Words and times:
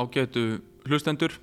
ágætu 0.00 0.44
hlustendur. 0.88 1.36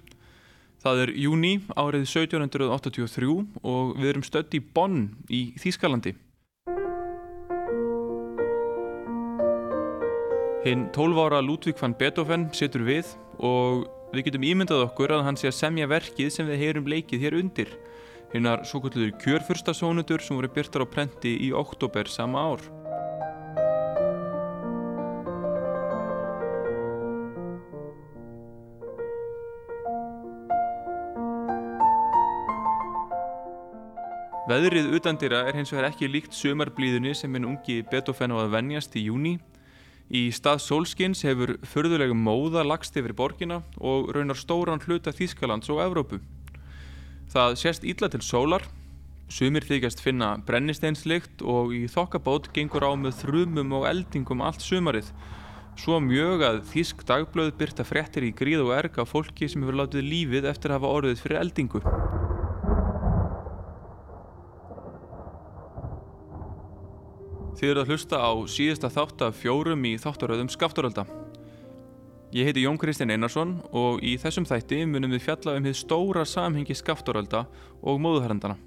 Það 0.83 1.01
er 1.03 1.11
júni 1.17 1.53
árið 1.73 2.05
1783 2.05 3.27
og 3.63 3.97
við 3.97 4.09
erum 4.11 4.25
stödd 4.25 4.53
í 4.57 4.61
Bonn 4.61 5.09
í 5.29 5.41
Þýskalandi. 5.61 6.13
Hinn 10.67 10.87
12 10.91 11.21
ára 11.23 11.39
Ludvík 11.41 11.79
van 11.79 11.95
Beethoven 11.97 12.49
setur 12.55 12.83
við 12.83 13.13
og 13.39 13.85
við 14.11 14.27
getum 14.27 14.45
ímyndað 14.47 14.85
okkur 14.89 15.13
að 15.15 15.25
hann 15.27 15.39
sé 15.39 15.49
að 15.49 15.59
semja 15.59 15.87
verkið 15.87 16.33
sem 16.33 16.49
við 16.49 16.63
heyrum 16.63 16.89
leikið 16.91 17.23
hér 17.23 17.37
undir. 17.39 17.71
Hinnar 18.33 18.65
svo 18.67 18.81
kvöldur 18.83 19.13
kjörfurstasónutur 19.23 20.23
sem 20.23 20.35
voru 20.35 20.51
byrtar 20.51 20.83
á 20.83 20.87
prenti 20.91 21.37
í 21.47 21.53
oktober 21.55 22.11
sama 22.11 22.43
ár. 22.51 22.65
Veðrið 34.57 34.87
utandira 34.97 35.43
er 35.45 35.53
hins 35.53 35.69
vegar 35.69 35.91
ekki 35.91 36.07
líkt 36.09 36.33
sömarblíðunni 36.33 37.11
sem 37.13 37.29
minn 37.29 37.45
ungi 37.45 37.83
Beethoven 37.91 38.31
á 38.33 38.41
að 38.41 38.55
venjast 38.55 38.95
í 38.97 39.03
júni. 39.05 39.35
Í 40.09 40.31
stað 40.33 40.63
sólskins 40.63 41.21
hefur 41.27 41.59
förðulegum 41.61 42.23
móða 42.25 42.63
lagst 42.65 42.97
yfir 42.97 43.13
borgina 43.13 43.59
og 43.77 44.09
raunar 44.15 44.39
stóran 44.39 44.81
hluta 44.81 45.13
Þýskalands 45.13 45.69
og 45.69 45.83
Evrópu. 45.83 46.17
Það 47.29 47.59
sést 47.61 47.85
ítla 47.85 48.09
til 48.09 48.23
sólar, 48.25 48.65
sumir 49.29 49.67
þykjast 49.67 50.01
finna 50.01 50.33
brennisteinslikt 50.47 51.45
og 51.45 51.77
í 51.77 51.85
þokkabót 51.93 52.49
gengur 52.55 52.87
á 52.89 52.97
með 52.97 53.19
þrumum 53.21 53.77
og 53.77 53.89
eldingum 53.91 54.41
allt 54.41 54.65
sumarið. 54.65 55.13
Svo 55.77 56.01
mjög 56.01 56.47
að 56.49 56.63
Þýsk 56.71 57.05
dagblöð 57.05 57.53
byrta 57.61 57.85
fréttir 57.85 58.25
í 58.25 58.33
gríð 58.33 58.65
og 58.65 58.73
erg 58.79 58.97
af 59.03 59.13
fólki 59.13 59.45
sem 59.45 59.61
hefur 59.61 59.83
látið 59.83 60.09
lífið 60.15 60.49
eftir 60.49 60.73
að 60.73 60.81
hafa 60.81 60.95
orðið 60.97 61.27
fyrir 61.27 61.43
eldingu. 61.45 62.06
Þið 67.57 67.71
eru 67.71 67.81
að 67.81 67.89
hlusta 67.89 68.17
á 68.21 68.31
síðasta 68.53 68.89
þátt 68.93 69.21
af 69.25 69.37
fjórum 69.41 69.85
í 69.89 69.95
þáttaröðum 69.97 70.49
Skafturölda. 70.53 71.07
Ég 72.29 72.45
heiti 72.45 72.61
Jón 72.67 72.77
Kristinn 72.77 73.09
Einarsson 73.09 73.55
og 73.73 74.03
í 74.05 74.13
þessum 74.21 74.45
þætti 74.45 74.83
munum 74.85 75.15
við 75.15 75.23
fjalla 75.25 75.55
um 75.57 75.65
þið 75.65 75.77
stóra 75.79 76.25
samhengi 76.29 76.77
Skafturölda 76.77 77.47
og 77.81 77.97
móðuherrandana. 78.03 78.59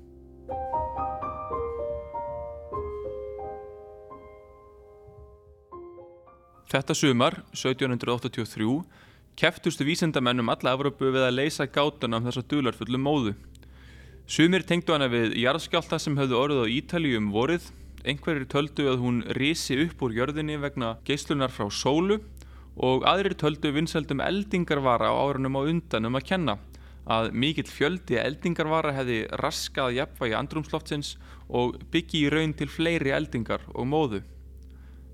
Þetta 6.70 6.98
sumar, 6.98 7.41
1783, 7.54 8.78
keftustu 9.38 9.86
vísindamennum 9.86 10.50
alla 10.50 10.75
Evropu 10.75 11.14
við 11.14 11.28
að 11.28 11.36
leysa 11.38 11.70
gátuna 11.70 12.19
um 12.19 12.27
þessa 12.27 12.42
dularfullu 12.42 12.98
móðu. 12.98 13.38
Sumir 14.27 14.66
tengdu 14.66 14.98
hana 14.98 15.06
við 15.10 15.38
jarðskjálta 15.38 16.02
sem 16.02 16.19
höfðu 16.19 16.42
orðið 16.42 16.66
á 16.66 16.72
Ítalíu 16.75 17.22
um 17.22 17.30
vorið 17.34 17.70
Einhverjir 18.08 18.46
töldu 18.48 18.86
að 18.88 19.02
hún 19.02 19.22
risi 19.36 19.76
upp 19.84 20.02
úr 20.06 20.14
jörðinni 20.16 20.56
vegna 20.62 20.94
geyslunar 21.04 21.52
frá 21.52 21.66
sólu 21.68 22.20
og 22.80 23.04
aðrir 23.08 23.36
töldu 23.36 23.72
vinsaldum 23.76 24.22
eldingarvara 24.24 25.10
á 25.12 25.14
árunum 25.20 25.58
á 25.60 25.62
undanum 25.68 26.16
að 26.16 26.28
kenna 26.32 26.56
að 27.10 27.30
mikill 27.32 27.68
fjöldi 27.68 28.18
eldingarvara 28.20 28.94
hefði 28.96 29.22
raskað 29.42 29.96
jafnvægi 29.98 30.36
andrumsloftsins 30.38 31.14
og 31.48 31.80
byggi 31.92 32.26
í 32.26 32.32
raun 32.32 32.54
til 32.56 32.70
fleiri 32.70 33.12
eldingar 33.16 33.64
og 33.74 33.88
móðu. 33.90 34.22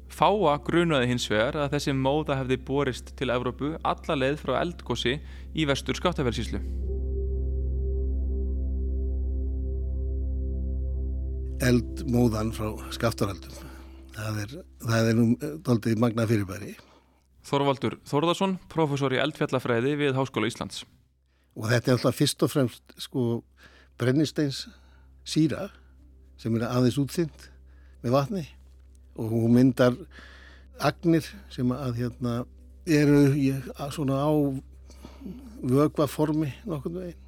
Fáa 0.06 0.58
grunaði 0.62 1.10
hins 1.10 1.26
vegar 1.30 1.58
að 1.64 1.72
þessi 1.76 1.96
móða 1.96 2.38
hefði 2.42 2.60
borist 2.68 3.14
til 3.18 3.32
Evrópu 3.34 3.74
alla 3.82 4.18
leið 4.22 4.42
frá 4.44 4.60
eldgósi 4.60 5.18
í 5.54 5.66
vestur 5.66 5.98
skáttaferðsíslu. 5.98 6.62
Eldmóðan 11.64 12.52
frá 12.56 12.68
skaftaraldum. 12.94 13.54
Það 14.16 14.40
er, 14.42 14.52
það 14.80 15.08
er 15.10 15.16
nú 15.18 15.26
doldið 15.64 16.00
magna 16.00 16.26
fyrirbæri. 16.28 16.74
Þorvaldur 17.46 17.98
Þorðarsson, 18.08 18.56
professor 18.72 19.14
í 19.14 19.20
eldfjallafræði 19.22 19.94
við 20.00 20.16
Háskóla 20.18 20.50
Íslands. 20.50 20.84
Og 21.56 21.68
þetta 21.70 21.92
er 21.92 21.98
alltaf 21.98 22.18
fyrst 22.18 22.42
og 22.44 22.52
fremst 22.52 22.96
sko 23.00 23.26
brennisteins 24.00 24.66
síra 25.26 25.68
sem 26.40 26.56
er 26.58 26.66
aðeins 26.68 26.98
útþynd 27.00 27.46
með 28.04 28.16
vatni 28.16 28.44
og 29.16 29.30
hún 29.32 29.54
myndar 29.56 29.96
agnir 30.84 31.24
sem 31.52 31.70
að 31.72 32.02
hérna 32.02 32.34
eru 32.86 33.22
í, 33.32 33.52
svona 33.94 34.20
á 34.20 34.32
vögvaformi 35.66 36.52
nokkurnu 36.68 37.06
veginn 37.06 37.25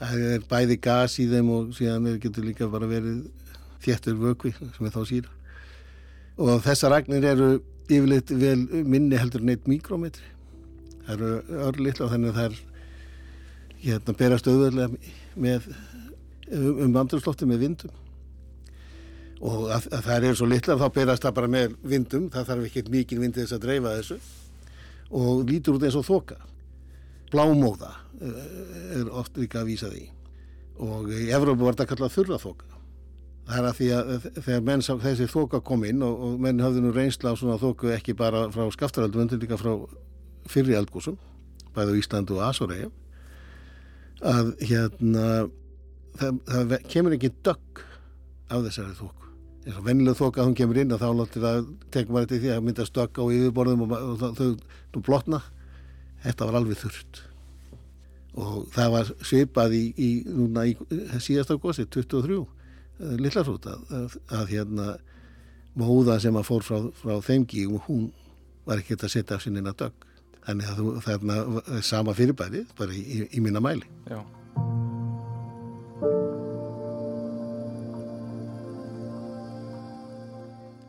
það 0.00 0.26
er 0.32 0.48
bæði 0.50 0.80
gas 0.82 1.18
í 1.20 1.28
þeim 1.30 1.52
og 1.54 1.70
síðan 1.76 2.08
getur 2.22 2.48
líka 2.48 2.68
bara 2.72 2.88
verið 2.90 3.22
þéttur 3.84 4.18
vökvi 4.20 4.54
sem 4.58 4.88
er 4.88 4.96
þá 4.96 5.00
síra. 5.08 5.36
Og 6.40 6.60
þessar 6.64 6.96
agnir 6.96 7.24
eru 7.34 7.52
yfirleitt 7.90 8.32
vel 8.32 8.84
minni 8.86 9.18
heldur 9.18 9.42
neitt 9.44 9.66
mikrometri 9.68 10.30
það 11.10 11.16
eru 11.16 11.62
örlitt 11.68 12.00
og 12.00 12.12
þannig 12.12 12.30
að 12.30 12.36
það 12.38 12.50
er 12.50 12.58
hérna 13.80 14.14
berast 14.18 14.50
auðvöldlega 14.50 15.14
með 15.40 15.70
um 16.50 16.94
vandurslótti 16.94 17.48
með 17.48 17.64
vindum. 17.64 17.96
Og 19.40 19.70
að, 19.72 19.88
að 19.96 20.06
það 20.06 20.26
er 20.28 20.36
svo 20.36 20.48
litlar 20.50 20.80
þá 20.80 20.86
berast 20.94 21.24
það 21.24 21.36
bara 21.38 21.50
með 21.54 21.76
vindum. 21.92 22.28
Það 22.32 22.48
þarf 22.50 22.68
ekki 22.68 22.84
mikið 22.92 23.22
vindi 23.24 23.40
þess 23.40 23.56
að 23.56 23.64
dreifa 23.64 23.94
þessu. 23.96 24.18
Og 25.16 25.44
lítur 25.48 25.78
út 25.78 25.86
eins 25.86 25.98
og 25.98 26.06
þoka 26.06 26.36
blámóða 27.32 27.92
eh, 28.20 28.98
er 29.00 29.12
oft 29.12 29.38
líka 29.40 29.62
að 29.62 29.72
vísa 29.72 29.90
því. 29.92 30.04
Og 30.80 31.10
í 31.12 31.30
Evrópu 31.34 31.66
var 31.66 31.76
þetta 31.76 31.90
kallað 31.92 32.14
þurraþoka. 32.16 32.78
Það 33.50 33.58
er 33.58 33.66
að 33.66 33.78
því 33.78 33.88
að 33.96 34.26
þegar 34.44 34.66
menn 34.68 34.84
sá 34.86 34.92
þessi 35.02 35.26
þoka 35.30 35.60
kom 35.66 35.84
inn 35.88 36.04
og, 36.06 36.20
og 36.26 36.42
menn 36.42 36.62
hafði 36.62 36.84
nú 36.84 36.92
reynsla 36.94 37.34
á 37.34 37.38
svona 37.40 37.58
þoku 37.60 37.90
ekki 37.96 38.14
bara 38.18 38.46
frá 38.54 38.68
skaftaraldum 38.70 39.24
en 39.24 39.42
líka 39.42 39.58
frá 39.58 39.72
fyrri 40.50 40.76
eldgúsum 40.78 41.18
bæði 41.74 41.96
á 41.96 42.00
Íslandu 42.00 42.36
og 42.38 42.44
Asoræja 42.46 42.90
að 44.20 44.52
hérna 44.68 45.24
það, 46.18 46.40
það 46.46 46.76
kemur 46.92 47.16
ekki 47.16 47.32
dögg 47.46 47.82
af 48.50 48.66
þessari 48.66 48.96
þoku. 48.98 49.30
Eins 49.60 49.76
og 49.76 49.86
vennileg 49.86 50.18
þoka 50.18 50.42
að 50.42 50.48
hún 50.48 50.58
kemur 50.58 50.80
inn 50.80 50.94
og 50.94 51.02
þá 51.02 51.08
tekum 51.92 52.14
maður 52.16 52.28
þetta 52.28 52.38
í 52.38 52.42
því 52.44 52.52
að 52.54 52.62
mynda 52.66 52.86
stögg 52.88 53.20
á 53.20 53.24
yfirborðum 53.24 53.84
og, 53.84 53.96
og, 53.96 54.22
og 54.30 54.38
þau 54.94 55.02
blotna 55.04 55.42
þetta 56.24 56.48
var 56.48 56.60
alveg 56.60 56.80
þurft 56.80 57.22
og 58.40 58.66
það 58.74 58.92
var 58.94 59.12
svipað 59.26 59.74
í, 59.74 59.84
í, 59.98 60.10
núna 60.30 60.66
í 60.70 60.76
síðasta 61.18 61.58
gósi 61.60 61.86
23 61.90 62.38
lillarhút 63.20 63.66
að, 63.70 63.86
að, 63.96 64.18
að 64.38 64.52
hérna 64.54 64.90
móða 65.80 66.18
sem 66.22 66.36
að 66.36 66.46
fór 66.50 66.66
frá, 66.66 66.78
frá 67.00 67.16
þeimgi 67.24 67.66
hún 67.86 68.10
var 68.68 68.82
ekki 68.82 68.98
að 68.98 69.14
setja 69.14 69.38
af 69.38 69.44
sinna 69.44 69.72
dögg. 69.72 70.06
Þannig 70.44 70.70
að 70.72 70.92
það 71.04 71.32
er 71.76 71.82
sama 71.86 72.14
fyrirbæri 72.16 72.64
bara 72.78 72.96
í, 72.96 73.26
í 73.28 73.42
minna 73.44 73.62
mæli. 73.62 73.88
Já 74.08 74.22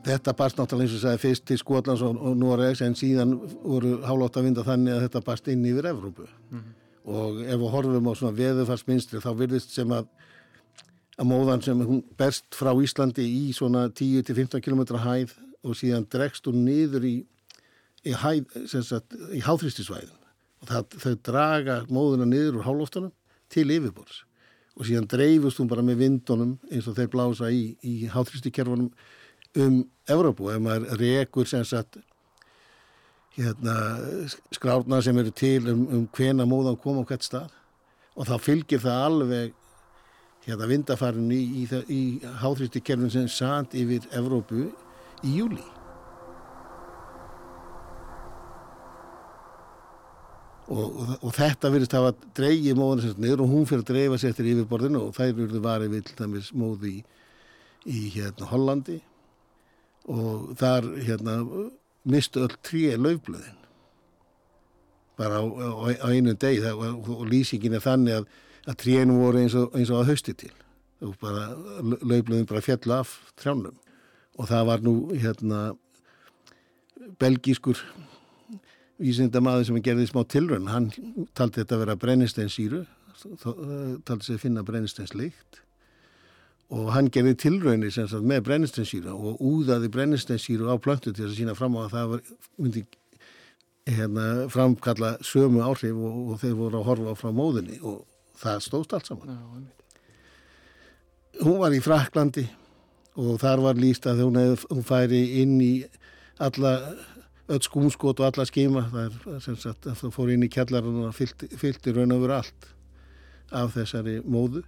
Þetta 0.06 0.34
barst 0.38 0.58
náttúrulega 0.58 0.88
eins 0.88 0.98
og 0.98 1.04
sagði 1.04 1.22
fyrst 1.22 1.46
til 1.46 1.58
Skotlands 1.62 2.02
og, 2.06 2.18
og 2.18 2.38
Noregs 2.38 2.82
en 2.82 2.96
síðan 2.98 3.36
voru 3.62 4.00
hálótt 4.08 4.40
að 4.40 4.48
vinda 4.48 4.66
þannig 4.66 4.96
að 4.96 5.04
þetta 5.06 5.24
barst 5.28 5.50
inn 5.52 5.66
yfir 5.70 5.92
Evrópu. 5.92 6.28
Mm 6.50 6.60
-hmm. 6.60 6.78
og 7.06 7.42
ef 7.42 7.60
við 7.60 7.72
horfum 7.76 8.10
á 8.10 8.14
svona 8.14 8.38
veðufarsminstri 8.38 9.20
þá 9.20 9.32
virðist 9.38 9.74
sem 9.74 9.92
að 9.92 10.08
að 11.22 11.28
móðan 11.28 11.62
sem 11.62 11.82
hún 11.86 12.04
berst 12.18 12.56
frá 12.56 12.72
Íslandi 12.74 13.26
í 13.26 13.54
svona 13.54 13.90
10-15 13.90 14.62
km 14.62 14.98
hæð 14.98 15.36
og 15.62 15.78
síðan 15.78 16.08
dregst 16.10 16.48
hún 16.48 16.64
niður 16.66 17.06
í 17.06 17.16
í, 18.06 18.14
í 18.14 19.42
háþristisvæðin 19.46 20.18
og 20.62 20.70
það, 20.70 20.98
þau 21.04 21.16
draga 21.28 21.78
móðuna 21.90 22.26
niður 22.30 22.62
úr 22.62 22.68
hálóftunum 22.70 23.14
til 23.52 23.68
yfirbors 23.70 24.24
og 24.78 24.88
síðan 24.88 25.10
dreifust 25.12 25.62
hún 25.62 25.70
bara 25.70 25.86
með 25.86 26.06
vindunum 26.06 26.56
eins 26.72 26.88
og 26.90 26.98
þeir 26.98 27.12
blása 27.14 27.52
í, 27.54 27.76
í 27.84 28.08
háþristikerfunum 28.10 28.90
um 29.60 29.82
Evrópu 30.12 30.52
ef 30.52 30.62
maður 30.64 31.00
rekur 31.00 31.48
sem 31.48 31.64
sagt 31.68 31.98
hérna, 33.38 33.76
skrárna 34.52 35.02
sem 35.02 35.18
eru 35.18 35.32
til 35.32 35.70
um, 35.72 35.88
um 35.88 36.06
hvena 36.16 36.46
móðan 36.48 36.80
koma 36.80 37.04
á 37.04 37.10
hvert 37.10 37.26
stað. 37.26 37.52
Og 38.16 38.28
þá 38.28 38.36
fylgir 38.44 38.82
það 38.84 39.04
alveg 39.08 39.54
hérna 40.46 40.68
vindafarinu 40.68 41.36
í, 41.36 41.64
í, 41.64 41.84
í 41.88 42.02
háþrýstikerfin 42.42 43.14
sem 43.14 43.30
sand 43.30 43.76
yfir 43.78 44.08
Evrópu 44.18 44.72
í 45.22 45.36
júli 45.38 45.62
og, 50.72 50.88
og, 50.88 51.14
og 51.20 51.34
þetta 51.36 51.72
virðist 51.74 51.96
að 51.96 52.08
hafa 52.08 52.32
dreigið 52.38 52.80
móðan 52.80 53.04
sem 53.06 53.22
niður 53.22 53.46
og 53.46 53.54
hún 53.54 53.68
fyrir 53.70 53.84
að 53.84 53.92
dreifa 53.92 54.20
sér 54.22 54.34
eftir 54.34 54.50
yfirborðinu 54.54 55.04
og 55.06 55.16
þær 55.18 55.34
verður 55.38 55.66
varið 55.66 55.96
við 56.00 56.52
móði 56.58 56.94
í, 56.96 57.02
í 57.86 58.02
hérna 58.16 58.50
Hollandi 58.50 58.98
og 60.10 60.54
þar 60.60 60.88
hérna 61.06 61.36
mistu 62.04 62.46
öll 62.46 62.56
trí 62.66 62.88
löfblöðin 62.98 63.60
bara 65.18 65.42
á, 65.42 65.46
á, 65.46 65.70
á 66.02 66.08
einu 66.10 66.34
deg 66.34 66.64
og, 66.74 67.26
lýsingin 67.30 67.78
er 67.78 67.84
þannig 67.84 68.22
að, 68.22 68.28
að 68.66 68.80
trénu 68.82 69.20
voru 69.22 69.44
eins 69.44 69.56
og, 69.58 69.70
eins 69.78 69.92
og 69.94 70.02
að 70.02 70.12
hausti 70.12 70.34
til. 70.34 70.54
Og 71.06 71.14
bara 71.22 71.52
laupluðum 72.02 72.48
bara 72.50 72.64
fjall 72.66 72.96
af 72.96 73.14
trjánum. 73.38 73.78
Og 74.40 74.50
það 74.50 74.68
var 74.70 74.86
nú 74.86 74.96
hérna 75.14 75.62
belgískur 77.22 77.82
vísindamaður 79.02 79.68
sem 79.70 79.82
gerði 79.84 80.08
smá 80.10 80.22
tilrönn 80.30 80.70
hann 80.70 80.92
taldi 81.38 81.62
þetta 81.62 81.78
að 81.78 81.84
vera 81.84 81.98
brennisteinsýru 82.04 82.84
taldi 84.06 84.28
sig 84.28 84.38
að 84.38 84.44
finna 84.44 84.64
brennisteinsleikt 84.66 85.62
og 86.72 86.88
hann 86.96 87.10
gerði 87.12 87.36
tilrönnir 87.36 87.98
með 88.24 88.46
brennisteinsýra 88.48 89.12
og 89.12 89.42
úðaði 89.44 89.90
brennisteinsýru 89.92 90.72
á 90.72 90.80
plöntu 90.80 91.12
til 91.12 91.28
að 91.28 91.36
sína 91.36 91.56
fram 91.58 91.76
á 91.76 91.84
að 91.84 91.94
það 91.96 92.12
var, 92.14 92.22
myndi 92.62 92.86
hérna, 93.90 94.26
framkalla 94.52 95.18
sömu 95.26 95.62
áhrif 95.66 95.98
og, 95.98 96.32
og 96.32 96.40
þeir 96.42 96.56
voru 96.60 96.80
að 96.80 96.88
horfa 96.88 97.18
frá 97.20 97.30
móðinni. 97.36 97.80
Og 97.84 98.06
það 98.40 98.66
stóðst 98.68 98.96
allt 98.96 99.12
saman. 99.12 99.36
Já, 99.36 99.38
hún 101.44 101.60
var 101.62 101.76
í 101.76 101.84
Fraklandi 101.84 102.48
og 103.20 103.40
þar 103.42 103.66
var 103.66 103.80
líst 103.80 104.08
að 104.08 104.24
hún, 104.26 104.40
hef, 104.40 104.66
hún 104.72 104.86
færi 104.88 105.24
inn 105.42 105.58
í 105.60 105.74
alla 106.42 106.78
öll 107.52 107.64
skúmskot 107.66 108.22
og 108.22 108.30
alla 108.30 108.46
skima. 108.48 108.88
Það 108.94 109.40
sem 109.44 109.58
sagt 109.60 109.90
að 109.90 110.00
það 110.06 110.16
fór 110.16 110.36
inn 110.36 110.46
í 110.48 110.52
kjallarinn 110.52 111.08
og 111.10 111.18
fylgti, 111.18 111.92
raun 111.92 112.16
og 112.16 112.24
veru 112.24 112.38
allt 112.40 112.70
af 113.52 113.74
þessari 113.76 114.22
móðu 114.24 114.64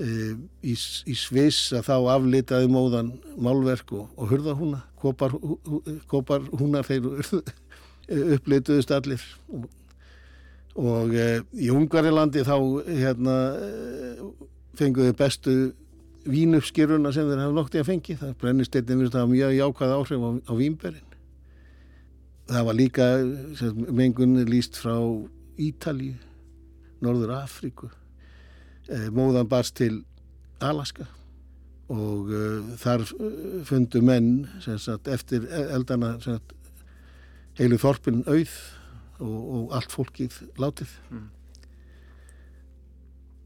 í, 0.00 0.74
í 0.74 1.14
Sviss 1.18 1.72
að 1.76 1.86
þá 1.88 1.94
aflitaði 2.16 2.70
móðan 2.72 3.12
málverk 3.36 3.94
og, 3.94 4.08
og 4.18 4.32
hurða 4.32 4.56
húna 4.58 4.82
kopar, 5.00 5.36
kopar 6.10 6.44
húna 6.54 6.82
þeir 6.86 7.08
upplituðust 8.36 8.92
allir. 8.94 9.22
Og, 9.54 9.68
og 10.74 11.14
e, 11.14 11.28
í 11.62 11.70
Ungarilandi 11.70 12.42
þá 12.46 12.56
hérna 12.88 13.38
fenguðu 14.74 15.14
bestu 15.18 15.56
vínuppskýruna 16.24 17.12
sem 17.14 17.28
þeir 17.28 17.44
hafa 17.44 17.58
noktið 17.60 17.84
að 17.84 17.90
fengi. 17.92 18.16
Það 18.20 18.38
brennist 18.40 18.78
eitthvað 18.78 19.28
mjög 19.30 19.58
jákvæð 19.58 19.98
áhrif 19.98 20.24
á, 20.24 20.30
á 20.50 20.52
vínberinn 20.58 21.10
það 22.48 22.66
var 22.68 22.76
líka 22.76 23.06
mengunni 23.88 24.44
líst 24.48 24.76
frá 24.80 24.96
Ítali 25.60 26.14
Norður 27.04 27.36
Afríku 27.38 27.88
eh, 27.88 28.03
móðan 29.14 29.48
barst 29.48 29.76
til 29.80 30.02
Alaska 30.64 31.06
og 31.92 32.30
uh, 32.32 32.74
þar 32.80 33.04
fundu 33.68 34.00
menn 34.04 34.46
sagt, 34.64 35.08
eftir 35.08 35.44
eldana 35.52 36.14
sagt, 36.24 36.54
heilu 37.58 37.76
þorpin 37.80 38.22
auð 38.24 38.54
og, 39.20 39.40
og 39.56 39.74
allt 39.76 39.92
fólkið 39.92 40.40
látið. 40.60 40.92
Mm 41.12 41.30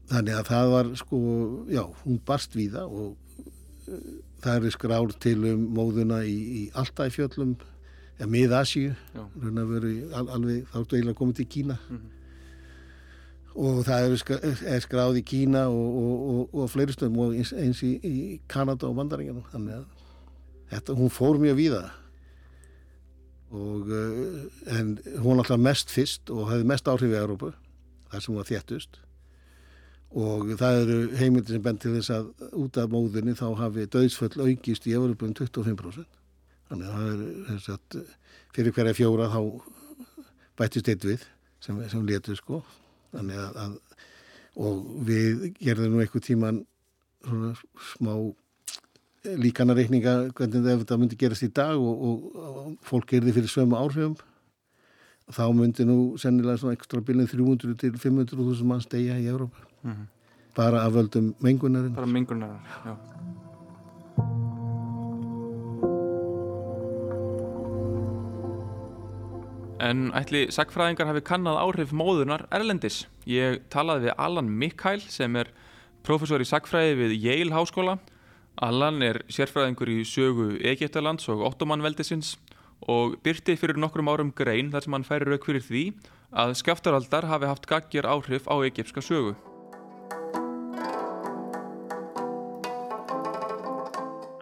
þannig 0.09 0.37
að 0.37 0.47
það 0.49 0.71
var 0.73 0.91
sko, 0.97 1.19
já, 1.69 1.81
hún 2.03 2.21
barst 2.25 2.55
við 2.57 2.77
það 2.77 2.93
og 2.99 3.89
það 4.43 4.69
er 4.69 4.75
skrár 4.75 5.11
til 5.21 5.37
um 5.51 5.65
móðuna 5.75 6.21
í, 6.25 6.37
í 6.59 6.61
Altæfjöllum 6.77 7.55
eða 8.19 8.29
mið-Asíu 8.33 8.93
al, 9.17 10.25
alveg 10.35 10.65
þá 10.71 10.79
ertu 10.81 10.97
eiginlega 10.97 11.19
komið 11.19 11.39
til 11.39 11.49
Kína. 11.55 11.77
Mm. 11.89 12.07
Og 13.55 13.81
það 13.87 14.05
er, 14.05 14.59
er 14.75 14.83
skráð 14.83 15.21
í 15.21 15.23
Kína 15.25 15.65
og, 15.71 15.95
og, 16.01 16.27
og, 16.33 16.53
og 16.53 16.69
fleiri 16.71 16.95
stöðum 16.95 17.21
og 17.23 17.37
eins, 17.37 17.53
eins 17.53 17.81
í, 17.85 17.95
í 18.05 18.17
Kanada 18.51 18.89
og 18.89 18.97
Mandaringan 18.97 19.41
þannig 19.51 19.79
að 19.79 19.87
þetta, 20.73 20.97
hún 20.99 21.13
fór 21.13 21.41
mjög 21.41 21.57
við 21.59 21.75
það 21.77 21.89
og 23.49 23.89
uh, 23.89 24.41
en 24.77 24.97
hún 25.23 25.41
alltaf 25.41 25.57
mest 25.57 25.89
fyrst 25.93 26.29
og 26.29 26.51
hefði 26.51 26.67
mest 26.69 26.89
áhrif 26.89 27.13
í 27.13 27.17
Európa 27.17 27.53
þar 28.09 28.21
sem 28.21 28.33
hún 28.33 28.41
var 28.41 28.49
þéttust. 28.49 28.99
Og 30.19 30.53
það 30.57 30.79
eru 30.83 30.99
heimildir 31.19 31.55
sem 31.55 31.65
bent 31.65 31.81
til 31.83 31.91
þess 31.93 32.13
að 32.13 32.29
út 32.57 32.77
af 32.81 32.89
móðinni 32.89 33.35
þá 33.37 33.47
hafi 33.57 33.85
döðsföll 33.93 34.45
aukist 34.45 34.87
í 34.89 34.95
Európa 34.97 35.27
um 35.27 35.35
25% 35.37 36.17
þannig 36.69 36.89
að 36.89 37.03
það 37.03 37.53
er 37.53 37.59
sagt, 37.65 37.97
fyrir 38.53 38.73
hverja 38.73 38.97
fjóra 38.97 39.29
þá 39.33 39.41
bættist 40.57 40.89
eitt 40.91 41.05
við 41.05 41.25
sem, 41.61 41.77
sem 41.89 42.05
letur 42.05 42.37
sko 42.37 42.61
þannig 43.13 43.39
að, 43.43 43.59
að 43.63 43.77
og 44.59 44.79
við 45.07 45.49
gerðum 45.59 45.95
nú 45.95 46.03
eitthvað 46.03 46.25
tíman 46.25 46.61
svona 47.23 47.53
smá 47.93 48.13
líkanareikninga 49.43 50.15
hvernig 50.35 50.65
þetta 50.65 50.97
myndi 50.99 51.19
gerast 51.19 51.45
í 51.45 51.51
dag 51.51 51.75
og, 51.75 52.03
og, 52.09 52.37
og 52.39 52.69
fólk 52.87 53.09
gerði 53.13 53.35
fyrir 53.35 53.51
sömu 53.51 53.77
áhrifum. 53.79 54.15
Þá 55.29 55.43
myndi 55.53 55.85
nú 55.85 55.97
sennilega 56.19 56.61
svona 56.61 56.77
ekstra 56.77 57.03
bílinn 57.05 57.29
300 57.29 57.75
til 57.79 57.93
500.000 57.99 58.65
mann 58.67 58.81
stegja 58.81 59.19
í 59.19 59.27
Európa 59.29 59.61
mm 59.83 59.91
-hmm. 59.91 60.07
bara 60.55 60.81
af 60.81 60.93
völdum 60.93 61.33
mengunarinn 61.39 61.95
bara 61.95 62.07
mengunarinn, 62.07 62.65
já 62.85 63.48
En 69.79 70.09
ætli 70.11 70.49
sagfræðingar 70.51 71.07
hafi 71.07 71.21
kannad 71.23 71.55
áhrif 71.55 71.93
móðunar 71.95 72.41
Erlendis. 72.51 73.05
Ég 73.23 73.61
talaði 73.71 74.09
við 74.09 74.17
Allan 74.19 74.49
Mikhail 74.51 74.99
sem 75.07 75.37
er 75.39 75.53
professor 76.03 76.43
í 76.43 76.47
sagfræði 76.47 76.97
við 76.99 77.13
Yale 77.23 77.55
Háskóla. 77.55 77.95
Allan 78.59 78.99
er 79.07 79.21
sérfræðingur 79.31 79.87
í 79.93 80.01
sögu 80.03 80.49
Egiptalands 80.59 81.31
og 81.31 81.45
Ottomanveldisins 81.47 82.33
og 82.91 83.15
byrti 83.23 83.55
fyrir 83.55 83.79
nokkrum 83.79 84.11
árum 84.11 84.33
grein 84.35 84.73
þar 84.73 84.83
sem 84.83 84.97
hann 84.97 85.07
færi 85.07 85.29
rauk 85.29 85.47
fyrir 85.47 85.63
því 85.63 85.85
að 86.43 86.57
skaftaraldar 86.59 87.29
hafi 87.31 87.47
haft 87.47 87.71
gaggjör 87.71 88.11
áhrif 88.11 88.51
á 88.51 88.59
egipska 88.67 88.99
sögu. 88.99 89.37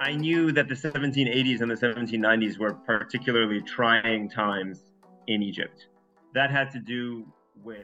I 0.01 0.15
knew 0.17 0.51
that 0.53 0.67
the 0.67 0.73
1780s 0.73 1.61
and 1.61 1.69
the 1.69 1.77
1790s 1.77 2.57
were 2.57 2.73
particularly 2.87 3.61
trying 3.61 4.29
times 4.29 4.86
in 5.27 5.43
Egypt. 5.43 5.87
That 6.33 6.51
had 6.51 6.71
to 6.71 6.79
do. 6.79 7.25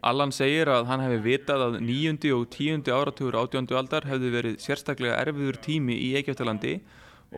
Allan 0.06 0.32
segir 0.32 0.70
að 0.70 0.86
hann 0.88 1.02
hefði 1.02 1.22
vitað 1.24 1.64
að 1.66 1.78
nýjundi 1.84 2.30
og 2.36 2.44
tíundi 2.54 2.94
áratugur 2.94 3.40
átjóndu 3.42 3.76
aldar 3.76 4.06
hefði 4.06 4.30
verið 4.36 4.60
sérstaklega 4.62 5.18
erfiður 5.24 5.58
tími 5.66 5.98
í 5.98 6.12
Egyptalandi 6.20 6.76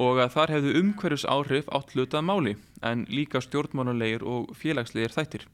og 0.04 0.20
að 0.20 0.34
þar 0.36 0.54
hefðu 0.58 0.74
umhverjus 0.82 1.26
áhrif 1.32 1.72
átt 1.72 1.96
hlutað 1.96 2.28
máli 2.28 2.58
en 2.84 3.06
líka 3.08 3.40
stjórnmánulegir 3.42 4.28
og 4.28 4.52
félagslegir 4.60 5.16
þættir 5.16 5.48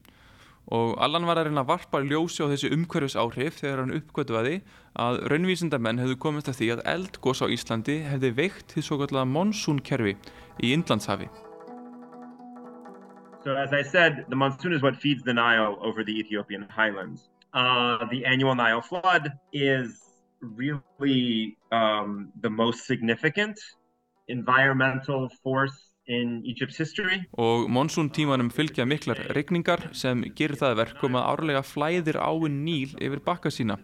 og 0.70 0.94
Allan 1.02 1.26
var 1.26 1.40
að 1.40 1.48
reyna 1.48 1.64
að 1.64 1.70
varpa 1.72 2.00
ljósi 2.04 2.44
á 2.46 2.50
þessi 2.52 2.70
umhverfis 2.74 3.16
áhrif 3.18 3.58
þegar 3.58 3.82
hann 3.82 3.94
uppgötuði 3.98 4.58
að 4.94 5.22
raunvísindamenn 5.32 6.02
hefðu 6.02 6.18
komist 6.22 6.50
að 6.52 6.58
því 6.60 6.68
að 6.76 6.84
eldgós 6.94 7.42
á 7.42 7.46
Íslandi 7.50 7.98
hefði 8.06 8.34
veikt 8.38 8.74
því 8.74 8.84
svo 8.86 9.00
kallega 9.02 9.26
monsúnkerfi 9.26 10.14
í 10.62 10.72
Indlandshafi. 10.76 11.28
So 13.44 13.56
as 13.56 13.72
I 13.72 13.82
said, 13.82 14.26
the 14.28 14.36
monsoon 14.36 14.72
is 14.72 14.82
what 14.82 14.96
feeds 14.96 15.22
the 15.24 15.34
Nile 15.34 15.76
over 15.82 16.04
the 16.04 16.12
Ethiopian 16.12 16.66
highlands. 16.70 17.28
Uh, 17.52 18.06
the 18.10 18.24
annual 18.24 18.54
Nile 18.54 18.80
flood 18.80 19.32
is 19.52 20.00
really 20.40 21.56
um, 21.70 22.32
the 22.40 22.50
most 22.50 22.86
significant 22.86 23.58
environmental 24.28 25.28
force 25.42 25.92
og 27.32 27.68
monsúntímanum 27.70 28.48
fylgja 28.50 28.84
miklar 28.84 29.20
regningar 29.36 29.84
sem 29.94 30.24
gerir 30.34 30.58
það 30.58 30.80
verkum 30.80 31.14
að 31.14 31.28
árlega 31.30 31.62
flæðir 31.62 32.18
áinn 32.18 32.64
níl 32.66 32.90
yfir 32.98 33.22
bakka 33.22 33.52
sína. 33.54 33.76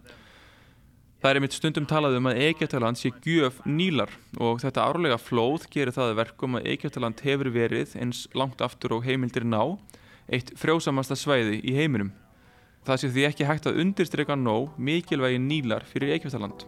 Það 1.18 1.32
er 1.32 1.38
einmitt 1.40 1.54
stundum 1.56 1.86
talað 1.90 2.16
um 2.20 2.28
að 2.30 2.40
Egyptaland 2.46 2.98
sé 3.00 3.10
gjöf 3.24 3.56
nílar 3.66 4.12
og 4.38 4.60
þetta 4.62 4.84
árlega 4.86 5.16
flóð 5.18 5.64
gerir 5.72 5.90
það 5.96 6.12
verkum 6.20 6.54
að 6.54 6.68
Egyptaland 6.76 7.18
hefur 7.26 7.50
verið 7.50 7.96
eins 7.98 8.20
langt 8.38 8.62
aftur 8.62 8.94
og 8.94 9.02
heimildir 9.02 9.42
ná 9.42 9.74
eitt 10.30 10.52
frjósamasta 10.54 11.18
svæði 11.18 11.58
í 11.66 11.74
heiminum. 11.74 12.12
Það 12.86 13.02
sé 13.02 13.10
því 13.16 13.26
ekki 13.32 13.48
hægt 13.50 13.66
að 13.66 13.82
undirstreika 13.82 14.38
nóg 14.38 14.78
mikilvægi 14.78 15.42
nílar 15.42 15.82
fyrir 15.90 16.14
Egyptaland. 16.20 16.62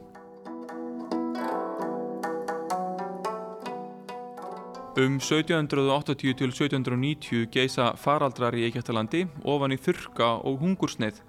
Um 4.98 5.20
1780 5.22 6.34
til 6.42 6.50
1790 6.50 7.46
geisa 7.54 7.92
faraldrar 7.94 8.58
í 8.58 8.66
Egyptalandi 8.66 9.28
ofan 9.46 9.78
í 9.78 9.78
þurka 9.78 10.40
og 10.42 10.58
hungursneið 10.64 11.22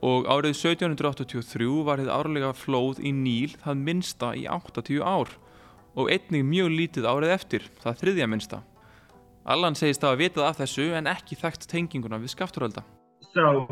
og 0.00 0.26
árið 0.30 0.54
1783 0.56 1.68
var 1.86 2.00
þið 2.00 2.10
árlega 2.14 2.52
flóð 2.56 3.02
í 3.04 3.12
Níl 3.12 3.52
það 3.60 3.82
minsta 3.86 4.32
í 4.38 4.46
80 4.48 5.02
ár 5.04 5.34
og 5.92 6.08
einnig 6.08 6.44
mjög 6.48 6.70
lítið 6.72 7.08
árið 7.08 7.34
eftir, 7.34 7.66
það 7.82 7.98
þriðja 8.00 8.28
minsta. 8.32 8.62
Allan 9.44 9.76
segist 9.76 10.04
að 10.04 10.14
hafa 10.14 10.22
vitað 10.22 10.48
af 10.48 10.60
þessu 10.62 10.86
en 10.96 11.10
ekki 11.10 11.36
þekkt 11.36 11.68
tenginguna 11.68 12.20
við 12.22 12.32
skafturölda. 12.32 12.84
So, 13.34 13.66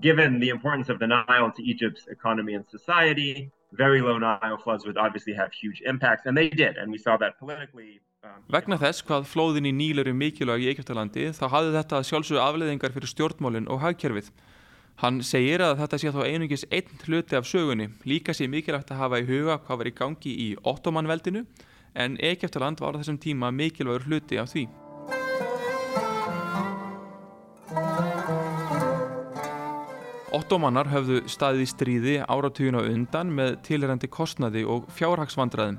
given 0.00 0.40
the 0.40 0.48
importance 0.48 0.88
of 0.88 0.98
the 0.98 1.06
Nile 1.06 1.52
to 1.52 1.62
Egypt's 1.62 2.06
economy 2.08 2.54
and 2.54 2.64
society, 2.70 3.50
very 3.72 4.00
low 4.00 4.18
Nile 4.18 4.58
floods 4.62 4.86
would 4.86 4.96
obviously 4.96 5.34
have 5.34 5.52
huge 5.52 5.82
impacts 5.84 6.26
and 6.26 6.36
they 6.36 6.48
did 6.48 6.78
and 6.78 6.90
we 6.90 6.98
saw 6.98 7.16
that 7.18 7.38
politically 7.38 8.00
Vegna 8.50 8.78
þess 8.78 9.04
hvað 9.06 9.26
flóðin 9.30 9.68
í 9.70 9.72
Níl 9.74 10.02
eru 10.02 10.12
mikilvæg 10.16 10.64
í 10.64 10.68
Egyptalandi 10.72 11.28
þá 11.36 11.44
hafði 11.52 11.74
þetta 11.76 12.00
sjálfsögðu 12.08 12.42
afleðingar 12.42 12.94
fyrir 12.94 13.10
stjórnmálinn 13.12 13.68
og 13.70 13.82
hagkerfið. 13.84 14.30
Hann 14.96 15.18
segir 15.20 15.60
að 15.60 15.82
þetta 15.82 15.98
sé 16.00 16.10
þá 16.14 16.22
einungis 16.24 16.62
einn 16.72 17.00
hluti 17.04 17.36
af 17.36 17.44
sögunni, 17.44 17.90
líka 18.08 18.32
sé 18.32 18.46
mikilvægt 18.48 18.94
að 18.94 19.02
hafa 19.02 19.18
í 19.20 19.26
huga 19.28 19.58
hvað 19.66 19.80
var 19.82 19.90
í 19.90 19.92
gangi 19.98 20.32
í 20.40 20.46
Ottomanveldinu 20.64 21.42
en 21.92 22.16
Egyptaland 22.16 22.80
var 22.80 22.96
á 22.96 23.00
þessum 23.02 23.18
tíma 23.20 23.50
mikilvægur 23.52 24.06
hluti 24.08 24.40
af 24.40 24.48
því. 24.54 24.64
Ottomanar 30.36 30.88
höfðu 30.88 31.22
staðið 31.28 31.66
í 31.66 31.68
stríði 31.70 32.16
áratuguna 32.24 32.80
undan 32.88 33.34
með 33.36 33.58
tilherandi 33.68 34.08
kostnaði 34.08 34.64
og 34.64 34.88
fjárhagsvandræðum. 34.96 35.76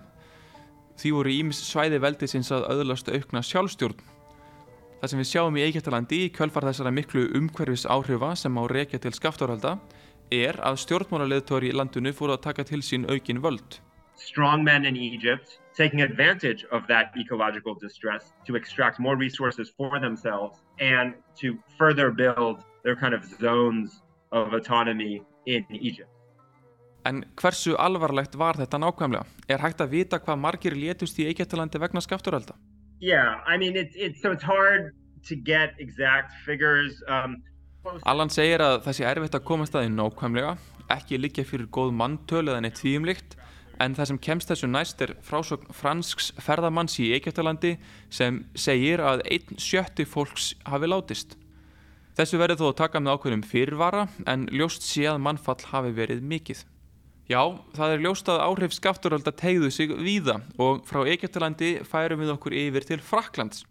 Því 0.97 1.15
voru 1.17 1.33
ímis 1.33 1.63
svæði 1.65 2.03
veldisins 2.05 2.53
að 2.53 2.69
öðlast 2.75 3.09
aukna 3.09 3.41
sjálfstjórn. 3.45 3.97
Það 4.98 5.12
sem 5.12 5.20
við 5.22 5.27
sjáum 5.30 5.58
í 5.60 5.62
Egyptalandi 5.62 6.18
í 6.25 6.30
kjölfar 6.34 6.66
þessara 6.66 6.89
miklu 6.89 7.27
umhverfis 7.38 7.84
áhrifa 7.86 8.32
sem 8.42 8.56
á 8.58 8.63
reykja 8.66 8.98
til 9.04 9.12
skaftárhalda 9.13 9.75
er 10.34 10.58
að 10.66 10.80
stjórnmálaleðtóri 10.82 11.70
í 11.70 11.75
landinu 11.77 12.13
fóru 12.18 12.34
að 12.34 12.48
taka 12.48 12.66
til 12.66 12.80
sín 12.82 13.06
aukin 13.06 13.38
völd. 13.44 13.77
Strong 14.18 14.63
men 14.66 14.89
in 14.89 14.98
Egypt 14.98 15.60
taking 15.77 16.01
advantage 16.01 16.66
of 16.72 16.88
that 16.88 17.13
ecological 17.16 17.75
distress 17.77 18.34
to 18.48 18.56
extract 18.58 18.98
more 18.98 19.16
resources 19.16 19.70
for 19.77 20.00
themselves 20.01 20.58
and 20.82 21.13
to 21.38 21.54
further 21.77 22.10
build 22.10 22.66
their 22.84 22.96
kind 22.96 23.13
of 23.13 23.22
zones 23.38 24.01
of 24.32 24.54
autonomy 24.54 25.22
in 25.46 25.63
Egypt. 25.70 26.10
En 27.06 27.22
hversu 27.38 27.75
alvarlegt 27.77 28.34
var 28.36 28.58
þetta 28.58 28.82
nákvæmlega? 28.82 29.30
Er 29.48 29.62
hægt 29.62 29.86
að 29.86 29.94
vita 29.94 30.18
hvað 30.20 30.42
margir 30.42 30.74
létust 30.74 31.22
í 31.22 31.30
Egyptalandi 31.30 31.80
vegna 31.80 32.01
skapturölda? 32.01 32.58
Yeah, 33.00 33.42
I 33.46 33.58
mean, 33.58 33.75
it's, 33.75 33.96
it's, 33.96 34.22
so 34.22 34.32
it's 34.32 34.44
hard 34.44 34.94
to 35.27 35.36
get 35.36 35.74
exact 35.80 36.34
figures. 36.46 37.04
Um, 37.08 37.44
Allan 38.06 38.32
segir 38.34 38.62
að 38.63 38.82
það 38.88 38.98
sé 38.98 39.06
erfitt 39.08 39.38
að 39.38 39.46
komast 39.48 39.75
að 39.77 39.86
því 39.86 39.92
nákvæmlega, 39.96 40.56
ekki 40.92 41.20
líka 41.22 41.46
fyrir 41.48 41.70
góð 41.72 41.94
manntölu 41.96 42.51
eða 42.51 42.63
neitt 42.66 42.82
þvíumlikt, 42.82 43.38
en 43.80 43.96
það 43.96 44.10
sem 44.10 44.20
kemst 44.27 44.51
þessu 44.51 44.70
næst 44.72 45.04
er 45.06 45.13
frásögn 45.24 45.70
fransks 45.77 46.32
ferðamanns 46.42 46.98
í 47.04 47.12
Egyptalandi 47.16 47.75
sem 48.10 48.42
segir 48.58 49.04
að 49.06 49.22
einn 49.30 49.62
sjötti 49.62 50.08
fólks 50.10 50.56
hafi 50.66 50.89
látist. 50.89 51.38
Þessu 52.18 52.42
verður 52.42 52.63
þó 52.63 52.68
að 52.72 52.80
taka 52.82 53.04
með 53.04 53.13
ákveðnum 53.13 53.46
fyrirvara 53.46 54.08
en 54.25 54.48
ljóst 54.50 54.88
sé 54.88 55.06
að 55.06 55.22
mannfall 55.22 55.62
hafi 55.70 55.94
verið 55.94 56.25
mikið. 56.25 56.63
Já, 57.27 57.41
það 57.75 57.91
er 57.91 58.03
ljóst 58.05 58.29
að 58.31 58.39
áhrif 58.39 58.72
skafturölda 58.72 59.34
tegðu 59.36 59.67
sig 59.67 59.89
víða 59.91 60.38
og 60.63 60.86
frá 60.88 61.01
Egyptalandi 61.12 61.74
færum 61.84 62.22
við 62.24 62.29
okkur 62.31 62.53
yfir 62.55 62.86
til 62.88 63.01
Fraklands. 63.03 63.65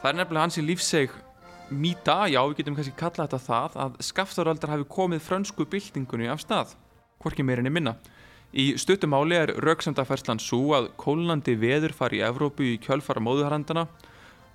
Það 0.00 0.08
er 0.08 0.16
nefnilega 0.16 0.40
hans 0.40 0.56
í 0.56 0.64
lífseg 0.64 1.12
mýta, 1.68 2.24
já 2.32 2.40
við 2.40 2.62
getum 2.62 2.78
kannski 2.78 2.96
kallað 2.96 3.28
þetta 3.34 3.40
það, 3.44 3.76
að 3.84 4.00
skafturöldar 4.08 4.72
hafi 4.72 4.86
komið 4.88 5.20
frönsku 5.26 5.66
byltingunni 5.68 6.30
af 6.32 6.40
stað, 6.40 6.72
hvorki 7.20 7.44
meirinni 7.44 7.74
minna. 7.74 7.98
Í 8.56 8.72
stuttumáli 8.80 9.36
er 9.36 9.52
rauksamdaferslan 9.60 10.40
svo 10.40 10.72
að 10.80 10.88
kólnandi 10.96 11.58
veður 11.60 11.92
fari 12.00 12.22
í 12.22 12.24
Evrópu 12.24 12.64
í 12.72 12.80
kjölfara 12.80 13.20
móðuharandana 13.20 13.84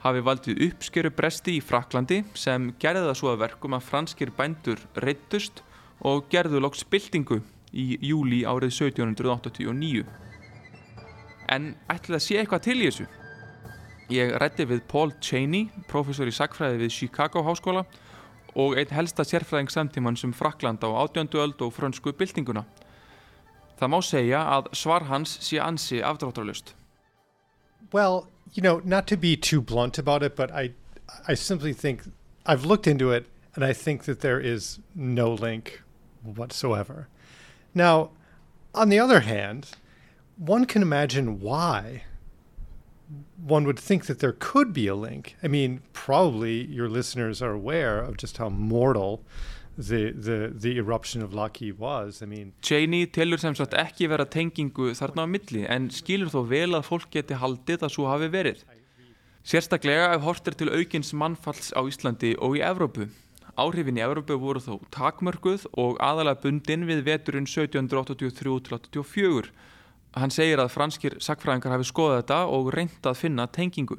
hafi 0.04 0.24
valdið 0.24 0.64
uppskeru 0.68 1.12
bresti 1.14 1.58
í 1.58 1.64
Fraklandi 1.64 2.22
sem 2.38 2.72
gerði 2.82 3.08
það 3.08 3.20
svo 3.20 3.32
að 3.34 3.44
verkum 3.46 3.76
að 3.78 3.88
franskir 3.88 4.32
bændur 4.38 4.82
reyttust 5.04 5.64
og 6.06 6.28
gerðu 6.32 6.62
loks 6.62 6.86
byltingu 6.86 7.42
í 7.74 7.98
júli 8.06 8.44
árið 8.48 8.74
1789. 8.76 10.06
En 11.50 11.72
ætlaði 11.88 12.20
að 12.20 12.26
sé 12.26 12.40
eitthvað 12.42 12.66
til 12.68 12.78
í 12.78 12.90
þessu? 12.90 13.08
Ég 14.12 14.34
rætti 14.40 14.68
við 14.68 14.86
Paul 14.88 15.12
Cheney, 15.20 15.68
professor 15.90 16.30
í 16.30 16.36
sagfræði 16.36 16.80
við 16.86 16.94
Chicago 16.96 17.44
háskóla 17.44 17.84
og 18.58 18.78
einn 18.80 18.94
helsta 18.96 19.26
sérfræðing 19.28 19.72
samtíman 19.72 20.18
sem 20.20 20.34
Frakland 20.34 20.84
á 20.84 20.90
átjöndu 21.04 21.42
öld 21.44 21.62
og 21.62 21.74
frönsku 21.76 22.14
byltinguna. 22.16 22.64
Það 23.78 23.92
má 23.94 24.00
segja 24.02 24.42
að 24.56 24.72
svar 24.74 25.06
hans 25.12 25.36
sé 25.44 25.60
ansi 25.62 26.00
afdráttarlust. 26.02 26.74
Well, 27.92 28.28
you 28.54 28.62
know, 28.62 28.82
not 28.84 29.08
to 29.08 29.18
be 29.18 29.36
too 29.38 29.62
blunt 29.62 29.98
about 29.98 30.24
it, 30.24 30.36
but 30.36 30.52
I, 30.52 30.72
I 31.28 31.34
simply 31.34 31.74
think 31.74 32.04
I've 32.46 32.66
looked 32.66 32.88
into 32.88 33.12
it 33.12 33.26
and 33.56 33.64
I 33.64 33.74
think 33.74 34.04
that 34.04 34.22
there 34.22 34.40
is 34.40 34.80
no 34.96 35.34
link 35.34 35.82
whatsoever. 36.24 37.08
Now, 37.74 38.12
on 38.74 38.90
the 38.90 39.00
other 39.00 39.22
hand, 39.22 39.72
one 40.38 40.66
can 40.66 40.82
imagine 40.82 41.40
why 41.40 42.04
one 43.42 43.64
would 43.64 43.80
think 43.80 44.06
that 44.08 44.20
there 44.20 44.36
could 44.38 44.74
be 44.74 44.88
a 44.88 44.96
link. 44.96 45.36
I 45.42 45.48
mean, 45.48 45.82
probably 45.94 46.66
your 46.66 46.90
listeners 46.90 47.42
are 47.42 47.54
aware 47.54 48.00
of 48.00 48.18
just 48.18 48.38
how 48.38 48.50
mortal 48.50 49.24
the, 49.78 50.12
the, 50.12 50.52
the 50.54 50.78
eruption 50.78 51.22
of 51.22 51.32
Laki 51.32 51.78
was. 51.78 52.22
I 52.22 52.26
mean, 52.26 52.54
Cheney 52.62 53.08
telur 53.08 53.40
sem 53.40 53.56
sagt 53.56 53.74
ekki 53.78 54.10
vera 54.10 54.26
tengingu 54.26 54.92
þarna 54.98 55.24
á 55.24 55.28
milli 55.30 55.64
en 55.70 55.90
skilur 55.94 56.30
þó 56.34 56.42
vel 56.50 56.74
að 56.76 56.88
fólk 56.90 57.10
geti 57.14 57.38
haldið 57.38 57.86
að 57.86 57.94
svo 57.94 58.06
hafi 58.10 58.28
verið. 58.34 58.66
Sérstaklega 59.48 60.12
ef 60.18 60.22
hortir 60.26 60.54
til 60.60 60.74
aukins 60.74 61.14
mannfalls 61.16 61.72
á 61.72 61.80
Íslandi 61.88 62.36
og 62.44 62.58
í 62.58 62.62
Evrópu. 62.66 63.08
Áhrifin 63.58 63.98
í 63.98 64.04
Evrópu 64.04 64.36
voru 64.42 64.60
þó 64.62 64.82
takmörguð 64.94 65.70
og 65.80 65.98
aðalega 66.04 66.42
bundin 66.44 66.86
við 66.90 67.06
veturinn 67.08 67.48
1783-84. 67.48 69.48
Hann 70.18 70.34
segir 70.34 70.60
að 70.60 70.74
franskir 70.74 71.14
sakfræðingar 71.22 71.78
hafi 71.78 71.86
skoðað 71.88 72.22
þetta 72.22 72.40
og 72.58 72.74
reynd 72.74 73.04
að 73.06 73.20
finna 73.22 73.48
tengingu. 73.48 73.98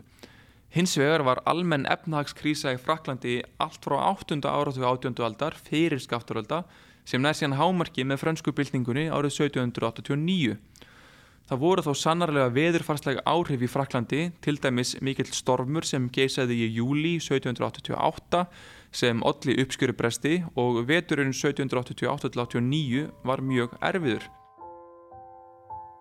Hins 0.68 0.98
vegar 1.00 1.24
var 1.24 1.40
almenn 1.48 1.86
efnahagskrísa 1.88 2.74
í 2.76 2.80
Fraklandi 2.80 3.38
allt 3.56 3.86
frá 3.86 3.96
8. 4.10 4.36
áratu 4.44 4.84
átjöndu 4.84 5.24
aldar 5.24 5.56
fyrir 5.56 5.96
skafturölda 6.02 6.64
sem 7.08 7.22
nær 7.24 7.32
síðan 7.38 7.56
hámarki 7.56 8.04
með 8.04 8.20
frönsku 8.20 8.52
byltingunni 8.52 9.06
árið 9.08 9.32
1789. 9.48 10.58
Það 11.48 11.62
voru 11.62 11.84
þó 11.86 11.94
sannarlega 11.96 12.52
veðurfarslega 12.52 13.22
áhrif 13.24 13.62
í 13.64 13.70
Fraklandi, 13.72 14.26
til 14.44 14.58
dæmis 14.60 14.92
mikill 15.00 15.32
stormur 15.32 15.88
sem 15.88 16.10
geisaði 16.12 16.58
í 16.66 16.74
júli 16.76 17.14
1788 17.16 18.44
sem 18.92 19.24
olli 19.24 19.56
uppskjörubresti 19.64 20.42
og 20.60 20.82
veturinn 20.90 21.32
1788-89 21.32 23.08
var 23.24 23.40
mjög 23.40 23.80
erfiður. 23.80 24.28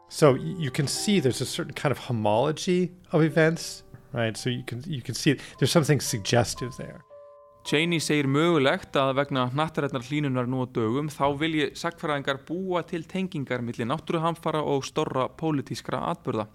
So 0.09 0.35
you 0.35 0.71
can 0.71 0.87
see 0.87 1.19
there's 1.19 1.41
a 1.41 1.45
certain 1.45 1.73
kind 1.73 1.91
of 1.91 1.99
homology 2.09 2.91
of 3.11 3.23
events 3.23 3.83
right? 4.17 4.35
So 4.37 4.49
you 4.49 4.63
can, 4.65 4.83
you 4.85 5.01
can 5.01 5.15
see 5.15 5.37
there's 5.59 5.71
something 5.71 6.01
suggestive 6.01 6.75
there. 6.77 7.03
Cheney 7.67 7.99
segir 7.99 8.29
mögulegt 8.31 8.95
að 8.95 9.17
vegna 9.17 9.49
nattarætnar 9.51 10.05
hlínunar 10.07 10.47
nú 10.47 10.61
á 10.63 10.67
dögum 10.71 11.09
þá 11.11 11.25
vilji 11.35 11.65
sagfæraðingar 11.75 12.39
búa 12.47 12.79
til 12.87 13.03
tengingar 13.03 13.59
millir 13.59 13.89
náttúruhamfara 13.89 14.61
og 14.63 14.85
storra 14.87 15.27
pólitískra 15.27 15.99
atbyrða. 16.13 16.45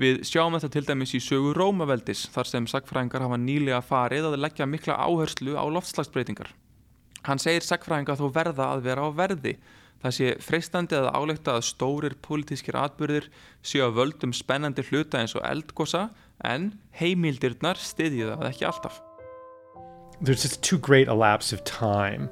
Við 0.00 0.22
sjáum 0.24 0.56
þetta 0.56 0.70
til 0.72 0.84
dæmis 0.88 1.12
í 1.18 1.20
sögu 1.20 1.52
Rómaveldis 1.58 2.24
þar 2.32 2.48
sem 2.48 2.70
sagfæraðingar 2.70 3.26
hafa 3.26 3.38
nýlega 3.42 3.82
farið 3.84 4.30
að 4.30 4.38
leggja 4.40 4.70
mikla 4.70 4.96
áherslu 4.96 5.58
á 5.58 5.64
loftslagsbreytingar. 5.68 6.48
Hann 7.28 7.42
segir 7.42 7.66
sagfæraðingar 7.66 8.16
þó 8.16 8.28
verða 8.32 8.70
að 8.72 8.84
vera 8.88 9.04
á 9.04 9.08
verði. 9.12 9.58
Það 9.98 10.14
sé 10.14 10.32
freistandi 10.38 10.94
að 10.94 11.08
álekta 11.10 11.56
að 11.58 11.66
stórir 11.72 12.14
pólitískir 12.22 12.78
atbyrðir 12.78 13.26
séu 13.66 13.82
að 13.86 13.96
völdum 13.98 14.34
spennandi 14.36 14.84
hluta 14.90 15.18
eins 15.18 15.34
og 15.34 15.42
eldgosa 15.46 16.08
en 16.46 16.72
heimildirnar 17.00 17.80
stiðja 17.82 18.36
það 18.36 18.50
ekki 18.52 18.68
alltaf. 18.68 19.00
There's 20.20 20.42
just 20.42 20.62
too 20.62 20.78
great 20.78 21.08
a 21.08 21.14
lapse 21.14 21.52
of 21.52 21.64
time 21.64 22.28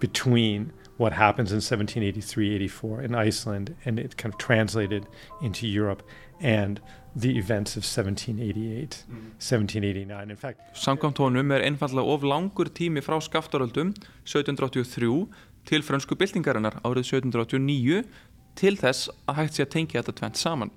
between 0.00 0.72
what 0.96 1.12
happens 1.12 1.52
in 1.52 1.58
1783-84 1.58 3.04
in 3.04 3.14
Iceland 3.14 3.74
and 3.84 3.98
it 3.98 4.16
kind 4.16 4.34
of 4.34 4.38
translated 4.38 5.06
into 5.42 5.66
Europe 5.66 6.02
and 6.40 6.80
the 7.14 7.36
events 7.38 7.76
of 7.76 7.84
1788, 7.84 9.04
mm. 9.08 9.14
1789. 9.38 10.30
In 10.30 10.36
fact, 10.36 10.60
Samkvæmt 10.74 11.18
honum 11.18 11.50
er 11.50 11.60
einfallega 11.60 12.06
of 12.06 12.22
langur 12.22 12.64
tími 12.64 13.00
frá 13.00 13.20
skaftaröldum 13.20 13.92
1783 14.24 15.28
til 15.68 15.84
fransku 15.86 16.18
byltingarinnar 16.18 16.80
árið 16.82 17.08
1789 17.22 18.04
til 18.58 18.76
þess 18.78 19.10
að 19.26 19.38
hægt 19.40 19.58
sé 19.58 19.66
að 19.66 19.74
tengja 19.76 20.02
þetta 20.02 20.16
tvent 20.20 20.40
saman. 20.40 20.72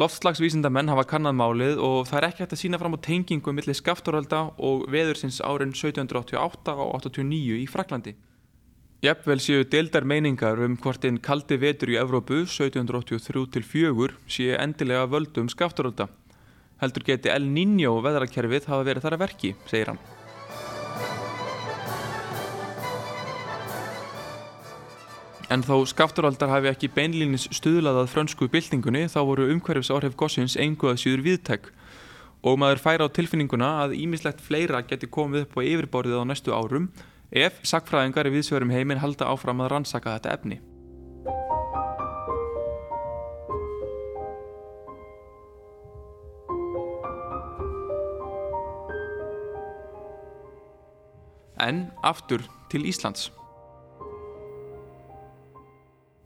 Loftslagsvísindamenn 0.00 0.88
hafa 0.88 1.04
kannad 1.04 1.36
málið 1.36 1.80
og 1.84 2.06
það 2.08 2.18
er 2.18 2.26
ekki 2.30 2.42
hægt 2.44 2.54
að 2.56 2.60
sína 2.62 2.78
fram 2.80 2.96
á 2.96 3.04
tengingu 3.04 3.52
millir 3.52 3.76
skafturölda 3.76 4.40
og 4.56 4.86
veðursins 4.92 5.42
árin 5.44 5.74
1788 5.76 6.76
og 6.80 6.94
89 6.96 7.58
í 7.60 7.66
Fraklandi. 7.68 8.14
Jafnvel 9.02 9.40
séu 9.42 9.66
deildar 9.66 10.06
meiningar 10.06 10.62
um 10.62 10.78
hvort 10.78 11.04
einn 11.04 11.20
kaldi 11.20 11.58
vetur 11.58 11.90
í 11.90 11.98
Evrópu 12.00 12.44
1783-4 12.46 14.16
séu 14.30 14.56
endilega 14.56 15.10
völdum 15.10 15.50
skafturölda. 15.52 16.08
Heldur 16.80 17.04
geti 17.06 17.30
El 17.30 17.50
Niño 17.50 17.98
veðrakerfið 18.02 18.70
hafa 18.70 18.86
verið 18.86 19.04
þar 19.04 19.18
að 19.18 19.24
verki, 19.26 19.54
segir 19.66 19.92
hann. 19.92 20.21
En 25.52 25.60
þó 25.60 25.82
skafturaldar 25.84 26.48
hafi 26.48 26.70
ekki 26.70 26.88
beinlínis 26.94 27.42
stuðlaðað 27.52 28.06
frönsku 28.08 28.46
byltingunni 28.48 29.02
þá 29.12 29.18
voru 29.28 29.50
umhverfis 29.52 29.90
áhrif 29.92 30.14
gossins 30.16 30.54
einhverja 30.56 31.02
síður 31.02 31.24
viðtæk 31.26 31.66
og 32.48 32.56
maður 32.62 32.80
færa 32.80 33.04
á 33.04 33.12
tilfinninguna 33.12 33.68
að 33.82 33.92
ímislegt 33.98 34.40
fleira 34.40 34.80
geti 34.86 35.10
komið 35.12 35.44
upp 35.44 35.58
á 35.58 35.68
yfirborðið 35.74 36.22
á 36.24 36.28
næstu 36.30 36.54
árum 36.56 36.88
ef 37.28 37.60
sakfræðingar 37.68 38.30
í 38.30 38.34
viðsverum 38.38 38.72
heiminn 38.72 39.02
halda 39.02 39.28
áfram 39.28 39.60
að 39.60 39.74
rannsaka 39.74 40.16
þetta 40.16 40.32
efni. 40.38 40.62
En 51.60 51.86
aftur 52.02 52.48
til 52.72 52.88
Íslands. 52.88 53.28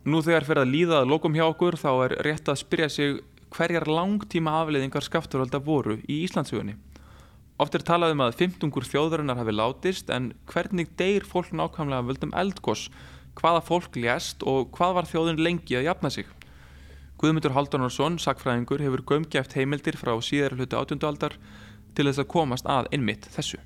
Nú 0.06 0.20
þegar 0.22 0.44
fyrir 0.46 0.62
að 0.62 0.70
líða 0.70 0.98
að 1.00 1.08
lokum 1.10 1.34
hjá 1.34 1.42
okkur 1.48 1.74
þá 1.80 1.88
er 2.04 2.12
rétt 2.22 2.46
að 2.46 2.60
spyrja 2.60 2.86
sig 2.94 3.16
hverjar 3.50 3.88
langtíma 3.90 4.52
afleiðingar 4.60 5.02
skafturvalda 5.02 5.58
voru 5.66 5.96
í 6.06 6.20
Íslandsögunni. 6.22 6.76
Oft 7.58 7.74
er 7.74 7.82
talað 7.88 8.14
um 8.14 8.22
að 8.22 8.36
15 8.44 8.70
þjóðarinnar 8.86 9.40
hafi 9.40 9.56
látist 9.56 10.14
en 10.14 10.30
hvernig 10.46 10.94
deyr 11.00 11.26
fólk 11.26 11.50
nákvæmlega 11.50 12.06
völdum 12.06 12.36
eldgoss, 12.38 12.86
hvaða 13.34 13.66
fólk 13.66 13.98
lést 13.98 14.46
og 14.46 14.70
hvað 14.78 14.96
var 15.00 15.10
þjóðin 15.10 15.42
lengi 15.42 15.80
að 15.80 15.88
jafna 15.90 16.14
sig. 16.14 16.30
Guðmundur 17.18 17.56
Haldunarsson, 17.58 18.22
sakfræðingur, 18.22 18.86
hefur 18.86 19.02
gömgeft 19.10 19.58
heimildir 19.58 19.98
frá 19.98 20.14
síðar 20.22 20.54
hluti 20.54 20.78
átjöndualdar 20.78 21.34
til 21.98 22.06
þess 22.06 22.22
að 22.22 22.30
komast 22.30 22.68
að 22.70 22.92
einmitt 22.94 23.26
þessu. 23.34 23.58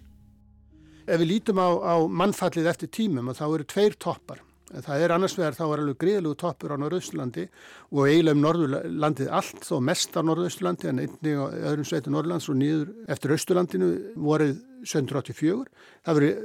Ef 1.04 1.20
við 1.20 1.34
lítum 1.34 1.60
á, 1.60 1.68
á 1.68 1.94
mannfallið 2.08 2.70
eftir 2.72 2.88
tímum 2.88 3.34
þá 3.36 3.50
eru 3.50 3.66
tveir 3.68 4.00
toppar 4.00 4.46
Það 4.70 5.02
er 5.02 5.12
annars 5.16 5.34
vegar 5.34 5.56
þá 5.58 5.64
er 5.64 5.80
alveg 5.82 5.96
gríðlegu 5.98 6.36
toppur 6.38 6.74
á 6.74 6.78
Norðausturlandi 6.78 7.46
og 7.90 8.04
eiginlega 8.06 8.36
um 8.36 8.44
Norðurlandið 8.44 9.32
allt 9.40 9.64
þó 9.66 9.74
mest 9.82 10.14
á 10.14 10.22
Norðausturlandi 10.22 10.90
en 10.92 11.02
einni 11.02 11.32
á 11.34 11.44
öðrum 11.72 11.88
sveitu 11.88 12.12
Norðlands 12.14 12.46
og 12.52 12.58
nýður 12.60 12.92
eftir 13.10 13.34
Östurlandinu 13.34 13.90
vorið 14.14 14.60
1784. 14.86 15.66
Það 16.06 16.20
verið 16.20 16.44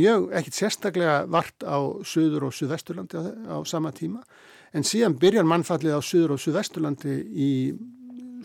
mjög 0.00 0.30
ekkit 0.40 0.58
sérstaklega 0.60 1.18
vart 1.36 1.68
á 1.68 1.78
Suður 2.00 2.48
og 2.48 2.56
Suðvesturlandi 2.56 3.20
á, 3.20 3.22
á 3.52 3.56
sama 3.68 3.92
tíma. 3.92 4.24
En 4.72 4.86
síðan 4.86 5.18
byrjar 5.20 5.46
mannfallið 5.46 5.98
á 5.98 6.00
Suður 6.00 6.36
og 6.38 6.42
Suðvesturlandi 6.42 7.20
í 7.36 7.50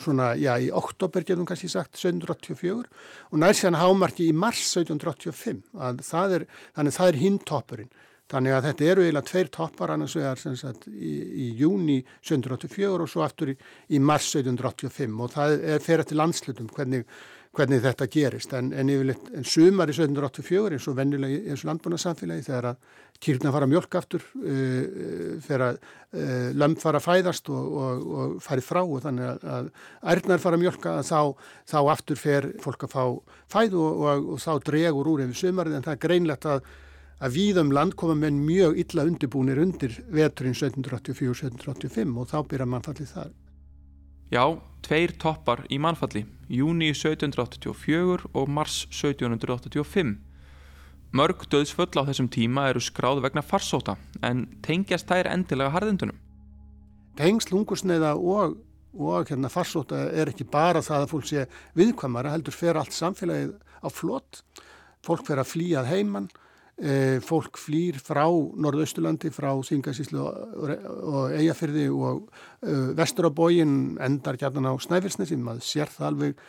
svona, 0.02 0.34
já, 0.40 0.54
í 0.60 0.70
oktober 0.76 1.24
getum 1.26 1.48
kannski 1.48 1.70
sagt 1.72 1.96
1784 2.00 2.88
og 3.32 3.40
nær 3.40 3.56
síðan 3.58 3.80
hámarki 3.80 4.28
í 4.30 4.36
mars 4.36 4.64
1785 4.76 5.62
það 6.08 6.38
er, 6.38 6.48
þannig 6.78 6.98
það 6.98 7.12
er 7.12 7.20
hinn 7.22 7.38
toppurinn 7.48 7.92
Þannig 8.32 8.56
að 8.56 8.70
þetta 8.70 8.88
eru 8.94 9.04
eiginlega 9.04 9.28
tveir 9.28 9.52
toppar 9.52 9.92
annars 9.92 10.16
vegar 10.16 10.40
sagt, 10.40 10.88
í, 10.88 11.12
í 11.44 11.50
júni 11.60 12.00
1784 12.24 13.04
og 13.04 13.12
svo 13.12 13.26
aftur 13.26 13.52
í, 13.52 13.58
í 13.92 14.00
mars 14.00 14.30
1785 14.32 15.20
og 15.20 15.34
það 15.34 15.56
er 15.74 15.84
fyrir 15.84 16.08
til 16.08 16.20
landslutum 16.22 16.70
hvernig, 16.72 17.02
hvernig 17.58 17.82
þetta 17.84 18.08
gerist. 18.14 18.54
En, 18.56 18.70
en, 18.72 18.92
yfirleitt, 18.94 19.26
en 19.36 19.48
sumar 19.48 19.92
í 19.92 19.96
1784 19.98 20.78
eins 20.78 20.88
og 20.88 20.96
vennilega 21.02 21.42
eins 21.52 21.66
og 21.66 21.72
landbúinarsamfélagi 21.74 22.46
þegar 22.46 22.68
að 22.70 22.86
kýrna 23.22 23.52
fara 23.54 23.68
mjölk 23.70 23.98
aftur, 24.00 24.24
uh, 24.40 24.86
þegar 25.44 25.66
að 25.66 25.82
uh, 25.82 26.46
lömp 26.62 26.80
fara 26.82 27.02
að 27.02 27.08
fæðast 27.10 27.52
og, 27.52 27.74
og, 27.82 28.06
og 28.22 28.38
fari 28.46 28.64
frá 28.64 28.80
og 28.80 29.02
þannig 29.04 29.28
að, 29.28 29.44
að 29.58 29.68
ærnar 30.14 30.46
fara 30.46 30.58
að 30.58 30.64
mjölka 30.64 30.96
þá, 31.04 31.52
þá 31.68 31.78
aftur 31.98 32.22
fer 32.24 32.48
fólk 32.64 32.88
að 32.88 32.96
fá 32.96 33.04
fæð 33.58 33.76
og, 33.84 34.08
og 34.38 34.40
þá 34.40 34.54
dregur 34.72 35.12
úr 35.12 35.26
yfir 35.28 35.42
sumarið 35.44 35.78
en 35.78 35.86
það 35.90 35.98
er 35.98 36.02
greinlegt 36.08 36.50
að 36.54 36.64
að 37.22 37.36
víðum 37.38 37.72
land 37.74 37.94
koma 38.00 38.16
menn 38.18 38.42
mjög 38.42 38.80
illa 38.82 39.06
undirbúinir 39.06 39.62
undir 39.62 39.94
veturinn 40.10 40.58
1784-1785 40.58 42.18
og 42.18 42.30
þá 42.32 42.38
byrja 42.50 42.68
mannfallið 42.70 43.14
þar. 43.14 43.32
Já, 44.32 44.46
tveir 44.82 45.14
toppar 45.20 45.66
í 45.70 45.78
mannfalli, 45.84 46.24
júni 46.50 46.90
1784 46.96 48.32
og 48.32 48.50
mars 48.50 48.86
1785. 48.90 50.16
Mörg 51.12 51.44
döðsföll 51.52 51.92
á 52.00 52.08
þessum 52.08 52.30
tíma 52.32 52.70
eru 52.72 52.80
skráð 52.80 53.20
vegna 53.26 53.44
farsóta 53.44 53.98
en 54.24 54.46
tengjast 54.64 55.10
þær 55.12 55.28
endilega 55.34 55.74
harðindunum. 55.76 56.18
Tengsl 57.20 57.58
hungursneiða 57.58 58.14
og, 58.16 58.56
og 58.96 59.28
hérna, 59.28 59.52
farsóta 59.52 60.06
er 60.16 60.32
ekki 60.32 60.48
bara 60.48 60.80
það 60.82 61.04
að 61.04 61.12
fólk 61.12 61.28
sé 61.28 61.44
viðkvæmara, 61.76 62.32
heldur 62.32 62.56
fer 62.56 62.80
allt 62.80 62.96
samfélagið 62.96 63.52
á 63.84 63.88
flott, 63.92 64.46
fólk 65.04 65.28
fer 65.28 65.44
að 65.44 65.52
flýjað 65.52 65.92
heimann 65.92 66.32
fólk 67.22 67.60
flýr 67.62 68.00
frá 68.02 68.26
Norðausturlandi, 68.26 69.30
frá 69.34 69.52
Þingasíslu 69.68 70.24
og 70.24 71.36
Eyjafyrði 71.38 71.88
og 71.94 72.24
e, 72.64 72.74
vesturabógin 72.98 74.00
endar 74.02 74.40
gætna 74.42 74.74
á 74.74 74.76
Snæfellsnesi, 74.82 75.38
maður 75.38 75.68
sér 75.68 75.92
það 75.94 76.08
alveg 76.08 76.42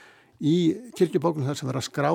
í 0.43 0.57
kirkjubóknum 0.97 1.47
þar 1.51 1.59
sem 1.59 1.69
verður 1.69 1.83
að 1.83 1.89
skrá 1.91 2.13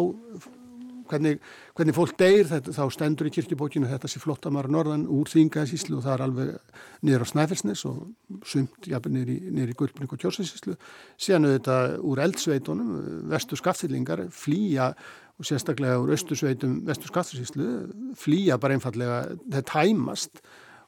hvernig, 1.10 1.38
hvernig 1.78 1.96
fólk 1.98 2.16
deyr, 2.20 2.48
þetta, 2.50 2.74
þá 2.76 2.84
stendur 2.94 3.30
í 3.30 3.34
kirkjubókinu 3.36 3.90
þetta 3.90 4.12
sé 4.12 4.22
flottamara 4.24 4.72
norðan 4.72 5.06
úr 5.12 5.30
Þingasíslu 5.32 6.00
og 6.00 6.06
það 6.06 6.16
er 6.16 6.26
alveg 6.28 6.82
niður 7.08 7.26
á 7.26 7.32
Snæfellsnes 7.32 7.86
og 7.90 8.02
sumt 8.48 8.90
jafnir 8.90 9.16
niður 9.16 9.34
í, 9.36 9.38
niður 9.52 9.74
í 9.74 9.78
Gullbrík 9.82 10.18
og 10.18 10.24
Kjósasíslu 10.24 10.76
síðan 11.16 11.50
auðvitað 11.50 11.96
úr 12.12 12.24
eldsveitunum 12.28 12.92
vestu 13.34 13.60
skaftillingar 13.60 14.28
flýja 14.36 14.92
og 15.38 15.46
sérstaklega 15.46 16.00
úr 16.02 16.14
östursveitum 16.16 16.80
vestu 16.88 17.10
skattursýslu 17.12 18.14
flýja 18.18 18.58
bara 18.58 18.78
einfallega 18.78 19.20
þetta 19.46 19.84
hæmast 19.84 20.42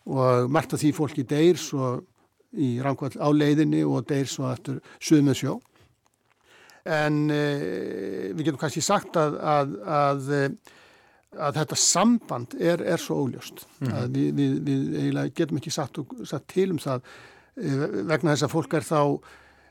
og 0.10 0.50
margt 0.50 0.74
af 0.74 0.82
því 0.82 0.94
fólki 0.98 1.26
deyr 1.30 1.60
svo 1.62 2.00
í 2.58 2.80
rangvall 2.82 3.14
á 3.22 3.30
leiðinni 3.30 3.84
og 3.86 4.08
deyr 4.10 4.30
svo 4.30 4.50
eftir 4.50 4.80
suðum 4.98 5.30
með 5.30 5.42
sjó 5.44 5.54
en 6.86 7.30
e, 7.32 7.42
við 8.34 8.46
getum 8.46 8.62
kannski 8.62 8.84
sagt 8.84 9.18
að, 9.20 9.36
að, 9.40 9.74
að, 9.84 10.30
að 11.38 11.60
þetta 11.60 11.80
samband 11.82 12.56
er, 12.60 12.84
er 12.84 13.02
svo 13.02 13.20
óljóst 13.26 13.66
mm 13.80 13.88
-hmm. 13.92 14.16
við, 14.16 14.32
við, 14.38 14.88
við 14.96 15.20
getum 15.36 15.60
ekki 15.60 15.74
sagt, 15.74 16.00
sagt 16.24 16.48
til 16.54 16.72
um 16.72 16.80
það 16.80 17.02
e, 17.56 17.76
vegna 18.10 18.36
þess 18.36 18.48
að 18.48 18.56
fólk 18.56 18.74
er 18.74 18.88
þá 18.88 19.02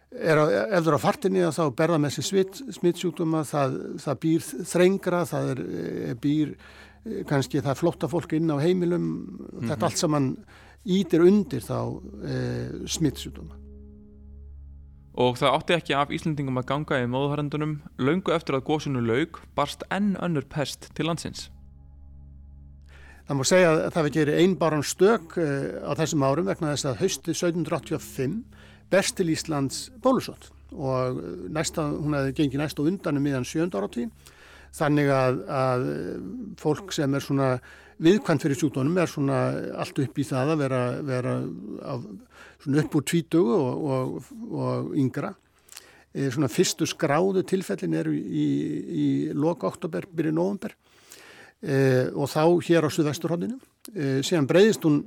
er 0.09 0.41
að, 0.41 0.53
ef 0.73 0.85
þú 0.85 0.89
er 0.91 0.97
á 0.97 1.07
fartinni 1.07 1.47
þá 1.53 1.65
berða 1.77 1.99
með 1.99 2.17
sér 2.17 2.47
smittsjúkduma 2.79 3.45
það, 3.45 3.79
það 4.01 4.21
býr 4.25 4.47
þrengra 4.65 5.25
það 5.29 5.51
er, 5.53 5.65
er 6.09 6.21
býr 6.23 6.55
kannski 7.29 7.63
það 7.65 7.79
flotta 7.81 8.09
fólk 8.09 8.33
inn 8.37 8.51
á 8.53 8.57
heimilum 8.61 9.03
mm 9.03 9.39
-hmm. 9.39 9.69
þetta 9.69 9.87
allt 9.87 9.99
saman 9.99 10.37
ítir 10.85 11.21
undir 11.21 11.61
þá 11.61 12.01
e, 12.25 12.37
smittsjúkduma 12.87 13.68
Og 15.19 15.35
það 15.41 15.55
átti 15.57 15.75
ekki 15.75 15.95
af 15.99 16.13
Íslandingum 16.15 16.61
að 16.61 16.69
ganga 16.69 16.99
í 17.03 17.07
móðuharendunum 17.11 17.79
laungu 17.99 18.35
eftir 18.37 18.55
að 18.55 18.69
góðsunu 18.69 19.01
laug 19.03 19.41
barst 19.59 19.83
enn 19.91 20.13
önnur 20.23 20.47
pest 20.47 20.93
til 20.95 21.09
landsins. 21.09 21.49
Það 23.27 23.41
má 23.41 23.45
segja 23.51 23.73
að 23.73 23.81
það 23.97 24.07
við 24.07 24.15
gerir 24.15 24.39
einbáran 24.45 24.87
stök 24.87 25.35
e, 25.43 25.49
á 25.85 25.93
þessum 25.99 26.23
árum 26.25 26.47
vegna 26.49 26.71
þess 26.71 26.87
að 26.89 27.03
hausti 27.03 27.35
1785 27.35 28.39
berst 28.93 29.19
til 29.19 29.29
Íslands 29.35 29.81
bólusótt. 30.05 30.53
Og 30.73 31.19
næsta, 31.51 31.89
hún 31.91 32.15
hefði 32.17 32.37
gengið 32.39 32.63
næst 32.63 32.81
og 32.81 32.89
undan 32.93 33.19
um 33.19 33.27
miðan 33.27 33.49
sjönda 33.49 33.83
áratví 33.83 34.07
þannig 34.79 35.11
að, 35.13 35.43
að 35.51 35.85
fólk 36.61 36.95
sem 36.95 37.15
er 37.17 37.25
svona 37.25 37.51
viðkvæmt 38.03 38.45
fyrir 38.45 38.59
sjúkdónum 38.59 38.99
er 39.01 39.11
svona 39.11 39.39
allt 39.83 40.01
upp 40.03 40.19
í 40.19 40.27
það 40.27 40.55
að 40.55 40.63
vera, 40.63 40.81
vera 41.07 41.35
af, 41.95 42.07
upp 42.83 42.97
úr 42.99 43.07
tvítugu 43.11 43.57
og, 43.59 43.85
og, 43.95 44.33
og 44.55 44.93
yngra. 44.99 45.33
E, 46.15 46.29
svona 46.33 46.51
fyrstu 46.53 46.89
skráðu 46.89 47.45
tilfellin 47.49 47.97
eru 47.99 48.15
í, 48.15 48.47
í 48.89 49.09
loka 49.37 49.69
oktober, 49.69 50.09
byrju 50.09 50.35
november 50.35 50.75
e, 51.61 52.09
og 52.15 52.31
þá 52.31 52.43
hér 52.69 52.87
á 52.87 52.91
Suðvesturhóndinu. 52.95 53.59
E, 53.93 54.19
síðan 54.27 54.49
breyðist 54.51 54.87
hún 54.89 55.03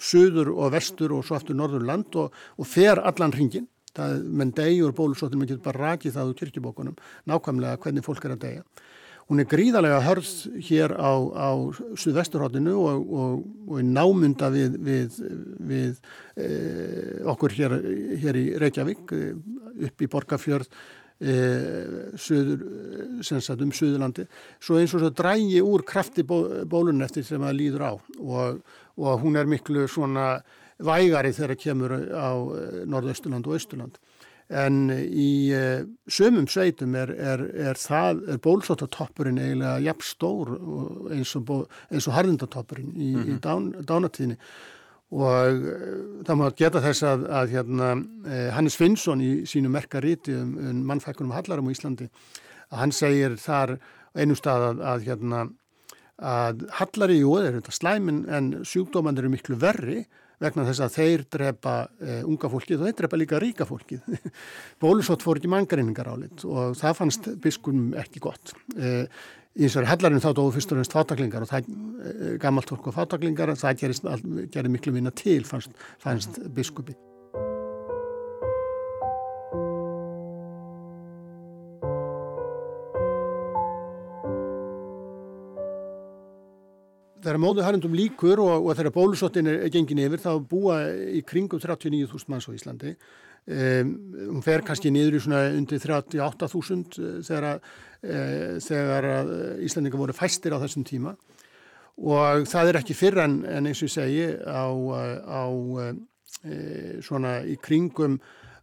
söður 0.00 0.54
og 0.56 0.72
vestur 0.74 1.12
og 1.14 1.26
svo 1.26 1.36
aftur 1.36 1.58
norður 1.58 1.84
land 1.86 2.16
og, 2.18 2.34
og 2.58 2.66
fer 2.68 2.98
allan 2.98 3.34
hringin. 3.34 3.68
Það, 3.94 4.20
menn 4.38 4.52
degjur 4.54 4.94
bólusóttin, 4.94 5.40
maður 5.40 5.56
getur 5.56 5.64
bara 5.64 5.90
rakið 5.90 6.14
það 6.14 6.28
úr 6.30 6.36
kyrkjubókunum, 6.38 6.98
nákvæmlega 7.26 7.80
hvernig 7.82 8.04
fólk 8.06 8.26
er 8.26 8.34
að 8.36 8.44
degja. 8.44 8.62
Hún 9.30 9.42
er 9.44 9.46
gríðarlega 9.46 10.00
hörð 10.02 10.30
hér 10.66 10.96
á, 10.98 11.12
á 11.14 11.50
suðvesturhóttinu 11.94 12.74
og, 12.74 13.10
og, 13.14 13.42
og 13.68 13.76
er 13.78 13.86
námynda 13.86 14.48
við, 14.50 14.78
við, 14.82 15.20
við 15.70 16.00
e, 16.34 16.48
okkur 17.30 17.54
hér, 17.54 17.76
hér 18.24 18.40
í 18.40 18.46
Reykjavík, 18.58 19.14
e, 19.14 19.28
upp 19.86 20.02
í 20.02 20.10
Borgafjörð, 20.10 20.66
e, 21.22 21.38
söður, 22.18 22.66
sagt, 23.22 23.62
um 23.62 23.70
Suðurlandi. 23.70 24.26
Svo 24.58 24.80
eins 24.82 24.96
og 24.98 25.04
svo 25.04 25.12
drægi 25.14 25.62
úr 25.62 25.86
krafti 25.86 26.26
bó, 26.26 26.40
bólun 26.66 27.06
eftir 27.06 27.22
sem 27.28 27.46
það 27.46 27.58
líður 27.62 27.86
á 27.86 27.92
og 27.94 28.62
og 29.00 29.20
hún 29.24 29.36
er 29.36 29.48
miklu 29.48 29.86
svona 29.88 30.40
vægari 30.80 31.32
þegar 31.36 31.58
kemur 31.60 31.94
á 32.12 32.30
eh, 32.36 32.80
Norðausturland 32.88 33.48
og 33.48 33.56
Austurland. 33.56 33.98
En 34.50 34.90
í 34.90 35.30
uh, 35.54 35.84
sömum 36.10 36.48
sveitum 36.50 36.96
er, 36.98 37.12
er, 37.14 37.44
er, 37.70 37.78
það, 37.78 38.24
er 38.34 38.40
bólusóttatoppurinn 38.42 39.38
eiginlega 39.38 39.78
jafn 39.84 40.06
stór 40.06 40.52
eins 41.14 41.36
og, 41.38 41.52
og 41.54 42.10
harðindatoppurinn 42.16 42.90
í, 42.90 43.12
mm 43.14 43.20
-hmm. 43.20 43.28
í 43.28 43.34
mhm. 43.36 43.40
dán, 43.46 43.70
dánatíðinni 43.86 44.38
og 45.10 45.62
uh, 45.62 46.24
það 46.26 46.40
má 46.40 46.44
geta 46.58 46.82
þess 46.82 47.02
að, 47.06 47.24
að 47.30 47.54
hérna, 47.54 47.94
uh, 48.26 48.50
Hannes 48.56 48.76
Finnsson 48.76 49.22
í 49.22 49.30
sínu 49.46 49.70
merkaríti 49.70 50.34
um, 50.34 50.56
um 50.58 50.84
mannfækkunum 50.90 51.34
Hallarum 51.34 51.70
á 51.70 51.74
Íslandi 51.74 52.10
að 52.70 52.78
hann 52.78 52.92
segir 52.92 53.36
þar 53.38 53.78
einu 54.14 54.34
stað 54.34 54.66
að, 54.68 54.82
að, 54.92 55.06
hérna, 55.06 55.44
að 56.18 56.66
Hallari, 56.78 57.20
jú, 57.22 57.36
er 57.38 57.58
þetta 57.58 57.74
slæmin 57.74 58.24
en 58.28 58.64
sjúkdóman 58.66 59.18
eru 59.18 59.30
miklu 59.30 59.58
verri 59.58 60.04
vegna 60.40 60.64
þess 60.68 60.84
að 60.84 60.94
þeir 60.96 61.26
drepa 61.36 61.74
uh, 61.88 62.22
unga 62.28 62.50
fólkið 62.52 62.80
og 62.80 62.88
þeir 62.88 62.96
drepa 63.02 63.20
líka 63.20 63.42
ríka 63.42 63.66
fólkið. 63.68 64.06
Bólusótt 64.82 65.24
fór 65.26 65.40
ekki 65.40 65.52
mangariningar 65.52 66.08
álit 66.12 66.46
og 66.48 66.78
það 66.80 66.96
fannst 67.02 67.28
biskunum 67.44 67.92
ekki 68.00 68.22
gott. 68.24 68.54
Uh, 68.76 69.04
í 69.58 69.66
þessari 69.66 69.90
hellarinn 69.90 70.22
þá 70.22 70.30
dóðu 70.38 70.56
fyrst 70.56 70.72
og 70.72 70.80
reynst 70.80 70.96
fátaklingar 70.96 71.44
og 71.44 71.52
það 71.52 71.70
uh, 71.70 72.32
gammalt 72.42 72.72
fólk 72.72 72.90
og 72.90 72.98
fátaklingar 73.00 73.54
það 73.60 73.86
gerði 74.54 74.74
miklu 74.74 74.96
minna 74.96 75.14
til 75.14 75.42
fannst, 75.48 75.74
fannst 76.02 76.42
biskupi. 76.54 76.96
Þegar 87.30 87.44
móðuharendum 87.44 87.92
líkur 87.94 88.40
og, 88.42 88.66
og 88.66 88.74
þegar 88.74 88.94
bólusóttin 88.94 89.48
er 89.52 89.68
gengin 89.70 90.02
yfir 90.02 90.22
þá 90.22 90.32
búa 90.50 90.80
í 91.14 91.22
kringum 91.22 91.60
39.000 91.62 92.32
manns 92.32 92.48
á 92.50 92.54
Íslandi. 92.56 92.94
Um, 93.50 93.92
hún 94.34 94.42
fer 94.44 94.64
kannski 94.66 94.90
niður 94.92 95.16
í 95.16 95.20
svona 95.22 95.44
undir 95.54 95.80
38.000 95.80 96.98
eh, 96.98 97.20
þegar, 97.24 97.46
uh, 98.02 98.58
þegar 98.66 99.08
Íslandingar 99.64 100.02
voru 100.02 100.16
fæstir 100.16 100.54
á 100.58 100.62
þessum 100.62 100.84
tíma. 100.86 101.14
Og 102.00 102.48
það 102.50 102.72
er 102.72 102.80
ekki 102.80 102.96
fyrr 102.98 103.22
en, 103.22 103.40
en 103.46 103.70
eins 103.70 103.80
og 103.80 103.88
ég 103.88 103.94
segi 103.94 104.26
á, 104.42 104.66
á 104.66 105.42
uh, 105.46 105.92
svona 107.04 107.40
í 107.46 107.56
kringum 107.62 108.18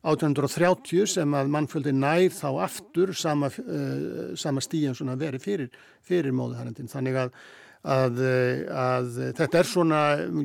1830 0.07 1.07
sem 1.17 1.39
að 1.39 1.53
mannfjöldi 1.55 1.93
nær 1.95 2.27
þá 2.35 2.49
aftur 2.67 3.15
sama, 3.15 3.49
uh, 3.63 4.35
sama 4.39 4.63
stíðan 4.63 4.97
svona 4.97 5.15
verið 5.19 5.47
fyrir, 5.47 5.79
fyrir 6.05 6.35
móðuharendin 6.35 6.91
þannig 6.91 7.23
að 7.23 7.39
Að, 7.87 8.17
að 8.67 9.09
þetta 9.37 9.59
er 9.61 9.67
svona, 9.69 9.99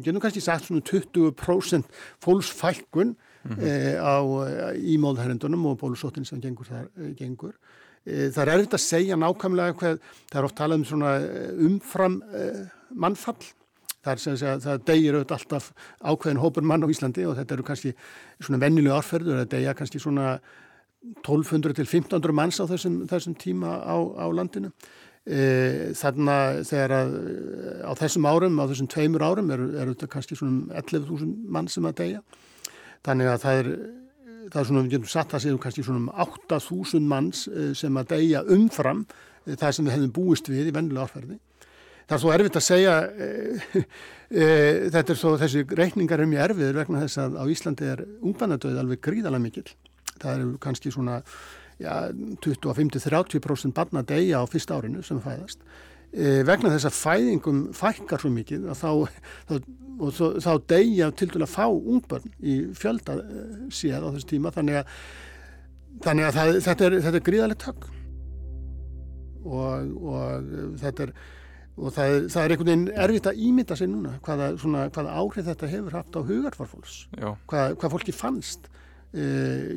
getum 0.05 0.21
kannski 0.23 0.43
sagt 0.45 0.69
svona 0.69 0.85
20% 0.87 1.89
fólksfælkun 2.23 3.17
mm 3.17 3.57
-hmm. 3.57 3.65
e, 3.67 3.97
á, 3.99 4.17
í 4.79 4.99
móðherrendunum 5.03 5.67
og 5.67 5.81
bólusóttin 5.81 6.25
sem 6.25 6.41
gengur 6.41 6.67
þar 6.71 6.87
gengur. 7.19 7.57
E, 8.07 8.31
það 8.31 8.43
er 8.43 8.53
erfitt 8.55 8.75
að 8.79 8.87
segja 8.87 9.17
nákvæmlega 9.17 9.75
hvað, 9.75 9.99
það 10.31 10.39
er 10.39 10.45
oft 10.45 10.57
talað 10.57 10.79
um 10.79 10.85
svona 10.85 11.11
umfram 11.59 12.23
e, 12.35 12.47
mannfall, 12.95 13.43
það 14.03 14.13
er 14.13 14.19
sem 14.19 14.35
að 14.35 14.65
það 14.67 14.85
degir 14.87 15.15
auðvitað 15.15 15.39
alltaf 15.39 15.73
ákveðin 16.01 16.43
hópur 16.43 16.63
mann 16.63 16.85
á 16.85 16.93
Íslandi 16.93 17.27
og 17.27 17.37
þetta 17.37 17.55
eru 17.55 17.63
kannski 17.63 17.95
svona 18.41 18.63
vennilega 18.63 18.99
árferður, 18.99 19.43
það 19.43 19.53
degja 19.57 19.75
kannski 19.75 19.99
svona 19.99 20.41
1200 21.23 21.75
til 21.75 21.87
1500 21.87 22.33
manns 22.33 22.61
á 22.63 22.65
þessum, 22.71 23.03
þessum 23.11 23.35
tíma 23.35 23.75
á, 23.83 23.97
á 23.99 24.27
landinu. 24.31 24.71
E, 25.23 25.93
þarna 25.95 26.37
þegar 26.67 26.93
að 26.97 27.13
á 27.87 27.93
þessum 28.01 28.25
árum, 28.27 28.57
á 28.59 28.67
þessum 28.67 28.89
tveimur 28.91 29.23
árum 29.23 29.53
eru 29.55 29.69
er 29.79 29.93
þetta 29.93 30.09
kannski 30.11 30.39
svona 30.39 30.81
11.000 30.81 31.29
mann 31.55 31.69
sem 31.71 31.87
að 31.87 32.01
deyja. 32.01 32.23
Þannig 33.07 33.31
að 33.31 33.45
það 33.45 33.61
er, 33.61 33.71
það 34.49 34.59
er 34.63 34.69
svona, 34.71 34.83
við 34.83 34.97
getum 34.97 35.13
satt 35.13 35.37
að 35.37 35.45
séu 35.45 35.61
kannski 35.63 35.87
svona 35.87 36.27
8.000 36.27 37.07
manns 37.13 37.45
e, 37.47 37.71
sem 37.79 38.01
að 38.03 38.11
deyja 38.17 38.43
umfram 38.57 39.07
e, 39.07 39.55
það 39.55 39.77
sem 39.77 39.87
við 39.87 39.97
hefðum 39.97 40.17
búist 40.19 40.51
við 40.51 40.73
í 40.73 40.75
vennilega 40.75 41.07
árferði. 41.07 41.39
Það 42.03 42.17
er 42.17 42.25
svo 42.25 42.35
erfitt 42.35 42.59
að 42.59 42.67
segja 42.67 42.95
þetta 44.93 45.13
er 45.15 45.19
svo 45.21 45.37
þessi 45.39 45.63
reikningar 45.79 46.21
er 46.21 46.29
mjög 46.29 46.43
erfiður 46.49 46.79
vegna 46.81 47.05
þess 47.05 47.21
að 47.23 47.39
á 47.39 47.45
Íslandi 47.53 47.89
er 47.93 48.03
ungbarnadauð 48.27 48.81
alveg 48.83 49.01
gríðalega 49.07 49.45
mikil 49.45 49.69
það 50.23 50.35
eru 50.35 50.55
kannski 50.63 50.93
svona 50.93 51.21
25-30% 51.83 53.75
barna 53.77 54.03
degja 54.07 54.43
á 54.43 54.45
fyrsta 54.51 54.79
árinu 54.79 55.03
sem 55.07 55.21
fæðast. 55.23 55.65
E, 56.13 56.43
vegna 56.47 56.73
þess 56.75 56.91
að 56.91 56.99
fæðingum 56.99 57.61
fækkar 57.77 58.21
svo 58.21 58.31
mikið 58.35 58.69
þá, 58.77 58.91
þá, 59.49 59.55
og 59.99 60.17
þá, 60.17 60.25
þá 60.45 60.53
degja 60.75 61.11
til 61.17 61.31
dæla 61.33 61.49
fá 61.49 61.67
ungbörn 61.69 62.33
í 62.39 62.59
fjölda 62.77 63.19
e, 63.19 63.45
séð 63.73 64.05
á 64.05 64.13
þessu 64.13 64.33
tíma. 64.35 64.53
Þannig 64.55 64.83
að, 64.83 64.97
þannig 66.07 66.29
að 66.29 66.39
það, 66.39 66.57
þetta 66.69 66.89
er, 66.89 66.99
er 67.13 67.29
gríðalegt 67.29 67.69
högg 67.71 67.87
og, 69.43 69.95
og 70.03 70.53
þetta 70.83 71.09
er 71.09 71.17
og 71.81 71.93
það 71.95 72.11
er, 72.15 72.27
það 72.33 72.43
er 72.43 72.53
einhvern 72.53 72.69
veginn 72.69 73.03
erfitt 73.05 73.29
að 73.31 73.43
ímynda 73.47 73.77
sig 73.79 73.89
núna 73.89 74.13
hvaða, 74.27 74.49
svona, 74.61 74.87
hvaða 74.93 75.15
áhrif 75.17 75.47
þetta 75.49 75.71
hefur 75.73 75.97
haft 75.97 76.19
á 76.19 76.21
hugarfarfólks 76.29 76.97
hvað, 77.49 77.77
hvað 77.81 77.95
fólki 77.95 78.15
fannst 78.17 78.69
e, 79.15 79.25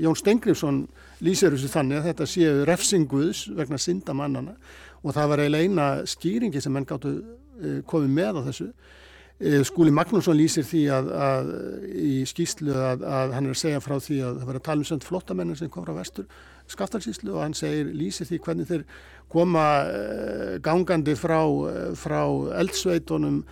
Jón 0.03 0.17
Stengriðsson 0.19 0.81
lýsir 1.25 1.53
þessu 1.55 1.71
þannig 1.71 2.01
að 2.01 2.09
þetta 2.09 2.27
séu 2.31 2.65
refsinguðs 2.67 3.45
vegna 3.55 3.79
synda 3.81 4.15
mannana 4.17 4.55
og 5.03 5.15
það 5.15 5.31
var 5.31 5.43
eiginlega 5.43 5.69
eina 5.69 5.87
skýringi 6.09 6.63
sem 6.63 6.73
menn 6.75 6.87
gáttu 6.87 7.17
e, 7.19 7.79
komið 7.87 8.15
með 8.15 8.39
á 8.39 8.41
þessu. 8.49 8.69
E, 9.35 9.61
Skúli 9.67 9.91
Magnússon 9.91 10.37
lýsir 10.39 10.65
því 10.67 10.83
að, 10.95 11.13
að 11.27 11.53
í 11.99 12.17
skýslu 12.29 12.75
að, 12.75 13.03
að 13.03 13.35
hann 13.35 13.49
er 13.49 13.55
að 13.55 13.63
segja 13.65 13.83
frá 13.83 13.97
því 13.99 14.19
að 14.23 14.41
það 14.41 14.51
var 14.51 14.59
að 14.59 14.67
tala 14.69 14.85
um 14.85 14.89
sönd 14.91 15.07
flottamennir 15.07 15.59
sem 15.59 15.71
kom 15.71 15.87
frá 15.87 15.95
vestur 15.97 16.29
skaftalsíslu 16.71 17.35
og 17.35 17.43
hann 17.43 17.53
segir, 17.53 17.91
lýsir 17.93 18.27
því 18.29 18.39
hvernig 18.45 18.69
þeir 18.69 18.85
koma 19.31 19.65
gangandi 20.65 21.15
frá, 21.17 21.41
frá 21.97 22.21
eldsveitunum 22.61 23.43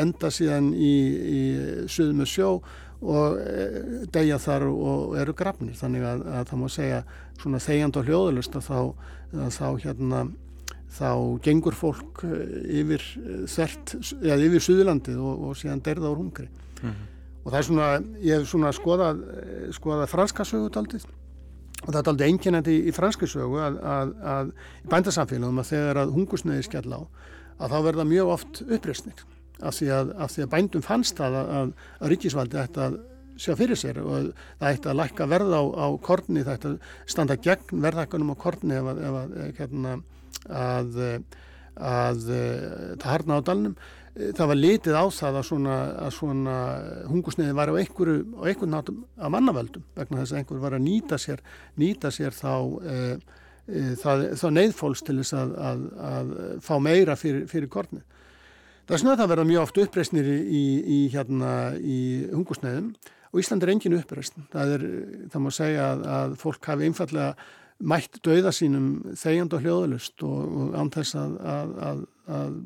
enda 0.00 0.30
síðan 0.32 0.72
í, 0.76 0.94
í 1.36 1.42
söðu 1.90 2.16
með 2.20 2.30
sjó 2.30 2.50
og 3.04 3.38
eh, 3.40 4.04
deyja 4.12 4.38
þar 4.40 4.66
og 4.70 5.16
eru 5.20 5.34
grafnir. 5.36 5.76
Þannig 5.78 6.06
að, 6.08 6.24
að 6.38 6.48
það 6.50 6.60
má 6.62 6.68
segja 6.72 7.00
svona 7.40 7.60
þegjand 7.62 7.98
og 8.00 8.08
hljóðalust 8.08 8.58
að 8.58 8.68
þá, 8.68 8.78
að 9.44 9.50
þá 9.58 9.66
hérna 9.84 10.22
þá 10.94 11.10
gengur 11.44 11.76
fólk 11.76 12.22
eh, 12.28 12.54
yfir 12.80 13.08
eh, 13.20 13.42
þert, 13.50 13.96
eða 14.22 14.38
yfir 14.48 14.64
Suðurlandið 14.68 15.18
og, 15.20 15.50
og 15.50 15.58
síðan 15.60 15.84
derða 15.84 16.12
á 16.12 16.14
hungri. 16.14 16.48
Mm 16.80 16.88
-hmm. 16.88 17.10
og 17.44 17.50
það 17.50 17.58
er 17.58 17.68
svona, 17.68 17.90
ég 18.20 18.40
hef 18.40 18.48
svona 18.48 18.72
skoðað, 18.72 19.20
skoðað 19.72 20.10
franska 20.12 20.44
sögutaldið 20.44 21.06
og 21.84 21.92
það 21.92 22.00
er 22.00 22.08
aldrei 22.08 22.28
einkennandi 22.28 22.74
í, 22.78 22.82
í 22.88 22.92
franska 22.96 23.28
sögu 23.28 23.60
að, 23.60 23.78
að, 24.24 24.52
bændasamfélagum 24.88 25.60
að 25.60 25.70
þegar 25.72 26.00
að 26.00 26.14
hungursneiði 26.16 26.66
skell 26.66 26.88
á 26.92 27.00
að 27.60 27.70
þá 27.70 27.78
verða 27.84 28.04
mjög 28.08 28.32
oft 28.34 28.62
uppreysnir 28.64 29.24
af 29.62 29.76
því 29.78 29.90
að, 29.94 30.14
af 30.24 30.32
því 30.34 30.44
að 30.44 30.52
bændum 30.54 30.84
fannst 30.84 31.18
það 31.20 31.36
að, 31.40 31.50
að, 31.58 31.74
að 32.00 32.14
ríkisvaldi 32.14 32.60
ætti 32.62 32.82
að 32.84 32.96
sjá 33.40 33.54
fyrir 33.58 33.78
sér 33.78 33.98
og 34.02 34.30
það 34.60 34.68
ætti 34.70 34.90
að 34.90 34.98
lækka 35.00 35.26
verð 35.30 35.54
á, 35.54 35.62
á 35.62 35.86
korni, 36.02 36.44
það 36.46 36.56
ætti 36.58 36.70
að 36.70 36.94
standa 37.14 37.36
gegn 37.42 37.82
verðhækkanum 37.84 38.32
á 38.34 38.36
korni 38.38 38.78
ef, 38.78 38.90
ef, 38.94 39.18
ef 39.48 39.58
hérna, 39.58 39.96
að, 40.46 40.98
að 41.74 42.24
það 42.30 43.10
harna 43.10 43.38
á 43.38 43.46
dalnum. 43.46 43.76
Það 44.14 44.46
var 44.46 44.58
litið 44.60 44.94
á 44.94 45.04
það 45.10 45.36
að 45.40 45.46
svona, 45.48 45.76
svona 46.14 46.56
hungusniði 47.10 47.54
var 47.58 47.72
á 47.74 47.78
einhverju, 47.80 48.20
á 48.38 48.42
einhverju 48.46 48.70
nátum 48.70 49.00
af 49.18 49.32
mannavöldum 49.34 49.86
vegna 49.96 50.20
þess 50.20 50.34
að 50.36 50.40
einhverju 50.40 50.62
var 50.62 50.76
að 50.76 50.84
nýta 50.84 51.18
sér, 51.18 51.42
nýta 51.82 52.12
sér 52.14 52.36
þá, 52.36 52.52
e, 52.86 52.98
e, 53.66 53.82
það, 53.98 54.22
þá 54.38 54.46
neyðfólks 54.54 55.02
til 55.02 55.18
þess 55.18 55.34
að 55.34 56.30
fá 56.62 56.76
meira 56.78 57.18
fyrir, 57.18 57.48
fyrir 57.50 57.72
kornið. 57.74 58.06
Það 58.84 58.94
er 58.94 59.00
svona 59.00 59.16
að 59.16 59.20
það 59.22 59.30
verða 59.32 59.48
mjög 59.48 59.62
oft 59.64 59.78
uppreysnir 59.80 60.26
í, 60.28 60.38
í, 60.44 60.64
í, 60.84 61.00
hérna, 61.14 61.50
í 61.80 61.98
hungusnæðum 62.34 62.90
og 63.34 63.40
Ísland 63.40 63.64
er 63.64 63.72
engin 63.72 63.96
uppreysn. 63.98 64.44
Það, 64.52 64.72
er, 64.76 64.88
það 65.32 65.44
má 65.44 65.50
segja 65.56 65.86
að, 65.90 66.02
að 66.16 66.34
fólk 66.42 66.68
hafi 66.70 66.88
einfallega 66.88 67.30
mætt 67.84 68.20
dauða 68.24 68.52
sínum 68.54 68.90
þegjand 69.18 69.56
og 69.56 69.64
hljóðalust 69.64 70.26
og, 70.28 70.42
og 70.60 70.76
án 70.78 70.92
þess 70.94 71.16
að, 71.18 71.38
að, 71.88 72.04
að 72.38 72.58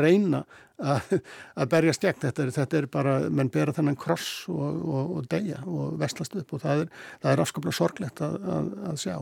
reyna 0.00 0.42
að 0.80 1.68
berja 1.74 1.94
stjækt. 1.98 2.24
Þetta, 2.24 2.48
þetta 2.56 2.80
er 2.80 2.88
bara, 2.92 3.18
menn 3.28 3.52
bera 3.52 3.74
þennan 3.76 3.98
kross 4.00 4.46
og, 4.52 4.80
og, 4.86 5.14
og 5.18 5.30
deyja 5.32 5.60
og 5.66 5.98
vestlast 6.00 6.38
upp 6.38 6.56
og 6.56 6.62
það 6.64 6.86
er, 6.86 6.92
er 7.32 7.42
afskaplega 7.42 7.80
sorglegt 7.82 8.22
að 8.22 9.02
sjá. 9.02 9.18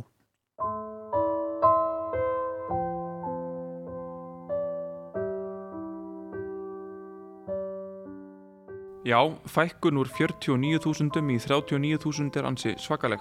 Já, 9.04 9.20
fækkun 9.44 9.98
úr 10.00 10.08
49.000 10.08 11.28
í 11.28 11.36
39.000 11.36 12.38
er 12.40 12.46
ansi 12.48 12.70
svakaleg. 12.80 13.20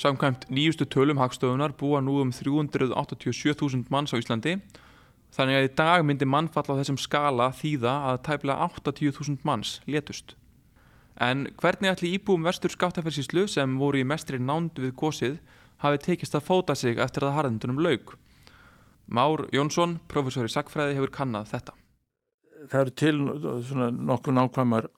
Samkvæmt 0.00 0.46
nýjustu 0.48 0.86
tölum 0.88 1.20
hagstöðunar 1.20 1.74
búa 1.76 2.00
nú 2.00 2.14
um 2.22 2.32
387.000 2.32 3.92
manns 3.92 4.16
á 4.16 4.20
Íslandi 4.20 4.56
þannig 5.36 5.58
að 5.58 5.68
í 5.68 5.74
dag 5.76 6.00
myndi 6.00 6.24
mannfall 6.24 6.72
á 6.72 6.80
þessum 6.80 6.96
skala 6.96 7.50
þýða 7.52 7.94
að 8.08 8.22
tæplega 8.24 8.70
80.000 8.72 9.44
manns 9.44 9.82
letust. 9.84 10.32
En 11.20 11.44
hvernig 11.60 11.92
ætli 11.92 12.16
íbúum 12.16 12.48
vestur 12.48 12.72
skáttaferðsíslu 12.72 13.44
sem 13.52 13.76
voru 13.76 14.00
í 14.00 14.08
mestri 14.08 14.40
nánd 14.40 14.80
við 14.80 14.96
gósið 14.96 15.40
hafi 15.84 16.00
tekist 16.08 16.40
að 16.40 16.48
fóta 16.48 16.74
sig 16.74 16.96
eftir 16.96 17.28
að 17.28 17.36
harðendunum 17.36 17.84
laug? 17.84 18.16
Már 19.12 19.44
Jónsson, 19.52 20.00
professor 20.08 20.48
í 20.48 20.52
Sackfræði, 20.52 20.96
hefur 20.96 21.12
kannad 21.12 21.52
þetta. 21.52 21.76
Það 22.70 22.80
eru 22.80 22.94
til 23.02 23.16
nokkuð 24.10 24.36
nákvæmar 24.36 24.88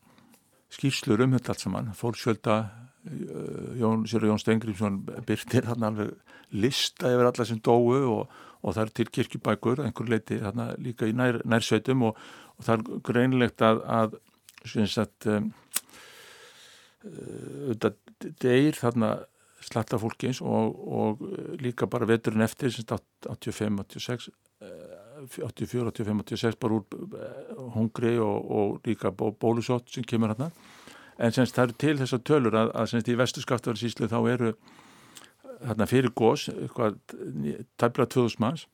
skýrslur 0.73 1.25
um 1.25 1.37
þetta 1.37 1.55
allt 1.55 1.65
saman. 1.65 1.93
Fólksvölda, 1.97 2.59
Jón, 3.79 4.05
Sjóra 4.09 4.29
Jón 4.29 4.43
Stengriðsson 4.43 4.99
byrtir 5.29 5.69
hann 5.71 5.87
alveg 5.87 6.13
lista 6.53 7.13
yfir 7.13 7.31
alla 7.31 7.47
sem 7.49 7.61
dóu 7.65 7.95
og, 7.97 8.35
og 8.63 8.75
það 8.75 8.83
eru 8.85 8.97
til 8.99 9.09
kirkjubækur, 9.17 9.83
einhver 9.85 10.11
leiti 10.13 10.41
þarna 10.43 10.73
líka 10.83 11.09
í 11.09 11.15
nær, 11.17 11.41
nærsveitum 11.49 12.05
og, 12.09 12.21
og 12.59 12.67
það 12.67 12.75
er 12.77 13.01
greinlegt 13.09 13.65
að, 13.65 13.83
að 13.85 14.19
sagt, 14.91 15.29
um, 15.31 15.51
auðvitað 17.05 17.99
deyr 18.43 18.77
þarna 18.77 19.13
slatta 19.69 19.99
fólkins 20.01 20.41
og, 20.43 20.77
og 20.89 21.23
líka 21.63 21.89
bara 21.91 22.09
veturinn 22.09 22.45
eftir 22.45 22.73
85, 22.73 23.83
86 23.85 24.31
84, 25.37 25.93
85, 25.93 26.25
86 26.25 26.59
bara 26.61 26.79
úr 26.79 26.85
eh, 27.21 27.55
hungri 27.75 28.19
og, 28.19 28.51
og 28.51 28.87
líka 28.87 29.13
bólusótt 29.13 29.93
sem 29.93 30.05
kemur 30.05 30.33
hérna 30.33 30.51
en 31.19 31.35
semst 31.35 31.57
það 31.57 31.65
eru 31.67 31.79
til 31.83 31.95
þessar 31.99 32.21
tölur 32.27 32.59
að, 32.59 32.75
að 32.79 32.91
semst 32.93 33.11
í 33.11 33.17
vestu 33.19 33.43
skaftafarsíslu 33.43 34.09
þá 34.11 34.19
eru 34.31 34.53
hérna 35.67 35.89
fyrir 35.91 36.15
gós 36.17 36.47
eitthvað 36.53 36.99
tæmla 37.81 38.07
2000 38.07 38.43
manns. 38.43 38.67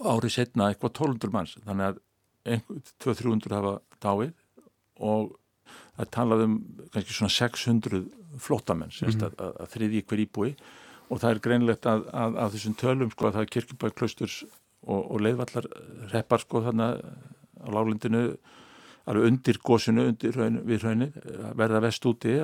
Og 0.00 0.08
árið 0.14 0.36
setna 0.38 0.70
eitthvað 0.70 0.94
1200 0.94 1.34
manns. 1.34 1.56
Þannig 1.66 1.90
að 1.90 2.00
200-300 3.04 3.56
hafa 3.58 3.74
dáið 4.00 4.32
og 5.04 5.34
það 5.98 6.12
talaði 6.16 6.46
um 6.48 6.54
kannski 6.94 7.16
svona 7.16 7.34
600 7.36 8.04
flottamenn 8.40 8.94
mm 8.94 9.10
-hmm. 9.10 9.26
að, 9.28 9.58
að 9.60 9.74
þriði 9.74 10.04
hver 10.06 10.24
íbúi. 10.24 10.54
Og 11.10 11.20
það 11.20 11.30
er 11.30 11.44
greinlegt 11.44 11.86
að, 11.86 12.06
að, 12.14 12.36
að 12.38 12.52
þessum 12.54 12.74
tölum 12.80 13.10
sko 13.10 13.26
að 13.26 13.34
það 13.34 13.42
er 13.42 13.52
kirkibæk 13.54 13.94
klusturs 13.98 14.44
og, 14.86 15.00
og 15.00 15.20
leiðvallar 15.24 15.68
reppar 16.14 16.42
sko 16.44 16.64
þannig 16.68 17.04
á 17.60 17.68
lálindinu 17.68 18.24
alveg 19.10 19.26
undir 19.26 19.58
gósinu, 19.64 20.06
undir 20.12 20.36
raun, 20.36 20.60
við 20.68 20.84
raunir 20.84 21.12
verða 21.58 21.80
vest 21.82 22.04
úti 22.06 22.36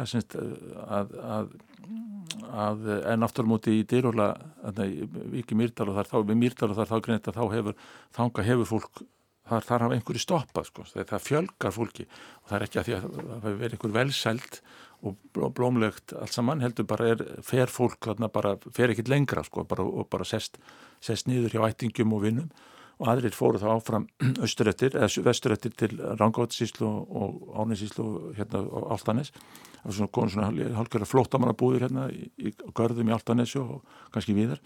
að 2.46 2.87
en 3.12 3.27
aftur 3.27 3.46
múti 3.49 3.81
í 3.81 3.85
dýróla 3.88 4.33
ekki 4.72 5.59
mýrdal 5.59 5.90
og 5.90 5.99
þar 6.01 6.11
þá, 6.11 6.16
við 6.31 6.40
mýrdal 6.40 6.70
og 6.72 6.79
þar 6.81 6.90
þá 6.90 6.96
greinlega 7.05 7.37
þá 7.37 7.44
hefur 7.55 7.77
þanga 8.16 8.46
hefur 8.49 8.70
fólk 8.72 9.05
þar, 9.46 9.66
þar 9.68 9.85
hafa 9.87 9.99
einhverju 9.99 10.22
stoppað 10.22 10.68
sko, 10.70 10.87
það 10.96 11.25
fjölgar 11.27 11.77
fólki 11.77 12.09
og 12.09 12.51
það 12.51 12.59
er 12.59 12.66
ekki 12.66 12.81
að 12.81 12.88
því 12.88 12.96
að 12.96 13.07
það 13.07 13.37
hefur 13.37 13.61
verið 13.62 13.79
einhver 13.79 13.96
velsælt 13.96 14.61
og 15.07 15.12
blómlegt 15.55 16.16
allt 16.16 16.35
saman 16.35 16.64
heldur 16.64 16.88
bara 16.88 17.12
er, 17.12 17.25
fer 17.44 17.70
fólk 17.70 18.09
þarna 18.09 18.31
bara, 18.33 18.57
fer 18.75 18.92
ekkit 18.92 19.11
lengra 19.12 19.44
sko 19.46 19.66
bara, 19.68 19.85
og 19.85 20.09
bara 20.11 20.27
sest, 20.27 20.59
sest 21.05 21.29
nýður 21.31 21.57
hjá 21.57 21.69
ættingum 21.69 22.15
og 22.17 22.25
vinnum 22.27 22.51
og 22.97 23.11
aðrir 23.13 23.35
fóru 23.37 23.61
þá 23.61 23.69
áfram 23.75 24.07
austurettir 24.45 24.97
eða 24.97 25.25
vesturettir 25.27 25.75
til 25.77 25.99
Rangótsíslu 26.21 26.87
og 26.89 27.51
Árnisíslu 27.63 28.37
hérna 28.39 28.63
á 28.65 28.79
Altanes 28.97 29.33
það 29.33 29.89
var 29.89 29.99
svona 29.99 30.15
konur 30.19 30.35
svona 30.35 30.71
halkara 30.79 31.09
flótamannabúðir 31.09 31.89
hérna 31.89 32.09
í, 32.13 32.31
í 32.41 32.55
görðum 32.77 33.13
í 33.13 33.17
Altanesi 33.17 33.61
og 33.61 33.85
kannski 34.15 34.37
viðar 34.37 34.63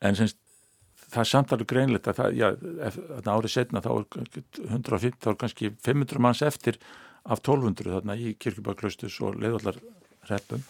en 0.00 0.16
semst 0.16 0.38
það 1.10 1.22
er 1.22 1.30
samtalið 1.30 1.70
greinlegt 1.72 2.08
að 2.10 2.20
það, 2.20 2.36
já, 2.38 2.48
árið 3.34 3.54
setna 3.54 3.82
þá 3.84 3.90
er 3.92 4.04
150, 4.68 5.16
þá 5.22 5.30
er 5.32 5.38
kannski 5.42 5.70
500 5.86 6.22
manns 6.22 6.42
eftir 6.46 6.78
af 7.24 7.42
1200 7.42 7.96
þarna 7.96 8.16
í 8.16 8.34
kirkjubæklaustus 8.40 9.18
og 9.26 9.40
leiðallar 9.40 9.80
reppum. 10.30 10.62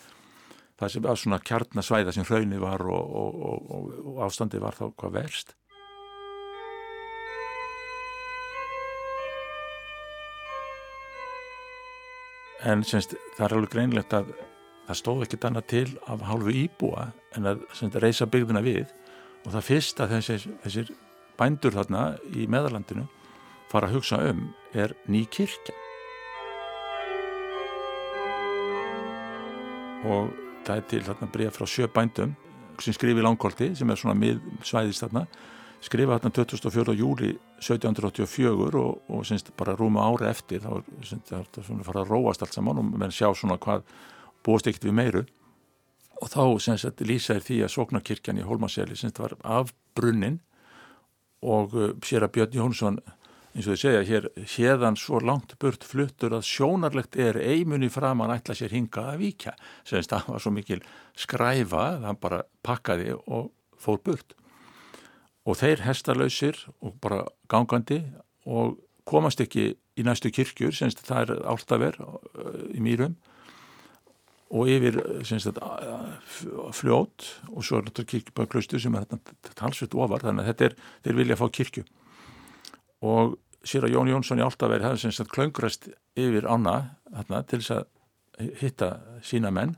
Það 0.80 0.92
sem 0.94 1.06
að 1.12 1.18
svona 1.20 1.38
kjarnasvæða 1.44 2.12
sem 2.16 2.24
hraunni 2.24 2.58
var 2.60 2.80
og, 2.88 3.16
og, 3.20 3.66
og, 3.76 3.88
og 4.00 4.20
ástandi 4.24 4.60
var 4.62 4.78
þá 4.78 4.86
hvað 4.96 5.18
verst. 5.18 5.52
En 12.64 12.84
semst, 12.84 13.12
það 13.36 13.44
er 13.46 13.56
alveg 13.56 13.74
greinlegt 13.74 14.16
að 14.16 14.32
það 14.88 14.98
stóð 15.02 15.22
ekkert 15.26 15.46
annað 15.48 15.68
til 15.72 15.86
af 16.12 16.24
hálfu 16.28 16.56
íbúa 16.64 17.06
en 17.36 17.52
að 17.52 17.62
semst, 17.76 18.00
reysa 18.00 18.28
byggðuna 18.28 18.64
við 18.64 18.88
og 19.44 19.52
það 19.52 19.68
fyrst 19.68 20.00
að 20.00 20.16
þessir, 20.16 20.50
þessir 20.64 20.92
bændur 21.40 21.76
þarna 21.76 22.04
í 22.32 22.48
meðalandinu 22.48 23.06
fara 23.70 23.88
að 23.88 24.00
hugsa 24.00 24.20
um 24.32 24.48
er 24.76 24.96
ný 25.08 25.26
kirkja 25.28 25.76
og 30.08 30.49
það 30.66 30.76
er 30.76 30.86
til 30.90 31.02
þarna 31.06 31.30
bregð 31.32 31.56
frá 31.56 31.68
sjö 31.68 31.88
bændum 31.92 32.36
sem 32.80 32.96
skrifi 32.96 33.24
langkolti 33.24 33.72
sem 33.76 33.90
er 33.90 34.00
svona 34.00 34.16
miðsvæðist 34.18 35.04
þarna 35.04 35.24
skrifa 35.84 36.18
þarna 36.18 36.32
24. 36.36 36.94
júli 36.98 37.34
1784 37.60 38.80
og, 38.80 39.02
og 39.08 39.26
syns, 39.28 39.46
bara 39.56 39.76
rúma 39.76 40.04
ári 40.08 40.28
eftir 40.30 40.62
þá 40.64 40.70
er 40.78 41.20
það 41.28 41.60
svona 41.64 41.86
fara 41.86 42.04
að 42.04 42.12
róast 42.12 42.44
allt 42.44 42.56
saman 42.56 42.80
og 42.80 42.90
menn 42.92 43.14
sjá 43.14 43.30
svona 43.32 43.58
hvað 43.60 43.84
búist 44.44 44.68
ekkert 44.68 44.88
við 44.88 44.96
meiru 44.96 45.24
og 46.20 46.28
þá 46.28 46.76
sagt, 46.76 47.00
lýsaði 47.00 47.44
því 47.46 47.58
að 47.64 47.74
Sóknarkirkjan 47.74 48.40
í 48.40 48.44
Holmaseli 48.44 48.96
var 49.16 49.36
af 49.40 49.72
brunnin 49.96 50.40
og 51.40 51.72
uh, 51.72 51.92
sér 52.04 52.26
að 52.26 52.34
Björn 52.36 52.58
Jónsson 52.58 53.00
eins 53.50 53.66
og 53.66 53.74
þið 53.74 53.80
segja 53.82 54.02
hér 54.06 54.26
hérðan 54.52 54.98
svo 54.98 55.18
langt 55.24 55.56
burt 55.62 55.82
fluttur 55.86 56.36
að 56.36 56.46
sjónarlegt 56.46 57.16
er 57.18 57.38
eimunni 57.40 57.90
fram 57.90 58.22
að 58.22 58.36
ætla 58.36 58.56
sér 58.58 58.74
hinga 58.76 59.08
að 59.10 59.24
víkja. 59.24 59.54
Sem 59.84 60.04
það 60.06 60.28
var 60.30 60.44
svo 60.44 60.52
mikil 60.54 60.78
skræfa 61.18 61.86
það 62.04 62.20
bara 62.22 62.42
pakkaði 62.66 63.16
og 63.18 63.50
fór 63.80 63.98
burt. 64.06 64.36
Og 65.48 65.58
þeir 65.58 65.82
hestarlausir 65.88 66.62
og 66.78 66.94
bara 67.02 67.24
gangandi 67.50 68.04
og 68.46 68.78
komast 69.08 69.42
ekki 69.42 69.72
í 69.98 70.06
næstu 70.06 70.30
kirkjur 70.30 70.76
sem 70.76 70.92
það 70.94 71.34
er 71.34 71.44
áltaver 71.50 71.98
uh, 71.98 72.66
í 72.70 72.82
mýrum. 72.84 73.18
Og 74.50 74.66
yfir 74.70 74.96
sagt, 75.26 75.58
fljót. 76.74 77.26
Og 77.50 77.66
svo 77.66 77.80
er 77.80 77.90
þetta 77.90 78.06
kirkjubæðaklaustu 78.14 78.78
sem 78.82 78.94
er 78.98 79.10
talsveit 79.58 79.94
ofar 79.94 80.22
þannig 80.22 80.44
að 80.44 80.52
þetta 80.52 80.68
er, 80.68 80.76
þeir 81.06 81.18
vilja 81.24 81.38
fá 81.38 81.50
kirkju 81.58 81.86
og 83.00 83.36
sér 83.64 83.86
að 83.86 83.94
Jón 83.96 84.10
Jónsson 84.10 84.40
í 84.40 84.44
Áltaveri 84.44 84.84
hefði 84.84 85.26
klöngrast 85.28 85.88
yfir 86.18 86.48
ána 86.48 86.96
þarna, 87.10 87.42
til 87.48 87.60
þess 87.60 87.76
að 87.76 88.52
hitta 88.60 88.90
sína 89.26 89.52
menn. 89.52 89.76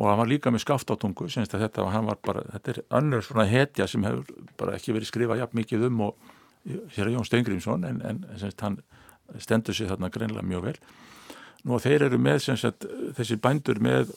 Og 0.00 0.08
hann 0.08 0.20
var 0.22 0.30
líka 0.30 0.50
með 0.52 0.64
skaftátungu 0.64 1.26
þetta, 1.28 1.88
bara, 2.24 2.44
þetta 2.54 2.72
er 2.72 2.82
önnur 2.96 3.24
svona 3.24 3.44
hetja 3.50 3.86
sem 3.90 4.04
hefur 4.06 4.24
bara 4.56 4.78
ekki 4.78 4.94
verið 4.96 5.10
skrifað 5.10 5.42
jafn 5.42 5.60
mikið 5.60 5.86
um 5.90 6.00
og 6.06 6.30
sér 6.94 7.10
að 7.10 7.18
Jón 7.18 7.28
Steingrímsson 7.28 7.84
en, 7.84 8.00
en 8.04 8.24
sagt, 8.40 8.64
hann 8.64 8.80
stendur 9.38 9.76
sig 9.76 9.90
þarna 9.90 10.10
greinlega 10.12 10.46
mjög 10.46 10.66
vel. 10.70 10.76
Nú 11.68 11.76
þeir 11.84 12.06
eru 12.08 12.20
með 12.20 12.40
sagt, 12.48 12.86
þessi 13.18 13.36
bændur 13.42 13.82
með 13.84 14.14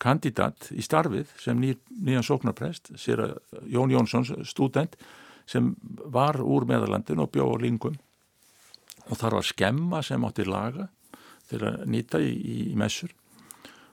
kandidat 0.00 0.70
í 0.72 0.84
starfið 0.84 1.28
sem 1.40 1.60
ný, 1.60 1.74
nýjan 2.04 2.24
sóknarprest, 2.24 2.94
sér 3.00 3.22
að 3.26 3.36
Jón 3.72 3.92
Jónsson, 3.92 4.26
student, 4.48 4.96
sem 5.46 5.74
var 6.12 6.40
úr 6.42 6.66
meðalandin 6.68 7.22
og 7.22 7.30
bjóð 7.34 7.54
á 7.54 7.62
lingum 7.62 7.96
og 9.06 9.20
þar 9.20 9.38
var 9.38 9.46
skemma 9.46 10.02
sem 10.02 10.24
átti 10.26 10.46
laga 10.46 10.88
til 11.46 11.62
að 11.62 11.84
nýta 11.86 12.18
í, 12.18 12.32
í, 12.34 12.58
messur. 12.78 13.12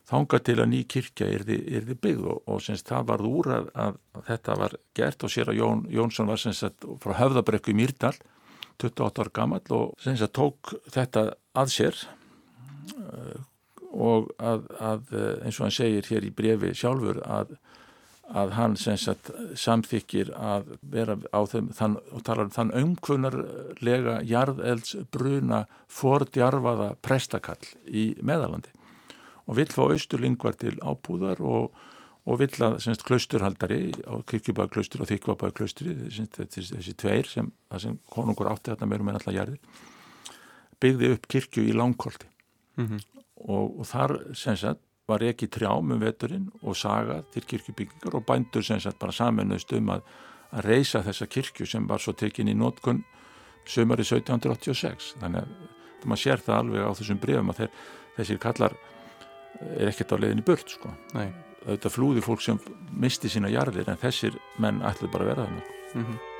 Þánga 0.09 0.39
til 0.43 0.57
að 0.59 0.69
ný 0.71 0.81
kirkja 0.89 1.27
er 1.31 1.45
þið 1.47 1.93
byggð 2.01 2.25
og, 2.33 2.41
og 2.49 2.63
semst 2.65 2.89
það 2.89 3.05
var 3.11 3.23
úr 3.29 3.51
að, 3.55 3.69
að 3.85 3.99
þetta 4.27 4.57
var 4.59 4.75
gert 4.97 5.23
og 5.23 5.31
sér 5.31 5.53
að 5.53 5.59
Jón 5.61 5.85
Jónsson 5.93 6.29
var 6.29 6.41
semst 6.41 6.87
frá 7.03 7.13
höfðabrekku 7.21 7.71
í 7.71 7.77
Mýrdal, 7.77 8.15
28 8.81 9.23
ára 9.23 9.33
gammal 9.37 9.61
og 9.77 9.93
semst 10.01 10.25
að 10.25 10.33
tók 10.35 10.73
þetta 10.91 11.27
að 11.53 11.73
sér 11.77 12.03
og 13.93 14.31
að, 14.41 14.65
að 14.81 15.13
eins 15.45 15.59
og 15.59 15.67
hann 15.67 15.75
segir 15.75 16.09
hér 16.09 16.25
í 16.25 16.33
brefi 16.33 16.73
sjálfur 16.77 17.21
að, 17.23 17.55
að 18.33 18.53
hann 18.57 18.75
sagt, 18.77 19.29
samþykir 19.59 20.31
að 20.33 20.73
vera 20.81 21.17
á 21.29 21.41
þeim 21.49 21.69
þann, 21.77 21.97
og 22.11 22.23
tala 22.25 22.47
um 22.47 22.53
þann 22.53 22.73
umkvunarlega 22.79 24.19
jarðeldsbruna 24.25 25.63
fordjarfaða 25.91 26.93
prestakall 27.05 27.61
í 27.85 28.13
meðalandi 28.25 28.73
og 29.45 29.57
vill 29.59 29.69
fá 29.69 29.83
austurlingvar 29.85 30.57
til 30.59 30.75
ábúðar 30.81 31.41
og, 31.43 31.73
og 32.25 32.39
vill 32.41 32.55
að 32.63 32.79
semst, 32.85 33.03
klausturhaldari 33.05 33.91
á 34.07 34.15
kirkjubæðaklaustur 34.31 35.03
og 35.03 35.11
þykvabæðaklaustri 35.11 35.97
þessi, 36.07 36.69
þessi 36.71 36.95
tveir 36.97 37.29
sem, 37.29 37.51
sem 37.77 37.99
konungur 38.13 38.49
átti 38.51 38.71
þarna 38.71 38.89
meirum 38.89 39.11
en 39.11 39.19
alltaf 39.19 39.35
jarðir 39.35 39.83
byggði 40.83 41.11
upp 41.17 41.29
kirkju 41.31 41.67
í 41.69 41.75
langkolti 41.75 42.29
mm 42.79 42.87
-hmm. 42.87 43.05
og, 43.45 43.79
og 43.79 43.85
þar 43.87 44.17
sagt, 44.33 44.81
var 45.07 45.23
ekki 45.27 45.49
trjám 45.51 45.91
um 45.91 45.99
veturinn 45.99 46.47
og 46.61 46.77
saga 46.79 47.21
til 47.33 47.43
kirkjubyggingar 47.43 48.15
og 48.15 48.25
bændur 48.27 48.63
sagt, 48.63 48.99
bara 48.99 49.11
saminuðst 49.11 49.73
um 49.77 49.91
að, 49.97 50.01
að 50.51 50.65
reysa 50.69 51.03
þessa 51.03 51.27
kirkju 51.27 51.67
sem 51.67 51.87
var 51.87 51.99
svo 51.99 52.13
tekin 52.13 52.47
í 52.47 52.55
nótkunn 52.55 53.03
sömur 53.67 53.99
í 53.99 54.07
1786 54.07 55.15
þannig 55.19 55.43
að 55.43 56.07
maður 56.07 56.23
sér 56.23 56.43
það 56.43 56.59
alveg 56.59 56.87
á 56.87 56.91
þessum 56.99 57.21
brefum 57.23 57.51
að 57.53 57.61
þeir, 57.61 57.71
þessir 58.17 58.43
kallar 58.43 58.75
er 59.77 59.91
ekkert 59.91 60.15
á 60.15 60.17
leiðinni 60.19 60.45
burt 60.45 60.75
sko. 60.75 60.91
Nei. 61.15 61.29
Þetta 61.63 61.91
flúði 61.93 62.23
fólk 62.23 62.43
sem 62.43 62.59
misti 62.91 63.31
sína 63.31 63.51
jarðir 63.51 63.87
en 63.91 64.01
þessir 64.01 64.35
menn 64.59 64.81
ætlaði 64.83 65.13
bara 65.13 65.27
að 65.27 65.31
vera 65.31 65.45
þannig. 65.47 65.69
Mm 65.93 66.05
-hmm. 66.05 66.32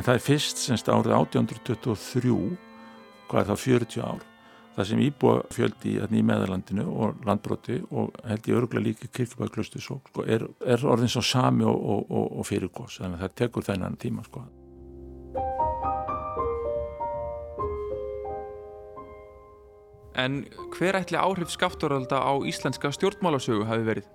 En 0.00 0.04
það 0.06 0.16
er 0.16 0.22
fyrst 0.24 0.60
semst 0.64 0.86
árið 0.88 1.12
1823, 1.12 2.30
hvað 3.28 3.40
er 3.42 3.48
það 3.50 3.58
40 3.60 3.98
ár, 4.00 4.22
það 4.72 4.86
sem 4.88 5.00
íbúa 5.04 5.32
fjöldi 5.52 5.90
í 6.00 6.22
meðalandinu 6.24 6.86
og 6.88 7.18
landbroti 7.28 7.76
og 7.90 8.14
held 8.24 8.46
ég 8.48 8.56
örgulega 8.62 8.86
líka 8.86 9.10
kirkibæðklustu 9.18 9.82
sko, 9.84 9.98
er, 10.24 10.46
er 10.64 10.86
orðin 10.88 11.12
svo 11.12 11.20
sami 11.20 11.66
og, 11.68 11.76
og, 11.76 12.06
og, 12.08 12.30
og 12.40 12.48
fyrirgós, 12.48 12.96
þannig 13.02 13.20
að 13.20 13.26
það 13.26 13.34
tekur 13.42 13.66
þennan 13.66 13.98
tíma 14.00 14.24
sko. 14.24 14.46
En 20.16 20.40
hver 20.78 20.96
ætli 21.02 21.20
áhrif 21.20 21.52
skafturölda 21.52 22.24
á 22.24 22.32
íslenska 22.48 22.88
stjórnmálasögu 22.96 23.68
hafi 23.68 23.84
verið? 23.92 24.08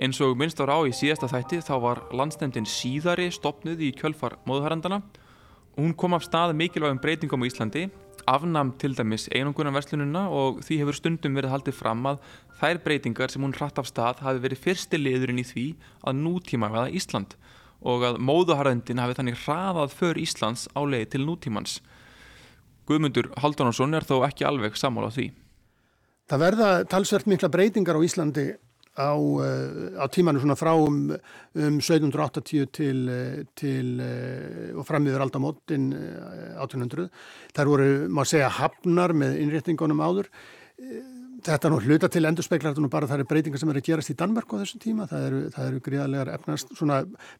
Eins 0.00 0.20
og 0.24 0.38
minnst 0.40 0.60
ára 0.62 0.78
á 0.80 0.88
í 0.88 0.92
síðasta 0.96 1.28
þætti 1.28 1.58
þá 1.66 1.74
var 1.82 1.98
landsnefndin 2.16 2.68
síðari 2.68 3.26
stopnuð 3.34 3.82
í 3.84 3.90
kjölfar 3.92 4.38
móðuharandana 4.48 5.02
og 5.72 5.80
hún 5.80 5.92
kom 5.96 6.16
af 6.16 6.24
stað 6.24 6.54
mikilvægum 6.56 7.00
breytingum 7.00 7.44
á 7.44 7.48
Íslandi, 7.48 7.82
afnam 8.28 8.72
til 8.80 8.94
dæmis 8.96 9.28
einungunarverslununa 9.32 10.26
og 10.32 10.62
því 10.64 10.78
hefur 10.80 10.96
stundum 10.96 11.36
verið 11.36 11.52
haldið 11.52 11.76
fram 11.76 12.08
að 12.08 12.22
þær 12.60 12.80
breytingar 12.84 13.32
sem 13.32 13.44
hún 13.44 13.54
hratt 13.56 13.80
af 13.80 13.88
stað 13.88 14.24
hafi 14.24 14.42
verið 14.44 14.62
fyrsti 14.64 15.00
liðurinn 15.00 15.42
í 15.42 15.46
því 15.48 15.66
að 16.08 16.20
nútíma 16.24 16.72
veða 16.72 16.92
Ísland 16.96 17.36
og 17.82 18.04
að 18.06 18.20
móðuharandin 18.22 19.00
hafi 19.02 19.18
þannig 19.18 19.40
hraðað 19.44 19.96
för 19.98 20.20
Íslands 20.22 20.68
á 20.72 20.80
leið 20.86 21.08
til 21.14 21.24
nútímans. 21.26 21.80
Guðmundur 22.88 23.32
Haldunarsson 23.42 23.94
er 23.94 24.06
þó 24.06 24.22
ekki 24.26 24.46
alveg 24.46 24.76
sammála 24.78 25.10
því. 25.14 25.30
Það 26.30 26.44
verða 26.46 26.68
talsvert 26.88 27.28
mikla 27.30 27.50
breytingar 27.52 27.98
á 27.98 28.04
Íslandi 28.06 28.46
á, 28.92 29.12
á 29.96 30.04
tímanu 30.12 30.42
svona 30.42 30.58
frá 30.58 30.74
um, 30.76 31.08
um 31.56 31.80
1780 31.80 32.68
til, 32.76 33.00
til 33.56 34.02
og 34.76 34.84
frammiður 34.88 35.24
aldamottin 35.24 35.90
1800. 36.60 37.08
Það 37.56 37.72
voru, 37.72 37.90
má 38.12 38.22
segja, 38.28 38.52
hafnar 38.52 39.16
með 39.16 39.40
innréttingunum 39.42 40.04
áður. 40.04 40.28
Þetta 41.42 41.66
er 41.66 41.74
nú 41.74 41.80
hluta 41.82 42.08
til 42.12 42.28
endurspeglar, 42.28 42.76
bara 42.92 43.08
það 43.10 43.24
er 43.24 43.30
breytingar 43.30 43.58
sem 43.58 43.70
eru 43.72 43.80
að 43.82 43.88
gerast 43.88 44.12
í 44.12 44.18
Danmarku 44.18 44.58
á 44.58 44.62
þessum 44.62 44.82
tíma. 44.82 45.08
Það 45.10 45.28
eru, 45.28 45.44
eru 45.66 45.84
gríðarlegar 45.88 46.28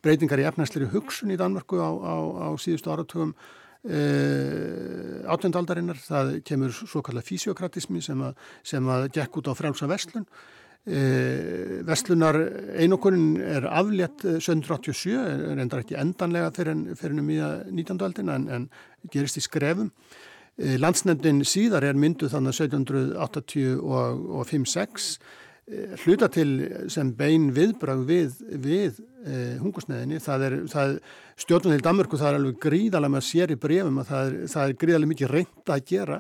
breytingar 0.02 0.42
í 0.42 0.46
efnæsleiri 0.48 0.90
hugsun 0.90 1.34
í 1.34 1.38
Danmarku 1.38 1.78
á, 1.78 1.90
á, 1.92 2.16
á 2.46 2.48
síðustu 2.58 2.90
áratugum 2.90 3.36
átjöndardarinnar, 3.82 5.98
það 5.98 6.36
kemur 6.46 6.70
svo 6.70 7.00
kallað 7.02 7.26
físiokratismi 7.32 7.98
sem 8.04 8.20
að, 8.22 8.36
sem 8.62 8.86
að 8.86 9.08
gekk 9.16 9.40
út 9.40 9.50
á 9.50 9.58
frálsa 9.58 9.88
vestlun 9.90 10.22
vestlunar 11.86 12.34
einokunin 12.74 13.38
er 13.38 13.62
aflétt 13.70 14.26
1787 14.26 15.14
er 15.14 15.54
endar 15.62 15.78
ekki 15.84 15.94
endanlega 15.94 16.50
fyrir, 16.56 16.74
í 17.22 17.38
19. 17.70 18.02
aldina 18.02 18.34
en, 18.34 18.50
en 18.50 18.66
gerist 19.14 19.38
í 19.38 19.42
skrefum 19.44 19.94
e, 20.58 20.74
landsnefndin 20.82 21.46
síðar 21.46 21.86
er 21.86 21.94
mynduð 21.94 22.34
þannig 22.34 22.58
1785-6 22.58 25.22
hluta 26.02 26.28
til 26.32 26.52
sem 26.90 27.12
bein 27.16 27.50
viðbröð 27.54 28.04
við, 28.06 28.38
við 28.62 29.00
eh, 29.24 29.58
hungusneðinni. 29.62 30.20
Það 30.22 30.46
er, 30.48 30.56
er 30.82 30.96
stjórnum 31.40 31.76
til 31.76 31.84
Danmörku, 31.86 32.18
það 32.20 32.32
er 32.32 32.40
alveg 32.40 32.58
gríðalega 32.62 33.14
með 33.14 33.28
sér 33.28 33.54
í 33.54 33.58
brefum 33.60 34.00
að 34.02 34.10
það 34.10 34.24
er, 34.24 34.40
það 34.54 34.64
er 34.64 34.80
gríðalega 34.82 35.12
mikið 35.12 35.36
reynd 35.36 35.74
að 35.76 35.84
gera. 35.92 36.18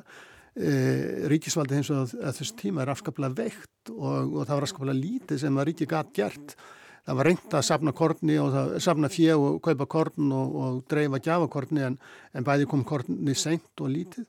Eh, 0.52 1.24
ríkisvaldi 1.32 1.78
eins 1.78 1.88
og 1.94 2.10
að 2.12 2.34
þessu 2.36 2.54
tíma 2.60 2.82
er 2.82 2.90
afskaplega 2.92 3.38
veikt 3.38 3.92
og, 3.94 4.34
og 4.36 4.42
það 4.44 4.52
var 4.52 4.66
afskaplega 4.66 4.98
lítið 4.98 5.38
sem 5.40 5.56
að 5.56 5.68
ríki 5.70 5.86
gætt 5.88 6.10
gert. 6.18 6.56
Það 7.02 7.18
var 7.18 7.26
reynd 7.30 7.54
að 7.56 7.64
sapna 7.66 7.94
korni 7.96 8.36
og 8.38 8.50
það, 8.52 8.74
sapna 8.84 9.10
fjö 9.10 9.38
og 9.40 9.56
kaupa 9.64 9.86
korn 9.94 10.34
og, 10.36 10.58
og 10.62 10.82
dreifa 10.92 11.22
gjafakorni 11.24 11.86
en, 11.86 11.96
en 12.36 12.46
bæði 12.46 12.68
kom 12.68 12.84
korni 12.86 13.34
seint 13.34 13.80
og 13.80 13.90
lítið. 13.94 14.28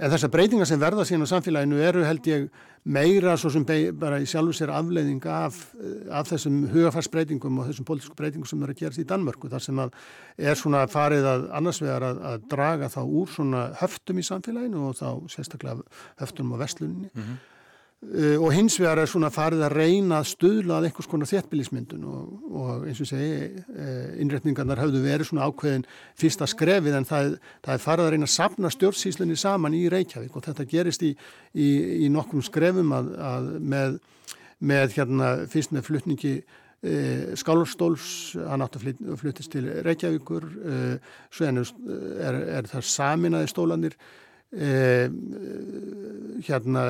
En 0.00 0.10
þessar 0.10 0.30
breytingar 0.32 0.68
sem 0.68 0.80
verða 0.80 1.04
síðan 1.04 1.26
á 1.28 1.32
samfélaginu 1.34 1.80
eru 1.84 2.04
held 2.06 2.26
ég 2.30 2.46
meira 2.82 3.36
svo 3.38 3.50
sem 3.52 3.66
bara 4.00 4.18
í 4.22 4.26
sjálfu 4.26 4.54
sér 4.56 4.72
afleiðing 4.74 5.22
af, 5.30 5.58
af 6.10 6.30
þessum 6.32 6.62
hugafarsbreytingum 6.72 7.60
og 7.60 7.68
þessum 7.68 7.86
politísku 7.86 8.16
breytingum 8.18 8.48
sem 8.48 8.64
eru 8.64 8.74
að 8.74 8.80
gerast 8.80 9.02
í 9.02 9.06
Danmörku 9.06 9.50
þar 9.52 9.64
sem 9.66 9.82
að 9.84 9.92
er 10.50 10.58
svona 10.58 10.82
farið 10.90 11.28
að 11.34 11.46
annars 11.60 11.82
vegar 11.84 12.08
að, 12.08 12.22
að 12.32 12.48
draga 12.54 12.90
þá 12.90 13.00
úr 13.04 13.30
svona 13.30 13.62
höftum 13.82 14.18
í 14.18 14.26
samfélaginu 14.26 14.88
og 14.88 14.98
þá 14.98 15.08
sérstaklega 15.36 15.84
höftum 16.24 16.56
á 16.56 16.62
vestlunni. 16.64 17.10
Mm 17.12 17.22
-hmm. 17.22 17.40
Uh, 18.02 18.34
og 18.42 18.48
hins 18.50 18.74
vegar 18.80 18.98
er 18.98 19.06
svona 19.06 19.28
farið 19.30 19.60
að 19.62 19.76
reyna 19.78 20.16
að 20.18 20.32
stuðla 20.32 20.80
að 20.80 20.88
einhvers 20.88 21.06
konar 21.06 21.28
þéttbílismyndun 21.30 22.06
og, 22.10 22.30
og 22.50 22.86
eins 22.90 22.98
og 22.98 23.06
segi 23.06 23.44
uh, 23.46 24.08
innretningarnar 24.18 24.80
hafðu 24.82 25.04
verið 25.04 25.28
svona 25.28 25.46
ákveðin 25.46 25.84
fyrsta 26.18 26.48
skrefið 26.50 26.96
en 26.98 27.06
það, 27.06 27.36
það 27.62 27.76
er 27.76 27.84
farið 27.84 28.08
að 28.08 28.10
reyna 28.16 28.26
að 28.26 28.32
sapna 28.32 28.72
stjórnsýslunni 28.74 29.36
saman 29.38 29.76
í 29.78 29.84
Reykjavík 29.92 30.34
og 30.34 30.42
þetta 30.48 30.66
gerist 30.72 31.04
í, 31.06 31.12
í, 31.54 31.68
í 32.02 32.08
nokkrum 32.10 32.42
skrefum 32.42 32.90
að, 32.96 33.12
að 33.22 33.46
með, 33.70 33.94
með 34.72 34.96
hérna 34.96 35.30
fyrst 35.54 35.76
með 35.76 35.86
flutningi 35.92 36.32
uh, 36.42 37.38
skálarstóls, 37.38 38.08
hann 38.50 38.66
átt 38.66 38.80
að 38.80 38.90
fluttist 39.22 39.54
til 39.54 39.68
Reykjavíkur 39.86 40.50
svo 41.30 41.46
er, 41.46 42.42
er 42.58 42.72
það 42.74 42.90
saminaði 42.96 43.54
stólanir 43.54 43.96
Eh, 44.52 45.08
hérna 46.44 46.82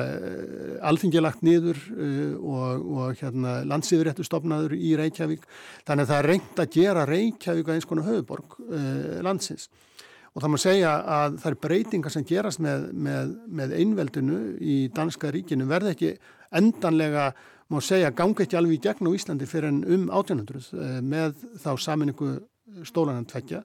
alþingilagt 0.83 1.45
niður 1.47 1.77
eh, 1.95 2.33
og, 2.35 2.81
og 2.83 3.19
hérna 3.21 3.61
landsýðuréttu 3.69 4.25
stopnaður 4.27 4.73
í 4.75 4.91
Reykjavík. 4.99 5.45
Þannig 5.87 6.03
að 6.03 6.09
það 6.09 6.17
er 6.17 6.27
reynd 6.27 6.59
að 6.59 6.73
gera 6.73 7.05
Reykjavík 7.07 7.69
að 7.69 7.77
eins 7.77 7.87
konar 7.87 8.09
höfuborg 8.09 8.57
eh, 8.67 9.21
landsins. 9.23 9.69
Og 10.33 10.43
það 10.43 10.51
má 10.51 10.59
segja 10.59 10.91
að 11.15 11.37
það 11.39 11.49
er 11.53 11.57
breytingar 11.63 12.15
sem 12.15 12.25
gerast 12.27 12.59
með, 12.65 12.89
með, 13.07 13.31
með 13.47 13.75
einveldinu 13.77 14.39
í 14.59 14.77
danska 14.91 15.31
ríkinu 15.31 15.67
verði 15.69 15.93
ekki 15.93 16.11
endanlega 16.59 17.29
má 17.71 17.77
segja 17.85 18.11
ganga 18.17 18.43
ekki 18.43 18.57
alveg 18.59 18.75
í 18.75 18.81
gegn 18.89 19.07
á 19.07 19.15
Íslandi 19.15 19.47
fyrir 19.47 19.69
en 19.69 19.79
um 19.85 20.09
1800 20.09 20.99
með 21.05 21.37
þá 21.63 21.69
saminningu 21.79 22.33
stólanantveggja 22.89 23.61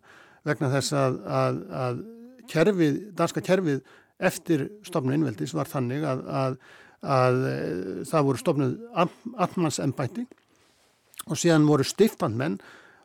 vegna 0.46 0.70
þess 0.76 0.94
að, 0.94 1.18
að, 1.40 1.60
að 1.80 2.04
kerfið, 2.50 3.00
danska 3.18 3.42
kerfið 3.44 3.82
eftir 4.18 4.66
stofnu 4.86 5.14
innveldis 5.14 5.54
var 5.54 5.70
þannig 5.70 6.04
að, 6.06 6.24
að, 6.40 6.58
að 7.06 7.38
eh, 7.52 8.02
það 8.08 8.26
voru 8.28 8.42
stofnuð 8.42 8.74
allmannsembæti 9.38 10.26
og 11.28 11.38
síðan 11.38 11.68
voru 11.68 11.86
stiftandmenn. 11.86 12.58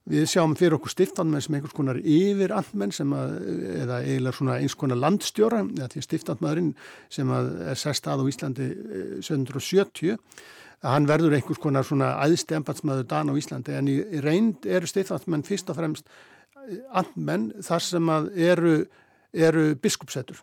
Við 0.09 0.25
sjáum 0.27 0.55
fyrir 0.59 0.75
okkur 0.75 0.91
stiftandmenn 0.91 1.43
sem 1.43 1.55
einhvers 1.55 1.75
konar 1.75 1.99
yfir 1.99 2.51
andmenn 2.55 2.91
sem 2.91 3.13
að, 3.15 3.37
eða 3.83 4.01
eiginlega 4.03 4.35
svona 4.35 4.57
eins 4.59 4.75
konar 4.79 4.99
landstjóra, 4.99 5.61
eða 5.77 5.87
því 5.93 6.03
stiftandmaðurinn 6.07 6.73
sem 7.13 7.31
að 7.31 7.53
er 7.71 7.79
sest 7.79 8.09
að 8.11 8.25
á 8.25 8.31
Íslandi 8.33 8.67
1770, 9.21 10.11
eh, 10.11 10.51
að 10.83 10.97
hann 10.97 11.07
verður 11.07 11.37
einhvers 11.37 11.61
konar 11.63 11.87
svona 11.87 12.17
æðsti 12.25 12.57
embatsmaður 12.57 13.07
dan 13.13 13.31
á 13.31 13.33
Íslandi. 13.39 13.77
En 13.77 13.87
í, 13.87 13.95
reynd 14.25 14.67
eru 14.67 14.89
stiftandmenn 14.89 15.45
fyrst 15.47 15.71
og 15.71 15.79
fremst 15.79 16.11
andmenn 16.95 17.51
þar 17.63 17.83
sem 17.83 18.11
að 18.11 18.29
eru 18.49 18.75
eru 19.33 19.73
biskupsettur. 19.81 20.39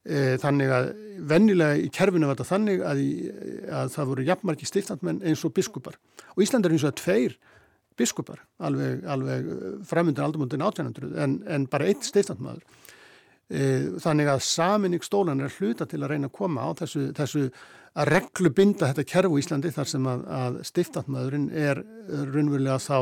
E, 0.00 0.36
þannig 0.40 0.70
að 0.72 0.90
vennilega 1.28 1.76
í 1.76 1.88
kerfinu 1.92 2.28
var 2.28 2.38
þetta 2.38 2.54
þannig 2.54 2.84
að, 2.88 3.00
í, 3.04 3.10
að 3.68 3.90
það 3.94 4.12
voru 4.12 4.28
jafnmarki 4.28 4.68
stiftandmenn 4.68 5.24
eins 5.28 5.44
og 5.44 5.54
biskupar. 5.56 5.98
Og 6.36 6.44
Ísland 6.44 6.66
er 6.66 6.76
eins 6.76 6.86
og 6.88 6.96
tveir 6.98 7.36
biskupar, 8.00 8.40
alveg, 8.64 9.02
alveg 9.04 9.50
framöndan 9.88 10.24
aldamundin 10.24 10.64
1800 10.64 11.20
en, 11.20 11.36
en 11.44 11.66
bara 11.68 11.90
eitt 11.90 12.06
stiftandmaður. 12.08 12.64
E, 13.50 13.60
þannig 14.00 14.30
að 14.32 14.46
saminning 14.46 15.04
stólan 15.04 15.44
er 15.44 15.52
hluta 15.58 15.84
til 15.90 16.00
að 16.00 16.14
reyna 16.14 16.30
að 16.30 16.36
koma 16.38 16.64
á 16.64 16.70
þessu, 16.80 17.10
þessu 17.18 17.44
að 17.98 18.12
reglu 18.14 18.52
binda 18.54 18.88
þetta 18.88 19.06
kerfu 19.10 19.36
í 19.36 19.44
Íslandi 19.44 19.72
þar 19.74 19.88
sem 19.90 20.08
að, 20.08 20.26
að 20.32 20.58
stiftandmaðurinn 20.70 21.48
er 21.50 21.82
raunverulega 22.30 22.78
þá 22.80 22.98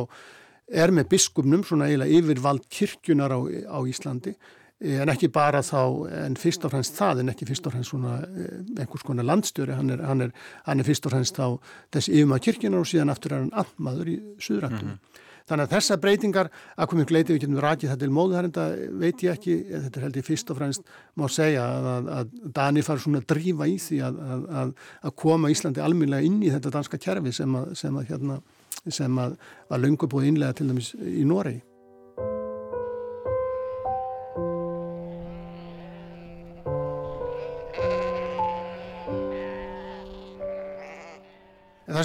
er 0.69 0.93
með 0.93 1.11
biskupnum 1.13 1.65
svona 1.65 1.89
eiginlega 1.89 2.19
yfirvald 2.19 2.67
kirkjunar 2.73 3.33
á, 3.33 3.41
á 3.71 3.79
Íslandi 3.89 4.35
en 4.79 5.11
ekki 5.11 5.31
bara 5.35 5.63
þá, 5.67 5.81
en 6.25 6.37
fyrst 6.39 6.65
og 6.67 6.73
fremst 6.75 6.99
það, 6.99 7.23
en 7.23 7.33
ekki 7.33 7.49
fyrst 7.49 7.67
og 7.67 7.75
fremst 7.75 7.91
svona 7.91 8.19
eh, 8.29 8.59
einhvers 8.79 9.07
konar 9.07 9.27
landstjóri, 9.27 9.75
hann 9.75 9.91
er, 9.91 10.05
hann 10.07 10.29
er, 10.29 10.35
hann 10.69 10.79
er 10.79 10.87
fyrst 10.87 11.09
og 11.09 11.17
fremst 11.17 11.39
þá 11.39 11.59
þessi 11.97 12.15
yfirmað 12.15 12.45
kirkjunar 12.47 12.85
og 12.85 12.91
síðan 12.91 13.11
aftur 13.15 13.35
er 13.35 13.43
hann 13.43 13.57
andmaður 13.65 14.13
í 14.13 14.19
suðrættum. 14.39 14.93
Mm 14.93 14.99
-hmm. 14.99 15.25
Þannig 15.49 15.65
að 15.65 15.73
þessa 15.73 15.97
breytingar, 15.97 16.51
að 16.77 16.89
komið 16.91 17.07
gleiti 17.09 17.33
við 17.33 17.41
getum 17.41 17.61
rækið 17.65 17.89
þetta 17.89 18.05
til 18.05 18.13
móðuhærenda, 18.13 18.65
veit 19.01 19.23
ég 19.25 19.33
ekki, 19.33 19.55
þetta 19.71 19.99
er 20.01 20.05
held 20.05 20.19
ég 20.21 20.27
fyrst 20.27 20.51
og 20.53 20.59
fremst 20.59 20.83
má 21.17 21.25
segja 21.33 21.65
að, 21.65 22.11
að 22.19 22.35
Dani 22.59 22.85
fara 22.85 23.01
svona 23.01 23.23
að 23.23 23.31
drífa 23.33 23.69
í 23.69 23.79
því 23.81 24.03
að, 24.05 24.21
að, 24.63 24.75
að 25.09 25.17
koma 25.25 25.49
Íslandi 25.49 25.81
alminlega 25.81 26.29
inn 26.29 26.43
í 26.43 26.53
þetta 26.53 26.75
danska 26.77 27.01
kjærfi 27.01 27.33
sem 27.33 27.57
að, 27.57 27.73
sem 27.81 27.97
að 27.97 28.13
hérna, 28.13 28.39
sem 28.85 29.19
að 29.25 29.39
var 29.73 29.81
löngu 29.81 30.11
búið 30.11 30.29
innlega 30.35 30.59
til 30.61 30.69
dæmis 30.69 30.93
í 31.01 31.25
Noregi. 31.25 31.63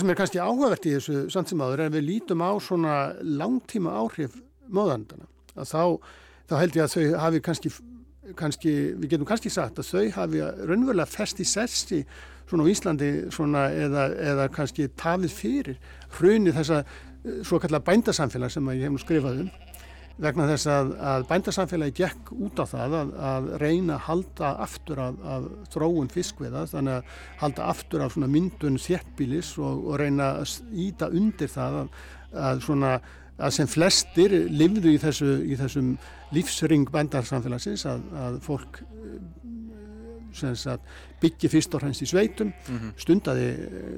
Sem 0.01 0.11
er 0.11 0.17
kannski 0.19 0.41
áhugavert 0.41 0.85
í 0.87 0.95
þessu 0.97 1.23
samt 1.33 1.51
sem 1.51 1.61
áður 1.63 1.85
er 1.85 1.91
að 1.91 1.97
við 1.97 2.05
lítum 2.09 2.43
á 2.43 2.51
svona 2.63 2.97
langtíma 3.21 3.95
áhrif 3.99 4.37
móðandana. 4.73 5.27
Þá, 5.53 5.99
þá 6.49 6.55
held 6.61 6.77
ég 6.77 6.85
að 6.85 6.93
þau 6.93 7.17
hafi 7.23 7.41
kannski, 7.47 7.71
kannski, 8.39 8.75
við 8.97 9.09
getum 9.13 9.29
kannski 9.29 9.51
sagt 9.53 9.81
að 9.81 9.89
þau 9.91 10.05
hafi 10.17 10.43
raunverulega 10.43 11.09
fest 11.09 11.41
í 11.43 11.47
sessi 11.47 12.03
svona 12.49 12.67
á 12.67 12.71
Íslandi 12.73 13.11
svona 13.33 13.67
eða, 13.71 14.07
eða 14.31 14.47
kannski 14.53 14.89
tafið 14.99 15.35
fyrir 15.35 15.77
hrunið 16.17 16.57
þessa 16.59 16.81
eh, 16.83 17.43
svo 17.45 17.59
kallar 17.63 17.83
bændasamfélag 17.85 18.53
sem 18.53 18.73
ég 18.75 18.87
hef 18.87 18.95
nú 18.95 19.01
skrifað 19.01 19.45
um 19.45 19.53
vegna 20.22 20.45
þess 20.51 20.70
að, 20.70 20.91
að 21.01 21.26
bændasamfélagi 21.30 21.95
gekk 21.97 22.32
út 22.45 22.59
á 22.61 22.66
það 22.70 22.95
að, 22.99 23.14
að 23.30 23.47
reyna 23.64 23.95
að 23.95 24.03
halda 24.07 24.51
aftur 24.61 25.01
af, 25.01 25.16
af 25.26 25.47
þróun 25.74 26.11
fiskveða 26.14 26.68
þannig 26.70 26.99
að 26.99 27.16
halda 27.41 27.70
aftur 27.74 28.05
af 28.05 28.18
myndun 28.22 28.78
þjertbílis 28.82 29.55
og, 29.57 29.88
og 29.89 29.97
reyna 30.01 30.30
að 30.43 30.59
íta 30.86 31.09
undir 31.09 31.49
það 31.49 31.80
að, 31.80 31.95
að, 32.45 32.61
svona, 32.68 32.91
að 33.39 33.55
sem 33.57 33.72
flestir 33.72 34.38
livðu 34.53 34.93
í, 34.93 35.01
þessu, 35.01 35.32
í 35.49 35.57
þessum 35.57 35.95
lífsring 36.34 36.93
bændarsamfélagsins 36.93 37.88
að 37.89 38.38
fólk 38.45 38.84
byggja 41.22 41.49
fyrst 41.49 41.76
og 41.76 41.84
fremst 41.84 42.01
í 42.01 42.09
sveitum 42.09 42.49
mm 42.49 42.78
-hmm. 42.78 42.93
stundaði 42.97 43.49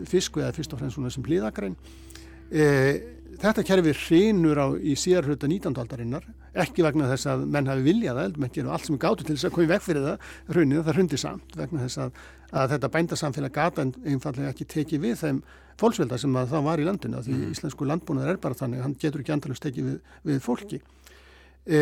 fiskveða 0.07 0.51
fyrst 0.55 0.73
og 0.73 0.79
fremst 0.79 1.15
sem 1.15 1.23
hlýðagrein 1.23 1.75
e, 2.51 2.65
þetta 3.45 3.65
kerfi 3.67 3.93
hrinur 4.05 4.61
á 4.61 4.67
í 4.77 4.95
síðar 4.99 5.29
hluta 5.29 5.49
19. 5.49 5.75
aldarinnar 5.81 6.25
ekki 6.65 6.85
vegna 6.85 7.09
þess 7.11 7.29
að 7.31 7.45
menn 7.55 7.69
hafi 7.69 7.85
viljað 7.85 8.19
það, 8.21 8.39
menn 8.41 8.53
gerur 8.55 8.75
allt 8.75 8.87
sem 8.87 8.97
er 8.97 9.03
gátur 9.03 9.27
til 9.27 9.35
þess 9.35 9.49
að 9.49 9.55
koma 9.57 9.71
vekk 9.73 9.85
fyrir 9.85 10.07
það, 10.07 10.31
hrunið, 10.51 10.81
það 10.87 10.97
hrundi 10.99 11.19
samt 11.21 11.55
vegna 11.59 11.83
þess 11.85 12.01
að, 12.05 12.19
að 12.61 12.73
þetta 12.75 12.91
bændasamfélag 12.95 13.55
gata 13.55 13.87
einfallega 14.05 14.51
ekki 14.53 14.69
tekið 14.75 15.03
við 15.05 15.17
þeim 15.21 15.41
fólksvelda 15.81 16.19
sem 16.21 16.37
það 16.37 16.67
var 16.69 16.81
í 16.81 16.87
landinu 16.87 17.23
því 17.25 17.35
mm. 17.35 17.55
íslensku 17.55 17.87
landbúnaður 17.89 18.35
er 18.35 18.41
bara 18.43 18.57
þannig 18.57 18.85
hann 18.85 18.95
getur 18.99 19.23
ekki 19.23 19.35
andalust 19.35 19.65
tekið 19.65 19.89
við, 19.89 19.97
við 20.29 20.39
fólki 20.45 20.79
e, 21.67 21.81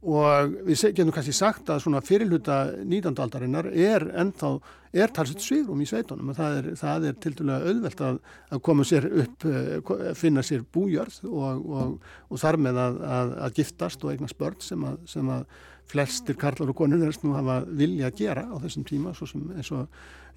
og 0.00 0.54
við 0.64 0.84
getum 0.96 1.12
kannski 1.12 1.34
sagt 1.36 1.68
að 1.68 1.82
svona 1.84 2.00
fyrirluta 2.04 2.60
19. 2.80 3.12
aldarinnar 3.20 3.66
er 3.68 4.06
ennþá, 4.22 4.52
er 4.96 5.12
talsett 5.12 5.42
svigrum 5.44 5.82
í 5.84 5.88
sveitunum 5.88 6.30
og 6.32 6.38
það 6.38 6.56
er, 6.56 6.68
það 6.80 7.08
er 7.10 7.18
til 7.20 7.34
dælu 7.36 7.58
auðvelt 7.58 8.00
að, 8.06 8.20
að 8.48 8.62
koma 8.70 8.86
sér 8.88 9.08
upp, 9.10 9.44
eh, 9.44 10.06
finna 10.16 10.44
sér 10.46 10.64
bújörð 10.72 11.20
og, 11.28 11.66
og, 11.80 12.14
og 12.30 12.40
þar 12.40 12.60
með 12.64 12.80
að, 12.86 13.02
að, 13.18 13.34
að 13.44 13.60
giftast 13.60 14.06
og 14.06 14.14
eigna 14.14 14.32
spörn 14.32 14.64
sem, 14.64 14.88
sem 15.10 15.34
að 15.36 15.44
flestir 15.90 16.38
karlar 16.38 16.72
og 16.72 16.78
konur 16.78 17.04
erst 17.06 17.24
nú 17.26 17.34
hafa 17.36 17.60
vilja 17.66 18.08
að 18.10 18.18
gera 18.22 18.46
á 18.46 18.56
þessum 18.62 18.86
tíma 18.88 19.12
eins 19.12 19.72
og, 19.74 19.86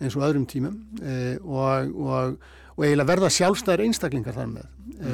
eins 0.02 0.18
og 0.18 0.26
öðrum 0.26 0.48
tímum 0.50 0.80
e, 1.00 1.38
og, 1.40 2.40
eiginlega 2.84 3.10
verða 3.12 3.30
sjálfstæðar 3.34 3.86
einstaklingar 3.86 4.38
þar 4.38 4.50
með 4.50 4.66
e, 4.98 5.14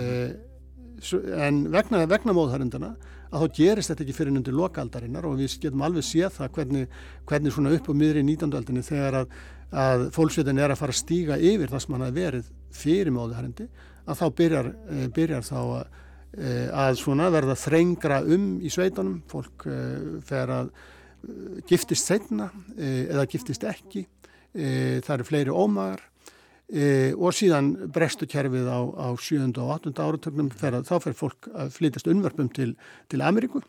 en 1.47 1.63
vegna, 1.71 2.03
vegna 2.09 2.35
móðhærundana 2.35 2.91
að 3.29 3.43
þá 3.43 3.57
gerist 3.59 3.91
þetta 3.91 4.05
ekki 4.05 4.15
fyrir 4.17 4.37
undir 4.39 4.57
lokaldarinnar 4.57 5.27
og 5.29 5.37
við 5.39 5.55
getum 5.61 5.83
alveg 5.85 6.05
séð 6.05 6.33
það 6.39 6.51
hvernig, 6.57 6.99
hvernig 7.29 7.53
svona 7.53 7.73
upp 7.77 7.89
á 7.89 7.93
miðri 7.93 8.23
í 8.23 8.27
19. 8.31 8.55
aldinni 8.57 8.85
þegar 8.85 9.19
að, 9.21 9.33
að 9.83 10.05
fólksveitin 10.15 10.61
er 10.61 10.73
að 10.73 10.81
fara 10.81 10.95
að 10.95 11.01
stíga 11.03 11.37
yfir 11.37 11.71
það 11.71 11.83
sem 11.83 11.95
hann 11.95 12.05
hafi 12.07 12.17
verið 12.17 12.51
fyrir 12.79 13.13
móðuharendi 13.15 13.67
að 14.09 14.21
þá 14.21 14.25
byrjar, 14.41 14.69
e, 14.89 15.07
byrjar 15.13 15.45
þá 15.45 15.57
að, 15.61 15.99
e, 16.33 16.53
að 16.83 17.01
svona 17.03 17.29
verða 17.33 17.57
þrengra 17.59 18.21
um 18.25 18.47
í 18.65 18.73
sveitunum, 18.73 19.19
fólk 19.29 19.67
e, 19.69 19.81
fer 20.25 20.55
að 20.55 20.71
giftist 21.69 22.07
setna 22.07 22.47
eða 22.79 23.25
giftist 23.27 23.65
ekki, 23.67 24.05
það 24.55 25.09
eru 25.17 25.25
fleiri 25.27 25.51
ómagar 25.51 26.05
E, 26.69 27.15
og 27.17 27.33
síðan 27.33 27.71
brestu 27.89 28.27
kerfið 28.29 28.67
á, 28.69 28.79
á 28.93 29.07
7. 29.17 29.49
og 29.57 29.71
8. 29.79 29.93
áratögnum 29.97 30.51
þá 30.53 30.95
fer 31.01 31.15
fólk 31.17 31.49
að 31.49 31.71
flytjast 31.73 32.09
unnvarpum 32.11 32.51
til, 32.53 32.75
til 33.09 33.23
Ameríku 33.25 33.63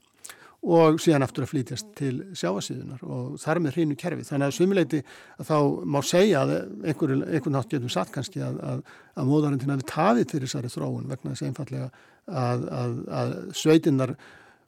og 0.60 0.98
síðan 1.00 1.24
aftur 1.24 1.46
að 1.46 1.54
flytjast 1.54 1.94
til 1.96 2.18
sjáasíðunar 2.36 3.00
og 3.08 3.38
þar 3.40 3.62
með 3.64 3.78
hreinu 3.78 3.96
kerfið. 3.96 4.28
Þannig 4.28 4.50
að 4.50 4.56
sumuleiti 4.58 5.00
þá 5.48 5.56
má 5.88 5.98
segja 6.04 6.42
að 6.44 6.52
einhver, 6.84 7.14
einhvern 7.24 7.56
nátt 7.56 7.72
getum 7.72 7.92
satt 7.92 8.12
kannski 8.12 8.44
að, 8.44 8.60
að, 8.68 8.82
að 9.16 9.30
móðarindin 9.30 9.72
hafi 9.72 9.88
tafið 9.88 10.28
til 10.28 10.42
þessari 10.44 10.72
þróun 10.74 11.08
vegna 11.08 11.32
þess 11.32 11.48
einfallega 11.48 11.88
að, 12.28 12.68
að 13.08 13.34
sveitinnar 13.56 14.12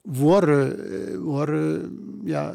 voru, 0.02 0.60
voru 1.20 1.62
já, 2.26 2.46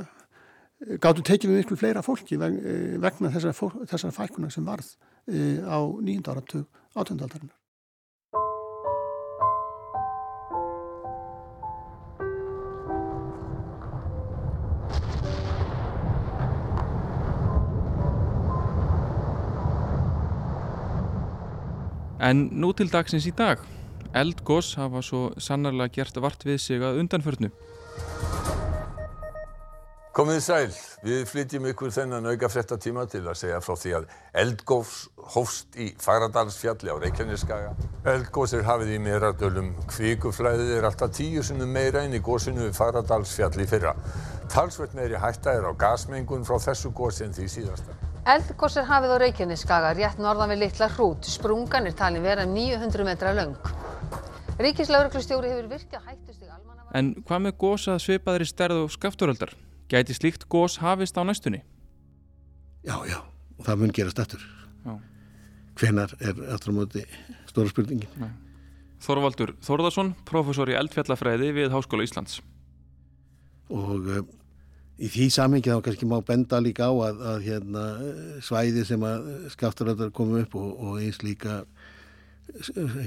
gáttu 1.02 1.24
tekið 1.26 1.52
við 1.52 1.62
miklu 1.62 1.78
fleira 1.80 2.04
fólki 2.06 2.38
vegna 2.38 3.32
þessara, 3.34 3.54
þessara 3.90 4.16
fækuna 4.16 4.52
sem 4.54 4.66
varð 4.66 4.96
E, 5.28 5.60
á 5.60 5.84
nýjunda 6.00 6.32
áratug 6.32 6.68
átöndahaldarinnar. 6.96 7.58
En 22.24 22.48
nú 22.56 22.72
til 22.72 22.88
dagsins 22.88 23.28
í 23.28 23.36
dag. 23.36 23.60
Eldgós 24.16 24.78
hafa 24.80 25.04
svo 25.04 25.34
sannarlega 25.36 25.92
gert 26.00 26.24
vart 26.24 26.48
við 26.48 26.64
sig 26.64 26.80
að 26.80 27.04
undanförnu. 27.04 27.52
Komið 30.18 30.40
sæl, 30.42 30.72
við 31.06 31.28
flytjum 31.30 31.66
ykkur 31.70 31.92
þennan 31.94 32.26
auka 32.32 32.48
frettatíma 32.50 33.04
til 33.06 33.20
að 33.30 33.36
segja 33.38 33.60
frá 33.62 33.76
því 33.78 33.92
að 34.00 34.06
eldgófs 34.42 34.96
hófst 35.36 35.76
í 35.78 35.92
Fagradalsfjalli 36.02 36.90
á 36.90 36.98
Reykjaneskaga. 37.04 37.76
Eldgós 38.10 38.56
er 38.58 38.66
hafið 38.66 38.96
í 38.96 38.98
meðradölum, 39.06 39.68
kvikuflæðið 39.92 40.72
er 40.80 40.88
alltaf 40.90 41.14
tíu 41.14 41.44
sinnum 41.46 41.70
meira 41.70 42.02
inn 42.08 42.18
í 42.18 42.22
gósinu 42.26 42.64
við 42.64 42.74
Fagradalsfjalli 42.80 43.68
fyrra. 43.70 43.94
Talsveit 44.50 44.96
meiri 44.98 45.22
hætta 45.22 45.54
er 45.54 45.70
á 45.70 45.72
gasmengun 45.78 46.50
frá 46.50 46.58
þessu 46.66 46.90
gósi 46.98 47.28
en 47.28 47.38
því 47.38 47.46
síðasta. 47.54 48.00
Eldgós 48.34 48.80
er 48.82 48.90
hafið 48.90 49.14
á 49.14 49.18
Reykjaneskaga, 49.22 49.94
rétt 50.02 50.18
norðan 50.18 50.56
við 50.56 50.64
litla 50.64 50.90
hrút. 50.96 51.30
Sprungan 51.30 51.92
er 51.92 51.94
talin 52.02 52.26
vera 52.26 52.50
900 52.58 53.06
metra 53.06 53.38
laung. 53.38 53.72
Ríkislauruglustjóri 54.66 55.54
hefur 55.54 55.70
virkað 55.78 56.10
hættustig 56.10 56.50
almanna... 56.50 56.90
En 56.98 57.14
hvað 57.22 57.46
með 57.46 57.58
gósað 57.62 58.02
svipaðri 58.02 58.50
stærð 58.50 58.88
og 58.88 58.94
skafturöldar? 58.98 59.54
Gæti 59.88 60.14
slíkt 60.14 60.48
gós 60.52 60.78
hafist 60.84 61.16
á 61.16 61.24
næstunni? 61.24 61.62
Já, 62.84 63.00
já, 63.08 63.24
og 63.58 63.64
það 63.66 63.80
mun 63.80 63.94
gerast 63.96 64.20
eftir. 64.20 64.42
Já. 64.84 65.00
Hvenar 65.80 66.12
er 66.20 66.36
eftir 66.54 66.72
á 66.72 66.76
móti 66.76 67.04
stóra 67.48 67.72
spurningin? 67.72 68.10
Nei. 68.20 68.32
Þorvaldur 69.00 69.54
Þorðarsson, 69.64 70.16
professor 70.28 70.68
í 70.68 70.76
eldfjallafræði 70.76 71.54
við 71.56 71.72
Háskóla 71.72 72.04
Íslands. 72.04 72.42
Og 73.72 74.10
uh, 74.12 74.24
í 75.00 75.08
því 75.14 75.28
samhengi 75.32 75.72
þá 75.72 75.84
kannski 75.86 76.10
má 76.10 76.18
benda 76.26 76.60
líka 76.60 76.90
á 76.90 76.94
að, 77.08 77.22
að 77.32 77.46
hérna, 77.46 77.84
svæði 78.44 78.84
sem 78.90 79.06
að 79.08 79.30
skafturöldar 79.54 80.12
komu 80.12 80.42
upp 80.42 80.58
og, 80.58 80.74
og 80.82 81.00
eins 81.00 81.22
líka 81.24 81.62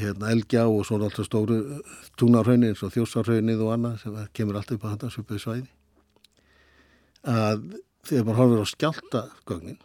hérna, 0.00 0.30
elgjá 0.30 0.64
og 0.68 0.86
svona 0.86 1.10
alltaf 1.10 1.28
stóru 1.28 1.60
túnarhraunir 2.20 2.72
eins 2.72 2.84
og 2.86 2.94
þjósarhraunið 2.94 3.66
og 3.66 3.74
annað 3.74 4.00
sem 4.04 4.18
kemur 4.36 4.60
alltaf 4.60 4.78
upp 4.78 4.88
á 4.88 4.92
þetta 4.94 5.12
söpuðu 5.16 5.44
svæði 5.44 5.68
að 7.28 7.64
þegar 8.06 8.26
maður 8.26 8.40
horfir 8.40 8.62
á 8.62 8.72
skjáltagögnin 8.72 9.80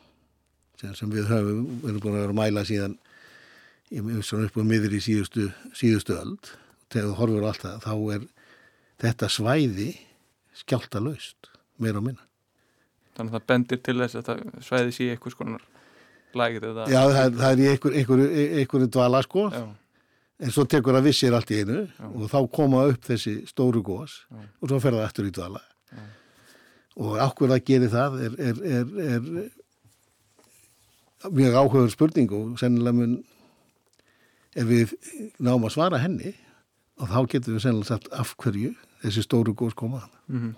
sem 0.96 1.10
við 1.10 1.30
höfum, 1.32 1.66
við 1.82 1.90
erum 1.90 2.02
búin 2.04 2.16
að 2.16 2.22
vera 2.22 2.34
að 2.34 2.40
mæla 2.40 2.64
síðan 2.68 2.98
upp 4.46 4.60
á 4.60 4.64
miður 4.66 4.96
í 4.98 5.02
síðustu, 5.04 5.48
síðustu 5.78 6.18
öld 6.18 6.52
þegar 6.94 7.08
þú 7.10 7.16
horfir 7.20 7.46
á 7.46 7.50
allt 7.50 7.64
það, 7.64 7.78
þá 7.86 7.94
er 8.16 8.26
þetta 9.06 9.30
svæði 9.32 9.88
skjálta 10.56 11.02
laust, 11.04 11.50
meira 11.82 12.00
og 12.00 12.06
minna. 12.08 12.28
Þannig 13.16 13.32
að 13.32 13.40
það 13.40 13.48
bendir 13.52 13.82
til 13.84 13.98
þess 14.02 14.20
að 14.20 14.44
svæði 14.64 14.94
sé 14.96 15.10
eitthvað 15.14 15.36
skonar 15.36 15.66
lægir 16.36 16.68
eða... 16.72 16.86
Já, 16.92 17.02
það, 17.16 17.40
það 17.40 17.50
er 17.50 17.64
í 17.64 17.68
einhver, 17.72 17.98
einhver, 18.00 18.24
einhverju 18.62 18.92
dvala 18.96 19.24
sko. 19.26 19.48
Já. 19.56 19.66
en 20.44 20.52
svo 20.52 20.66
tekur 20.68 20.98
það 20.98 21.06
vissir 21.08 21.36
allt 21.36 21.52
í 21.56 21.62
einu 21.64 21.78
Já. 21.88 22.08
og 22.10 22.26
þá 22.28 22.40
koma 22.52 22.82
upp 22.92 23.06
þessi 23.08 23.38
stóru 23.48 23.80
gós 23.88 24.18
og 24.36 24.68
svo 24.68 24.82
fer 24.84 24.98
það 24.98 25.06
eftir 25.08 25.30
í 25.30 25.36
dvala. 25.36 25.62
Já 25.96 26.04
og 26.96 27.20
ákveð 27.20 27.56
að 27.56 27.66
gera 27.68 27.92
það 27.92 28.20
er, 28.26 28.36
er, 28.40 28.56
er, 28.80 28.86
er 29.06 29.22
mjög 31.32 31.58
áhugaður 31.60 31.94
spurning 31.94 32.32
og 32.36 32.60
sennilega 32.62 32.96
mun 32.96 33.16
ef 34.56 34.68
við 34.70 34.94
náum 35.44 35.66
að 35.68 35.76
svara 35.76 36.00
henni 36.04 36.32
og 37.02 37.12
þá 37.12 37.20
getum 37.34 37.58
við 37.58 37.66
sennilega 37.66 37.92
sagt 37.92 38.08
af 38.16 38.36
hverju 38.40 38.72
þessi 39.04 39.26
stóru 39.26 39.56
gós 39.58 39.76
koma 39.76 40.06
mm 40.28 40.40
-hmm. 40.40 40.54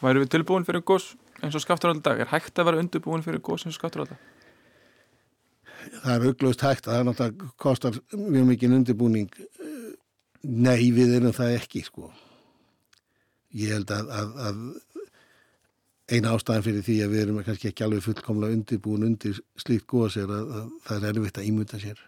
Væru 0.00 0.20
við 0.20 0.30
tilbúin 0.30 0.64
fyrir 0.64 0.82
gós 0.82 1.16
eins 1.42 1.54
og 1.54 1.60
skafturaldag? 1.60 2.20
Er 2.20 2.26
hægt 2.26 2.58
að 2.58 2.64
vera 2.64 2.78
undirbúin 2.78 3.22
fyrir 3.22 3.40
gós 3.40 3.66
eins 3.66 3.74
og 3.74 3.80
skafturaldag? 3.80 4.18
Það 6.02 6.14
er 6.14 6.26
auglust 6.26 6.60
hægt 6.60 6.86
það 6.86 6.98
er 6.98 7.04
náttúrulega 7.04 7.50
kostar 7.56 7.92
mjög 8.12 8.46
mikið 8.46 8.74
undirbúning 8.74 9.30
nei 10.42 10.90
við 10.92 11.16
erum 11.16 11.32
það 11.32 11.56
ekki 11.58 11.84
sko 11.84 12.12
ég 13.54 13.72
held 13.72 13.90
að, 13.90 14.10
að, 14.10 14.28
að 14.48 14.56
eina 16.12 16.34
ástæðan 16.34 16.64
fyrir 16.66 16.84
því 16.84 16.96
að 17.04 17.14
við 17.14 17.22
erum 17.22 17.44
kannski 17.44 17.70
ekki 17.70 17.84
alveg 17.86 18.04
fullkomlega 18.04 18.58
undirbúin 18.58 19.06
undir 19.06 19.38
slíkt 19.60 19.86
góðs 19.88 20.18
er 20.20 20.28
að, 20.28 20.50
að 20.58 20.66
það 20.88 21.06
er 21.08 21.20
erfitt 21.20 21.40
að 21.40 21.48
ímynda 21.48 21.80
sér 21.80 22.02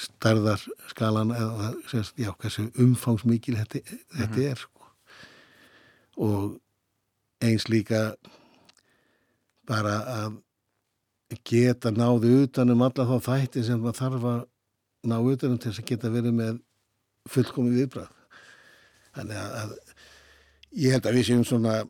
starðarskalan 0.00 1.32
eða 1.34 1.70
semst, 1.90 2.14
já, 2.20 2.30
hversu 2.40 2.66
umfangsmikil 2.80 3.56
þetta, 3.58 3.80
þetta 4.16 4.44
er 4.46 4.60
sko. 4.60 4.90
og 6.20 6.44
eins 7.44 7.66
líka 7.72 8.14
bara 9.68 9.96
að 10.14 10.38
geta 11.46 11.92
náðu 11.94 12.44
utanum 12.44 12.82
alla 12.84 13.06
þá 13.06 13.28
þætti 13.28 13.64
sem 13.66 13.80
maður 13.80 14.00
þarf 14.00 14.26
að 14.30 14.40
ná 15.10 15.16
utanum 15.20 15.60
til 15.60 15.70
þess 15.70 15.82
að 15.82 15.90
geta 15.92 16.12
verið 16.12 16.36
með 16.36 16.58
fullkomi 17.30 17.72
viðbrað 17.76 18.10
þannig 19.16 19.40
að, 19.40 19.56
að 19.62 20.82
ég 20.84 20.94
held 20.94 21.08
að 21.08 21.18
við 21.18 21.28
séum 21.30 21.46
svona 21.46 21.80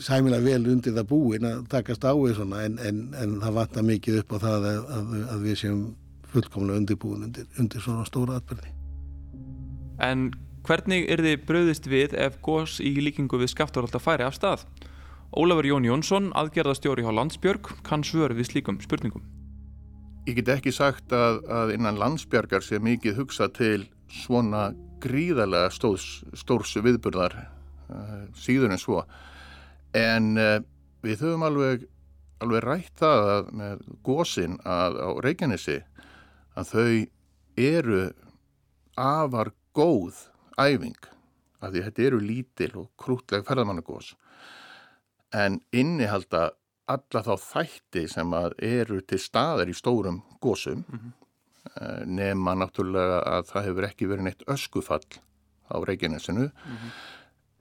sæmilega 0.00 0.44
vel 0.44 0.68
undir 0.72 0.94
það 0.96 1.08
búin 1.10 1.48
að 1.48 1.66
takast 1.72 2.04
á 2.04 2.12
því 2.12 2.36
svona 2.36 2.62
en, 2.66 2.78
en, 2.78 3.02
en 3.18 3.34
það 3.42 3.58
vantar 3.58 3.84
mikið 3.88 4.22
upp 4.22 4.32
á 4.32 4.38
það 4.46 4.68
að, 4.70 4.78
að, 4.96 5.12
að 5.34 5.44
við 5.48 5.58
séum 5.62 5.82
fullkomlega 6.32 6.80
undirbúin 6.80 7.26
undir, 7.28 7.48
undir 7.60 7.84
svona 7.84 8.06
stóra 8.08 8.38
atbyrði. 8.40 8.72
En 10.02 10.30
hvernig 10.66 11.08
er 11.12 11.22
þið 11.22 11.44
bröðist 11.48 11.88
við 11.90 12.16
ef 12.18 12.38
gós 12.44 12.78
í 12.80 12.94
líkingu 13.02 13.40
við 13.42 13.52
skaftarhald 13.52 13.94
að 13.98 14.06
færi 14.06 14.26
af 14.26 14.38
stað? 14.38 14.64
Ólafur 15.32 15.64
Jón 15.64 15.86
Jónsson, 15.88 16.32
aðgerðastjóri 16.36 17.04
á 17.08 17.12
Landsbjörg, 17.12 17.70
kann 17.86 18.04
svör 18.04 18.34
við 18.36 18.50
slíkum 18.50 18.80
spurningum. 18.84 19.24
Ég 20.28 20.36
get 20.38 20.50
ekki 20.52 20.72
sagt 20.74 21.12
að, 21.16 21.40
að 21.50 21.72
innan 21.76 21.98
Landsbjörgar 21.98 22.62
sé 22.64 22.78
mikið 22.78 23.16
hugsa 23.22 23.48
til 23.50 23.86
svona 24.12 24.70
gríðarlega 25.02 25.72
stórs, 25.72 26.22
stórs 26.36 26.76
viðburðar 26.76 27.34
uh, 27.40 28.28
síður 28.38 28.74
en 28.74 28.82
svo. 28.82 29.00
En 29.98 30.36
uh, 30.40 30.58
við 31.02 31.24
höfum 31.24 31.46
alveg, 31.46 31.86
alveg 32.40 32.64
rætt 32.64 32.98
það 33.02 33.30
að, 33.36 33.52
með 33.60 33.86
gósin 34.06 34.58
að 34.64 35.00
á 35.02 35.08
Reykjanesi 35.26 35.78
að 36.56 36.72
þau 36.72 37.06
eru 37.62 38.02
afar 38.96 39.52
góð 39.76 40.28
æfing 40.60 40.98
af 41.62 41.72
því 41.72 41.84
þetta 41.86 42.04
eru 42.06 42.20
lítil 42.20 42.72
og 42.80 42.90
krútleg 43.00 43.44
ferðamannagós 43.46 44.12
en 45.32 45.60
innihalda 45.72 46.50
alla 46.92 47.22
þá 47.24 47.34
þætti 47.40 48.06
sem 48.10 48.34
eru 48.58 49.00
til 49.06 49.20
staðar 49.22 49.70
í 49.70 49.76
stórum 49.76 50.22
gósum 50.42 50.82
mm 50.82 50.98
-hmm. 50.98 52.06
nema 52.06 52.54
náttúrulega 52.54 53.22
að 53.22 53.46
það 53.52 53.66
hefur 53.66 53.84
ekki 53.88 54.08
verið 54.08 54.24
neitt 54.24 54.42
öskufall 54.46 55.06
á 55.70 55.76
Reykjanesinu 55.84 56.50
mm 56.50 56.76
-hmm. 56.76 56.90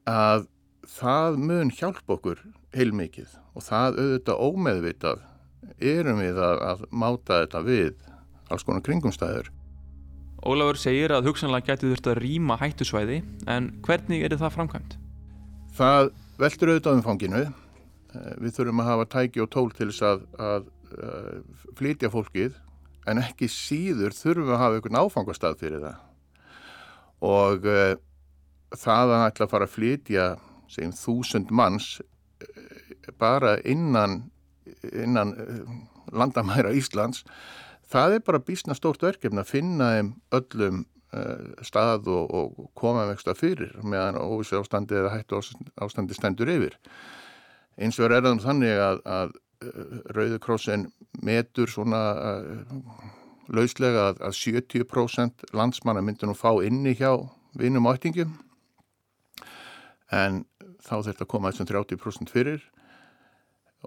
að 0.05 0.47
það 0.87 1.37
mun 1.41 1.71
hjálp 1.73 2.15
okkur 2.15 2.41
heilmikið 2.75 3.35
og 3.55 3.65
það 3.65 3.99
auðvitað 3.99 4.43
ómeðvitað 4.47 5.25
erum 5.81 6.21
við 6.21 6.39
að, 6.41 6.61
að 6.71 6.85
máta 6.91 7.41
þetta 7.43 7.63
við 7.65 8.07
alls 8.51 8.65
konar 8.67 8.83
kringumstæður. 8.85 9.51
Ólafur 10.41 10.79
segir 10.81 11.13
að 11.13 11.29
hugsanlega 11.29 11.73
gæti 11.75 11.91
þurft 11.91 12.09
að 12.09 12.21
rýma 12.23 12.57
hættusvæði 12.57 13.21
en 13.51 13.69
hvernig 13.85 14.25
er 14.25 14.35
það 14.41 14.55
framkvæmt? 14.55 14.97
Það 15.77 16.11
veldur 16.41 16.71
auðvitað 16.73 16.97
umfanginu. 16.97 17.43
Eh, 18.11 18.33
við 18.41 18.55
þurfum 18.57 18.81
að 18.81 18.89
hafa 18.89 19.09
tæki 19.15 19.43
og 19.43 19.51
tól 19.53 19.69
til 19.75 19.91
þess 19.91 20.05
að, 20.07 20.23
að, 20.41 20.69
að 20.97 21.19
eh, 21.29 21.67
flytja 21.77 22.11
fólkið 22.11 22.57
en 23.11 23.21
ekki 23.21 23.49
síður 23.51 24.15
þurfum 24.17 24.49
við 24.49 24.55
að 24.55 24.63
hafa 24.63 24.79
einhvern 24.79 25.01
áfangastað 25.01 25.59
fyrir 25.61 25.85
það. 25.85 25.99
Og 27.21 27.67
uh, 27.69 27.93
það 28.73 29.13
að 29.13 29.23
ætla 29.27 29.45
að 29.45 29.51
fara 29.51 29.67
að 29.67 29.73
flytja 29.75 30.25
segjum 30.71 30.95
þúsund 30.97 31.51
manns 31.53 31.99
bara 33.21 33.57
innan, 33.67 34.31
innan 34.91 35.35
landamæra 36.11 36.73
Íslands 36.75 37.25
það 37.91 38.17
er 38.17 38.25
bara 38.25 38.43
bísna 38.43 38.75
stórt 38.77 39.03
verkefni 39.03 39.43
að 39.43 39.51
finna 39.51 39.91
þeim 39.95 40.11
öllum 40.37 40.83
uh, 41.13 41.63
stað 41.65 42.09
og, 42.11 42.33
og 42.33 42.69
koma 42.77 43.05
með 43.05 43.15
eitthvað 43.17 43.41
fyrir 43.41 43.73
meðan 43.83 44.19
óvissi 44.21 44.57
ástandi 44.59 44.97
eða 44.99 45.15
hættu 45.15 45.41
ástandi 45.83 46.17
stendur 46.17 46.51
yfir. 46.51 46.77
Eins 47.79 47.99
og 47.99 48.07
er 48.07 48.21
það 48.21 48.43
þannig 48.45 48.83
að, 48.83 49.01
að 49.05 49.39
Rauðukrossin 50.15 50.87
metur 51.21 51.69
svona 51.69 51.99
lauslega 53.51 54.07
að, 54.09 54.21
að 54.25 54.37
70% 54.39 55.45
landsmanna 55.53 56.01
myndir 56.05 56.29
nú 56.29 56.33
fá 56.37 56.49
inni 56.65 56.95
hjá 56.97 57.11
vinum 57.59 57.89
áttingum 57.91 58.33
en 60.11 60.41
þá 60.81 60.95
þurft 61.05 61.23
að 61.23 61.29
koma 61.33 61.51
þessum 61.51 61.69
30% 61.69 62.31
fyrir 62.33 62.63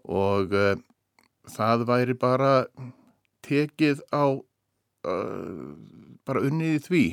og 0.05 0.55
uh, 0.55 0.75
það 1.55 1.87
væri 1.89 2.17
bara 2.19 2.53
tekið 3.45 4.03
á 4.15 4.25
uh, 4.35 5.75
bara 6.25 6.45
unnið 6.49 6.79
í 6.79 6.85
því 6.89 7.05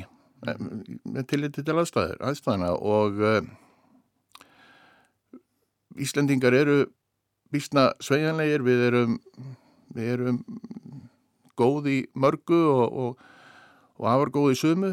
með 0.42 1.26
tilliti 1.30 1.62
til 1.62 1.76
aðstæður, 1.78 2.16
aðstæðina 2.26 2.72
og 2.74 3.20
uh, 3.22 3.42
Íslandingar 6.00 6.56
eru 6.56 6.78
vísna 7.52 7.90
sveianlegir, 8.00 8.64
við 8.64 8.86
erum 8.88 9.18
við 9.92 10.12
erum 10.14 10.38
góð 11.58 11.88
í 11.92 11.98
mörgu 12.16 12.58
og, 12.72 12.84
og, 12.92 13.24
og 14.00 14.08
afar 14.08 14.32
góð 14.34 14.54
í 14.54 14.60
sumu 14.62 14.92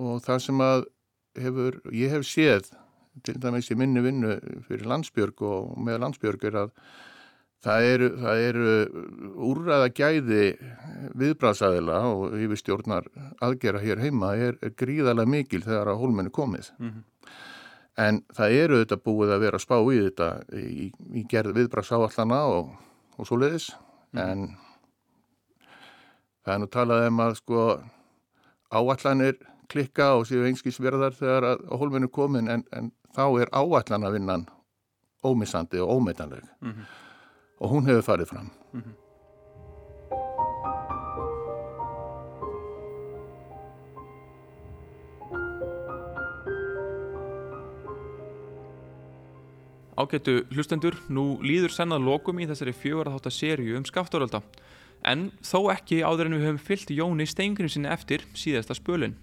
og 0.00 0.22
það 0.24 0.42
sem 0.46 0.62
að 0.64 0.84
hefur, 1.40 1.78
ég 1.94 2.12
hef 2.12 2.26
séð 2.26 2.72
til 3.26 3.38
dæmis 3.42 3.70
í 3.70 3.76
minni 3.78 4.02
vinnu 4.04 4.36
fyrir 4.66 4.86
landsbjörg 4.88 5.42
og 5.46 5.78
með 5.82 6.02
landsbjörg 6.04 6.44
er 6.50 6.60
að 6.64 6.74
Það 7.60 7.86
eru, 7.92 8.06
eru 8.40 8.74
úrræða 9.44 9.88
gæði 9.92 10.44
viðbræðsæðila 11.20 11.98
og 12.08 12.36
yfirstjórnar 12.40 13.10
aðgera 13.44 13.82
hér 13.82 14.00
heima 14.00 14.30
er, 14.32 14.56
er 14.64 14.72
gríðarlega 14.80 15.28
mikil 15.28 15.60
þegar 15.66 15.90
að 15.92 16.00
hólmennu 16.00 16.32
komið. 16.32 16.70
Mm 16.78 16.88
-hmm. 16.88 17.02
En 18.00 18.22
það 18.32 18.56
eru 18.62 18.78
þetta 18.80 18.96
búið 19.04 19.34
að 19.34 19.42
vera 19.44 19.60
spá 19.60 19.76
í 19.76 19.98
þetta 20.06 20.28
í, 20.56 20.88
í 21.20 21.24
gerð 21.28 21.58
viðbræðsáallana 21.58 22.40
og, 22.48 22.72
og 23.18 23.28
svo 23.28 23.36
leiðis. 23.36 23.68
Mm. 24.12 24.20
En 24.24 24.56
það 26.44 26.54
er 26.54 26.60
nú 26.60 26.66
talað 26.66 27.06
um 27.10 27.20
að 27.20 27.34
sko 27.42 27.66
áallanir 28.72 29.36
klikka 29.68 30.14
og 30.16 30.24
séu 30.26 30.46
einskísverðar 30.48 31.12
þegar 31.12 31.44
að 31.44 31.66
hólmennu 31.76 32.08
komin 32.08 32.48
en, 32.48 32.64
en 32.72 32.90
þá 33.16 33.24
er 33.40 33.52
áallanavinnan 33.52 34.48
ómissandi 35.24 35.80
og 35.80 35.96
ómeitanleg. 35.98 36.44
Mm 36.60 36.72
-hmm 36.72 37.00
og 37.60 37.68
hún 37.74 37.86
hefur 37.88 38.02
farið 38.02 38.28
fram. 38.32 38.50
Mm 38.72 38.82
-hmm. 38.82 38.96
Ágættu 49.96 50.44
hlustendur, 50.50 50.96
nú 51.08 51.38
líður 51.42 51.68
sennað 51.68 52.04
lokum 52.04 52.38
í 52.38 52.46
þessari 52.46 52.72
fjögur 52.72 53.06
að 53.06 53.14
þátt 53.14 53.26
að 53.26 53.38
sériu 53.38 53.76
um 53.76 53.84
skaftárölda 53.84 54.42
en 55.04 55.30
þó 55.42 55.72
ekki 55.72 56.00
áður 56.02 56.26
en 56.26 56.32
við 56.32 56.46
höfum 56.46 56.58
fyllt 56.58 56.90
Jóni 56.90 57.26
steingrinn 57.26 57.68
sinni 57.68 57.88
eftir 57.88 58.20
síðasta 58.34 58.74
spölun. 58.74 59.16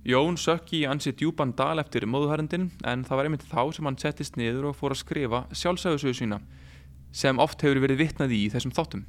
Jón 0.00 0.38
sökki 0.40 0.78
í 0.80 0.86
ansi 0.88 1.12
djúpan 1.12 1.50
dal 1.52 1.76
eftir 1.82 2.06
móðuharendin 2.08 2.70
en 2.88 3.02
það 3.04 3.18
var 3.18 3.26
einmitt 3.28 3.42
þá 3.50 3.62
sem 3.76 3.84
hann 3.84 3.98
settist 4.00 4.38
niður 4.40 4.70
og 4.70 4.78
fór 4.78 4.94
að 4.94 5.02
skrifa 5.02 5.40
sjálfsæðusögu 5.52 6.16
sína 6.16 6.38
sem 7.12 7.42
oft 7.42 7.60
hefur 7.60 7.82
verið 7.84 8.00
vittnað 8.00 8.32
í 8.32 8.46
þessum 8.48 8.72
þáttum. 8.72 9.02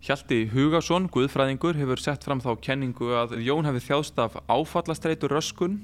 Hjalti 0.00 0.46
Hugason, 0.54 1.10
guðfræðingur, 1.12 1.76
hefur 1.76 2.00
sett 2.00 2.24
fram 2.24 2.40
þá 2.40 2.54
kenningu 2.64 3.10
að 3.20 3.36
Jón 3.44 3.68
hefði 3.68 3.84
þjáðst 3.90 4.22
af 4.24 4.38
áfallastreitur 4.48 5.34
röskun, 5.34 5.76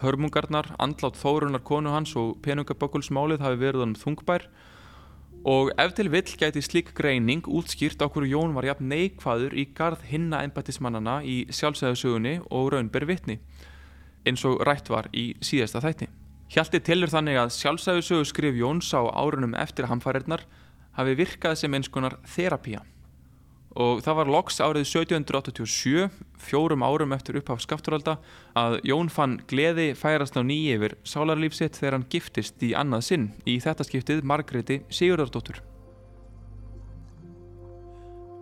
hörmungarnar, 0.00 0.70
andlátt 0.80 1.18
þórunar 1.20 1.60
konu 1.66 1.92
hans 1.92 2.14
og 2.16 2.38
penungabökkulsmálið 2.46 3.44
hafi 3.44 3.60
verið 3.60 3.84
hann 3.84 3.96
þungbær 3.98 4.48
og 5.48 5.70
ef 5.78 5.92
til 5.94 6.08
vill 6.10 6.32
gæti 6.40 6.62
slík 6.64 6.94
greining 6.96 7.44
útskýrt 7.46 8.00
okkur 8.02 8.26
Jón 8.26 8.56
var 8.56 8.66
jafn 8.66 8.88
neikvæður 8.88 9.54
í 9.54 9.68
garð 9.76 10.02
hinna 10.08 10.40
ennbættismannana 10.46 11.20
í 11.22 11.44
sjálfsæðusögunni 11.52 12.38
og 12.48 12.72
raunber 12.72 13.06
vittni, 13.06 13.38
eins 14.26 14.44
og 14.48 14.62
rætt 14.66 14.90
var 14.90 15.10
í 15.12 15.30
síðasta 15.44 15.82
þætti. 15.84 16.10
Hjalti 16.48 16.80
tilur 16.80 17.12
þannig 17.12 17.38
að 17.38 17.54
sjálfsæðusögu 17.58 18.28
skrif 18.28 18.56
Jóns 18.56 18.90
á 18.96 19.04
árunum 19.04 19.56
eftir 19.58 19.90
hamfæriðnar 19.90 20.46
hafi 20.96 21.18
virkað 21.18 21.58
sem 21.60 21.74
eins 21.76 21.90
konar 21.92 22.16
þerapía 22.26 22.82
og 23.78 24.02
það 24.02 24.16
var 24.18 24.30
loks 24.32 24.58
árið 24.64 24.86
1787, 24.88 26.08
fjórum 26.42 26.82
árum 26.82 27.14
eftir 27.14 27.38
upphaf 27.38 27.62
skafturalda, 27.62 28.16
að 28.58 28.78
Jón 28.88 29.10
fann 29.12 29.38
gleði 29.50 29.92
færast 29.98 30.38
á 30.38 30.42
nýi 30.42 30.74
yfir 30.74 30.96
sálarlífsitt 31.06 31.78
þegar 31.78 31.98
hann 31.98 32.08
giftist 32.10 32.62
í 32.66 32.72
annað 32.78 33.06
sinn 33.10 33.26
í 33.46 33.58
þetta 33.62 33.86
skiptið 33.86 34.24
Margreti 34.26 34.80
Sigurðardóttur. 34.90 35.62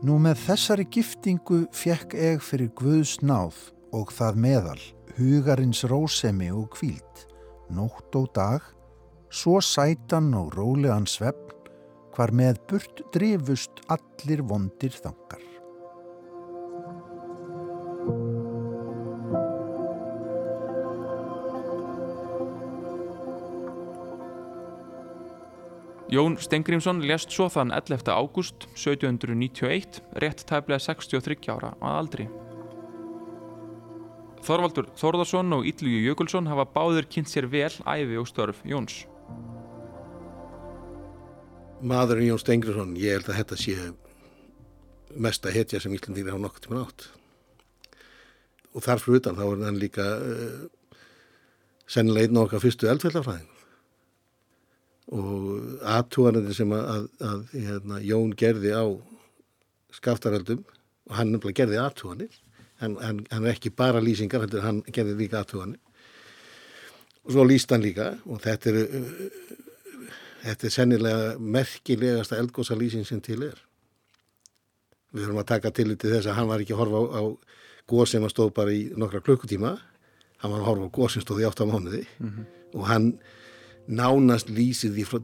Nú 0.06 0.18
með 0.22 0.40
þessari 0.44 0.86
giftingu 0.92 1.64
fekk 1.74 2.14
eg 2.14 2.44
fyrir 2.44 2.72
Guðs 2.76 3.18
náð 3.24 3.58
og 3.96 4.12
það 4.14 4.40
meðal, 4.44 4.80
hugarins 5.16 5.84
rósemi 5.88 6.50
og 6.52 6.68
kvíld, 6.76 7.24
nótt 7.72 8.16
og 8.18 8.28
dag, 8.36 8.60
svo 9.32 9.60
sætan 9.64 10.34
og 10.36 10.52
rólegan 10.56 11.08
svefn, 11.08 11.54
hvar 12.16 12.32
með 12.32 12.60
burt 12.68 13.02
drifust 13.12 13.82
allir 13.92 14.42
vondir 14.44 14.92
þangar. 14.92 15.42
Jón 26.06 26.36
Stengrímsson 26.38 27.02
lest 27.02 27.32
svo 27.34 27.48
þann 27.50 27.72
11. 27.74 28.12
ágúst 28.14 28.68
1791 28.78 30.00
rétt 30.22 30.46
tæflega 30.46 30.78
63 30.78 31.50
ára 31.50 31.74
að 31.82 32.02
aldri. 32.04 32.28
Þorvaldur 34.46 34.86
Þórðarsson 34.94 35.54
og 35.56 35.66
Ítlugi 35.66 36.04
Jökulsson 36.04 36.46
hafa 36.46 36.68
báður 36.70 37.08
kynnt 37.10 37.30
sér 37.32 37.48
vel 37.50 37.72
æfi 37.82 38.18
og 38.20 38.28
störf 38.30 38.60
Jóns. 38.62 39.00
Maðurinn 41.82 42.30
Jón 42.30 42.40
Stengrimsson, 42.40 42.94
ég 43.00 43.18
held 43.18 43.32
að 43.32 43.40
þetta 43.40 43.58
sé 43.58 43.74
mesta 45.18 45.50
hetja 45.50 45.80
sem 45.82 45.96
Íslandingir 45.96 46.30
hafa 46.30 46.44
nokkur 46.44 46.62
tíma 46.62 46.84
átt. 46.84 47.08
Og 48.76 48.86
þarfur 48.86 49.18
utan 49.18 49.36
þá 49.36 49.44
er 49.48 49.66
hann 49.66 49.82
líka 49.82 50.06
uh, 50.14 50.96
sennilega 51.90 52.30
einn 52.30 52.42
okkar 52.44 52.62
fyrstu 52.62 52.90
eldfellafræðing 52.92 53.52
og 55.16 55.84
aðtúanandi 55.86 56.54
sem 56.54 56.72
að, 56.74 56.88
að, 56.90 57.04
að 57.28 57.52
hérna, 57.54 58.00
Jón 58.02 58.32
gerði 58.38 58.72
á 58.74 58.84
skaftaröldum 59.94 60.64
og 61.06 61.14
hann 61.14 61.30
nefnilega 61.30 61.62
gerði 61.62 61.78
aðtúanir 61.82 62.40
en 62.80 62.96
hann 63.00 63.44
er 63.44 63.52
ekki 63.54 63.70
bara 63.70 64.02
lýsingar 64.02 64.46
hann 64.62 64.82
gerði 64.92 65.16
líka 65.22 65.40
aðtúanir 65.40 65.80
og 67.24 67.32
svo 67.32 67.44
líst 67.44 67.72
hann 67.72 67.84
líka 67.84 68.12
og 68.26 68.42
þetta 68.44 68.72
er 68.72 68.80
þetta 70.46 70.66
er 70.66 70.74
sennilega 70.74 71.38
merkilegasta 71.38 72.38
eldgósa 72.40 72.76
lýsing 72.78 73.06
sem 73.08 73.20
til 73.20 73.42
er 73.48 73.58
við 75.12 75.26
höfum 75.26 75.42
að 75.42 75.50
taka 75.54 75.70
til 75.70 75.96
til 75.96 76.12
þess 76.12 76.30
að 76.30 76.38
hann 76.40 76.50
var 76.50 76.62
ekki 76.62 76.76
að 76.76 76.82
horfa 76.84 77.00
á, 77.00 77.04
á 77.20 77.22
góð 77.86 78.06
sem 78.12 78.26
að 78.26 78.34
stóð 78.34 78.52
bara 78.54 78.74
í 78.74 78.84
nokkra 78.98 79.24
klukkutíma 79.24 79.72
hann 80.42 80.52
var 80.52 80.60
að 80.60 80.68
horfa 80.70 80.90
á 80.90 80.96
góð 80.98 81.10
sem 81.14 81.24
stóð 81.24 81.42
í 81.42 81.48
8 81.48 81.66
mánuði 81.70 82.04
mm 82.18 82.30
-hmm. 82.30 82.46
og 82.74 82.86
hann 82.86 83.10
nánast 83.86 84.50
lýsið 84.50 84.96
því 84.98 85.04
frá, 85.06 85.20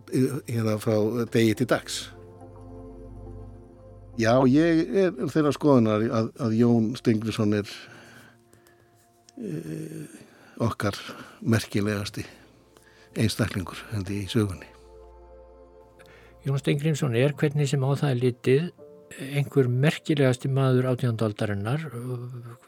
hérna 0.47 0.79
frá 0.79 0.97
degi 1.33 1.55
til 1.59 1.69
dags. 1.69 2.03
Já, 4.21 4.35
ég 4.45 4.83
er 5.07 5.15
þeirra 5.33 5.55
skoðunar 5.57 6.03
að, 6.13 6.27
að 6.45 6.59
Jón 6.59 6.91
Stengriðsson 6.99 7.57
er 7.57 7.71
e, 9.41 9.53
okkar 10.61 10.99
merkilegasti 11.41 12.27
einstaklingur 13.17 13.81
hendi 13.93 14.23
í 14.23 14.29
sögunni. 14.29 14.69
Jón 16.45 16.61
Stengriðsson 16.61 17.17
er 17.17 17.33
hvernig 17.39 17.71
sem 17.71 17.85
á 17.85 17.91
það 17.93 18.11
er 18.11 18.23
litið 18.27 18.71
einhver 19.33 19.69
merkilegasti 19.69 20.49
maður 20.53 20.91
átjóndaldarinnar 20.93 21.85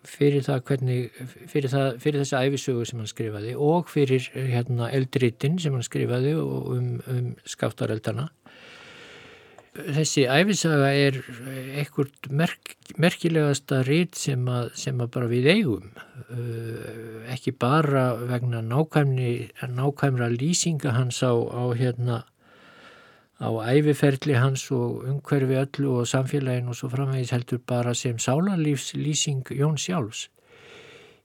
fyrir 0.08 0.44
það 0.44 0.64
hvernig 0.68 1.20
fyrir, 1.50 1.70
það, 1.72 1.88
fyrir 2.02 2.22
þessa 2.22 2.42
æfisögu 2.44 2.88
sem 2.88 3.00
hann 3.00 3.10
skrifaði 3.10 3.54
og 3.68 3.88
fyrir 3.92 4.26
hérna 4.34 4.90
eldritin 4.96 5.58
sem 5.62 5.76
hann 5.76 5.86
skrifaði 5.86 6.34
um, 6.40 6.90
um 7.10 7.30
skáttareldarna 7.48 8.28
þessi 9.74 10.24
æfisaga 10.30 10.90
er 10.94 11.16
einhvert 11.74 12.28
merk, 12.30 12.74
merkilegasta 13.00 13.82
rít 13.86 14.14
sem, 14.18 14.44
sem 14.78 15.00
að 15.02 15.10
bara 15.16 15.30
við 15.30 15.48
eigum 15.50 15.88
uh, 15.96 17.24
ekki 17.34 17.54
bara 17.58 18.12
vegna 18.30 18.62
nákvæmni 18.62 19.50
nákvæmra 19.74 20.30
lýsinga 20.30 20.94
hans 20.94 21.18
á, 21.26 21.34
á 21.34 21.64
hérna 21.74 22.22
á 23.42 23.50
æfiferli 23.74 24.38
hans 24.38 24.70
og 24.70 25.02
umhverfi 25.10 25.58
öllu 25.58 25.98
og 25.98 26.06
samfélagin 26.06 26.70
og 26.70 26.78
svo 26.78 26.88
framvegis 26.88 27.34
heldur 27.34 27.58
bara 27.66 27.94
sem 27.94 28.16
sálarlífslýsing 28.16 29.50
Jón 29.50 29.76
sjálfs. 29.76 30.28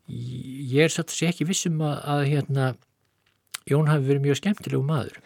Ég 0.10 0.84
er 0.84 0.89
satt 0.89 1.14
að 1.14 1.20
segja 1.20 1.34
ekki 1.36 1.45
vissum 1.52 1.82
að, 1.86 2.00
að 2.02 2.24
hérna, 2.32 2.72
Jón 3.70 3.91
hafi 3.91 4.10
verið 4.10 4.26
mjög 4.26 4.39
skemmtilegu 4.41 4.82
maður. 4.82 5.22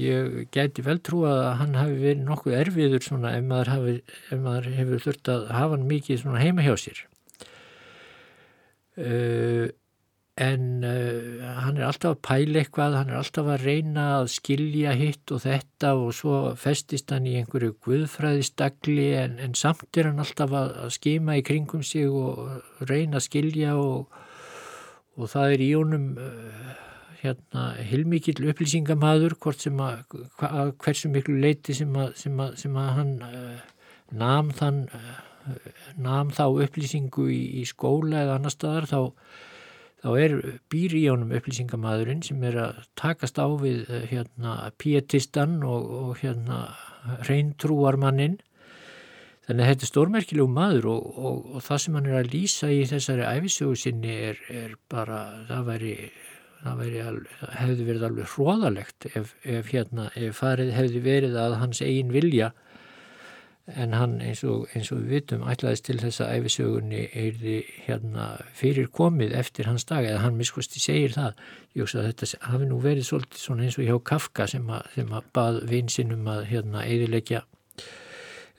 Ég 0.00 0.48
gæti 0.54 0.84
vel 0.86 1.00
trú 1.04 1.24
að 1.28 1.42
hann 1.58 1.74
hafi 1.76 1.98
verið 2.00 2.24
nokkuð 2.24 2.54
erfiður 2.56 3.04
svona 3.04 3.34
ef 3.36 3.44
maður, 3.44 3.70
hafi, 3.74 3.94
ef 4.30 4.40
maður 4.40 4.68
hefur 4.78 5.04
þurft 5.04 5.30
að 5.32 5.46
hafa 5.52 5.76
hann 5.76 5.88
mikið 5.90 6.26
heima 6.40 6.64
hjá 6.64 6.74
sér. 6.80 7.00
Uh, 8.92 9.66
en 10.40 10.84
uh, 10.84 11.42
hann 11.64 11.76
er 11.76 11.86
alltaf 11.88 12.14
að 12.14 12.22
pæla 12.24 12.62
eitthvað, 12.62 12.96
hann 13.00 13.12
er 13.12 13.18
alltaf 13.18 13.50
að 13.52 13.66
reyna 13.66 14.06
að 14.20 14.30
skilja 14.32 14.94
hitt 14.96 15.34
og 15.34 15.42
þetta 15.44 15.92
og 15.98 16.14
svo 16.16 16.38
festist 16.60 17.12
hann 17.12 17.28
í 17.28 17.34
einhverju 17.40 17.74
guðfræðistagli 17.84 19.10
en, 19.18 19.36
en 19.44 19.56
samt 19.58 20.00
er 20.00 20.08
hann 20.08 20.22
alltaf 20.24 20.54
að, 20.56 20.72
að 20.86 20.94
skima 20.96 21.36
í 21.40 21.44
kringum 21.44 21.84
sig 21.84 22.08
og 22.08 22.86
reyna 22.88 23.20
að 23.20 23.26
skilja 23.28 23.76
og, 23.80 24.08
og 25.18 25.32
það 25.34 25.58
er 25.58 25.66
í 25.66 25.70
honum 25.74 26.08
uh, 26.16 26.72
hérna 27.22 27.66
hilmikill 27.86 28.48
upplýsingamadur 28.50 29.36
hvort 29.42 29.62
sem 29.62 29.78
að, 29.82 30.16
hversu 30.82 31.10
miklu 31.12 31.38
leiti 31.42 31.76
sem 31.76 31.92
að, 31.94 32.16
sem 32.18 32.40
að, 32.42 32.56
sem 32.60 32.78
að 32.82 32.90
hann 32.98 33.12
uh, 33.26 33.60
nam 34.12 34.50
þann 34.56 34.82
nam 35.98 36.30
þá 36.34 36.44
upplýsingu 36.66 37.26
í, 37.32 37.40
í 37.62 37.64
skóla 37.66 38.22
eða 38.22 38.36
annar 38.38 38.54
staðar 38.54 38.86
þá 38.90 39.00
þá 40.02 40.08
er 40.18 40.32
býr 40.72 40.94
í 40.98 41.02
honum 41.06 41.34
upplýsingamæðurinn 41.36 42.24
sem 42.26 42.40
er 42.46 42.58
að 42.58 42.80
takast 42.98 43.38
á 43.38 43.46
við 43.60 43.84
eh, 43.86 44.06
hérna 44.10 44.56
pietistan 44.82 45.60
og, 45.62 45.84
og 46.02 46.16
hérna 46.22 46.64
reyntrúarmannin 47.28 48.40
þannig 49.46 49.62
að 49.62 49.70
þetta 49.70 49.86
er 49.86 49.90
stórmerkilegu 49.90 50.48
maður 50.50 50.90
og, 50.96 51.06
og, 51.12 51.38
og 51.54 51.64
það 51.66 51.84
sem 51.84 51.98
hann 51.98 52.10
er 52.10 52.18
að 52.18 52.34
lýsa 52.34 52.70
í 52.74 52.82
þessari 52.90 53.28
æfisögu 53.30 53.78
sinni 53.78 54.18
er, 54.30 54.42
er 54.50 54.74
bara, 54.90 55.22
það 55.50 55.70
væri 55.70 55.94
það 56.62 56.82
alveg, 57.06 57.30
hefði 57.58 57.86
verið 57.88 58.08
alveg 58.08 58.34
hróðalegt 58.34 59.06
ef, 59.18 59.34
ef 59.42 59.70
hérna, 59.72 60.10
ef 60.16 60.38
farið 60.38 60.74
hefði 60.76 61.02
verið 61.04 61.38
að 61.42 61.58
hans 61.62 61.82
eigin 61.82 62.12
vilja 62.14 62.52
en 63.78 63.94
hann 63.94 64.16
eins 64.24 64.42
og, 64.46 64.66
eins 64.74 64.90
og 64.90 65.02
við 65.04 65.12
vitum 65.16 65.44
ætlaðist 65.46 65.86
til 65.86 65.98
þess 66.02 66.22
að 66.24 66.32
æfisögunni 66.40 67.04
er 67.14 67.38
hérna 67.86 68.26
fyrir 68.58 68.88
komið 68.90 69.36
eftir 69.38 69.70
hans 69.70 69.86
dag 69.86 70.06
eða 70.06 70.24
hann 70.24 70.38
miskusti 70.38 70.82
segir 70.82 71.14
það. 71.14 71.38
Ég 71.76 71.86
veist 71.86 71.98
að 72.00 72.08
þetta 72.10 72.42
hafi 72.48 72.68
nú 72.68 72.80
verið 72.82 73.06
svolítið 73.06 73.44
svona 73.44 73.66
eins 73.66 73.78
og 73.78 73.86
hjá 73.86 73.96
Kafka 74.12 74.48
sem 74.50 74.66
að, 74.66 74.88
sem 74.96 75.14
að 75.14 75.28
bað 75.38 75.60
vinsinum 75.70 76.30
að 76.34 76.46
hérna 76.50 76.86
eðilegja 76.88 77.44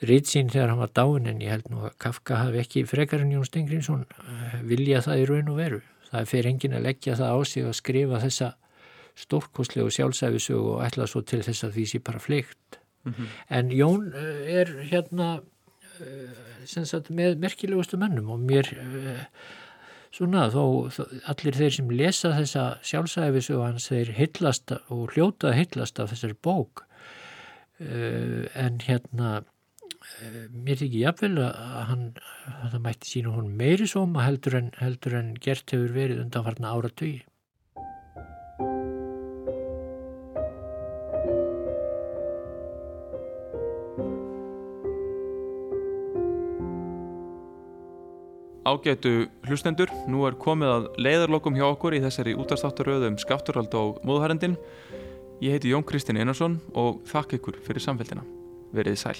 rít 0.08 0.32
sín 0.32 0.52
þegar 0.52 0.72
hann 0.72 0.84
var 0.84 0.94
dáin 0.96 1.28
en 1.32 1.44
ég 1.44 1.52
held 1.52 1.68
nú 1.72 1.84
að 1.88 1.98
Kafka 2.06 2.40
hafi 2.46 2.64
ekki 2.64 2.88
frekar 2.88 3.24
en 3.24 3.36
Jón 3.36 3.48
Stengriðsson 3.48 4.08
eh, 4.08 4.62
vilja 4.68 5.04
það 5.04 5.22
í 5.22 5.28
raun 5.30 5.52
og 5.52 5.60
veru 5.60 5.84
það 6.14 6.30
fer 6.30 6.48
engin 6.48 6.78
að 6.78 6.86
leggja 6.88 7.18
það 7.20 7.34
á 7.34 7.40
sig 7.50 7.66
að 7.66 7.80
skrifa 7.82 8.22
þessa 8.24 8.54
stórkoslegu 9.24 9.92
sjálfsæfisögu 9.94 10.78
og 10.78 10.86
ætla 10.88 11.06
svo 11.10 11.22
til 11.22 11.44
þess 11.46 11.68
að 11.68 11.76
því 11.78 11.90
sé 11.90 12.00
bara 12.02 12.22
fleikt 12.22 12.80
Mm 13.04 13.14
-hmm. 13.14 13.56
En 13.56 13.72
Jón 13.72 14.14
eh, 14.16 14.60
er 14.60 14.68
hérna 14.92 15.42
eh, 16.00 16.86
sagt, 16.86 17.10
með 17.10 17.38
merkilegustu 17.38 17.98
mennum 17.98 18.30
og 18.30 18.40
mér 18.40 18.66
eh, 18.74 19.26
svona 20.12 20.48
þó, 20.50 20.90
allir 21.26 21.56
þeir 21.56 21.72
sem 21.72 21.90
lesa 21.90 22.30
þessa 22.32 22.78
sjálfsæfis 22.84 23.50
og 23.50 23.66
hans 23.66 23.88
þeir 23.88 24.12
hillast 24.12 24.72
og 24.72 25.12
hljóta 25.12 25.52
hillast 25.52 26.00
af 26.00 26.12
þessari 26.12 26.36
bók 26.44 26.86
en 28.56 28.80
hérna 28.80 29.44
mér 30.54 30.80
þykir 30.80 31.00
jafnvel 31.02 31.36
að 31.44 31.84
hann 31.90 32.08
að 32.48 32.72
það 32.76 32.82
mætti 32.88 33.12
sína 33.12 33.36
hún 33.36 33.52
meiri 33.60 33.90
sóma 33.90 34.26
heldur 34.28 34.60
en, 34.60 34.72
heldur 34.80 35.20
en 35.20 35.36
gert 35.44 35.76
hefur 35.76 35.96
verið 35.96 36.26
undanfarnar 36.26 36.78
áratögi 36.78 37.24
Ágætu 48.64 49.28
hlustendur, 49.44 49.92
nú 50.08 50.24
er 50.24 50.38
komið 50.40 50.70
að 50.72 50.86
leiðarlokum 51.04 51.58
hjá 51.60 51.66
okkur 51.68 51.98
í 51.98 52.00
þessari 52.02 52.34
útastáttaröðum 52.40 53.20
Skafturhald 53.22 53.76
og 53.76 54.00
Móðuharendin. 54.08 54.56
Ég 55.44 55.58
heiti 55.58 55.76
Jón 55.76 55.84
Kristinn 55.84 56.18
Einarsson 56.18 56.58
og 56.72 57.04
þakk 57.12 57.38
ykkur 57.42 57.60
fyrir 57.68 57.84
samfélgina. 57.84 58.24
Verið 58.74 59.02
sæl. 59.04 59.18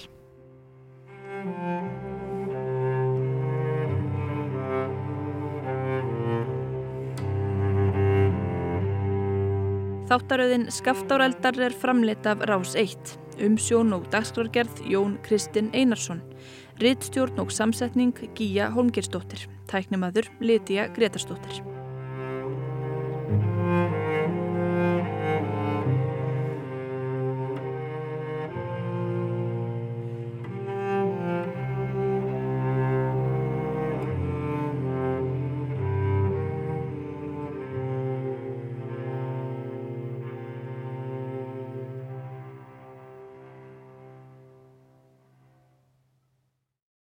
Þáttaröðin 10.14 10.68
Skaftáreldar 10.70 11.56
er 11.58 11.74
framleitt 11.74 12.26
af 12.30 12.44
Rás 12.46 12.76
1. 12.78 13.16
Umsjón 13.42 13.90
og 13.96 14.06
dagskrargerð 14.12 14.84
Jón 14.86 15.16
Kristinn 15.26 15.72
Einarsson. 15.74 16.22
Rittstjórn 16.78 17.42
og 17.42 17.50
samsetning 17.50 18.14
Gíja 18.38 18.70
Holmgersdóttir. 18.70 19.48
Tæknimaður 19.66 20.30
Lítiða 20.38 20.92
Gretarsdóttir. 20.94 21.73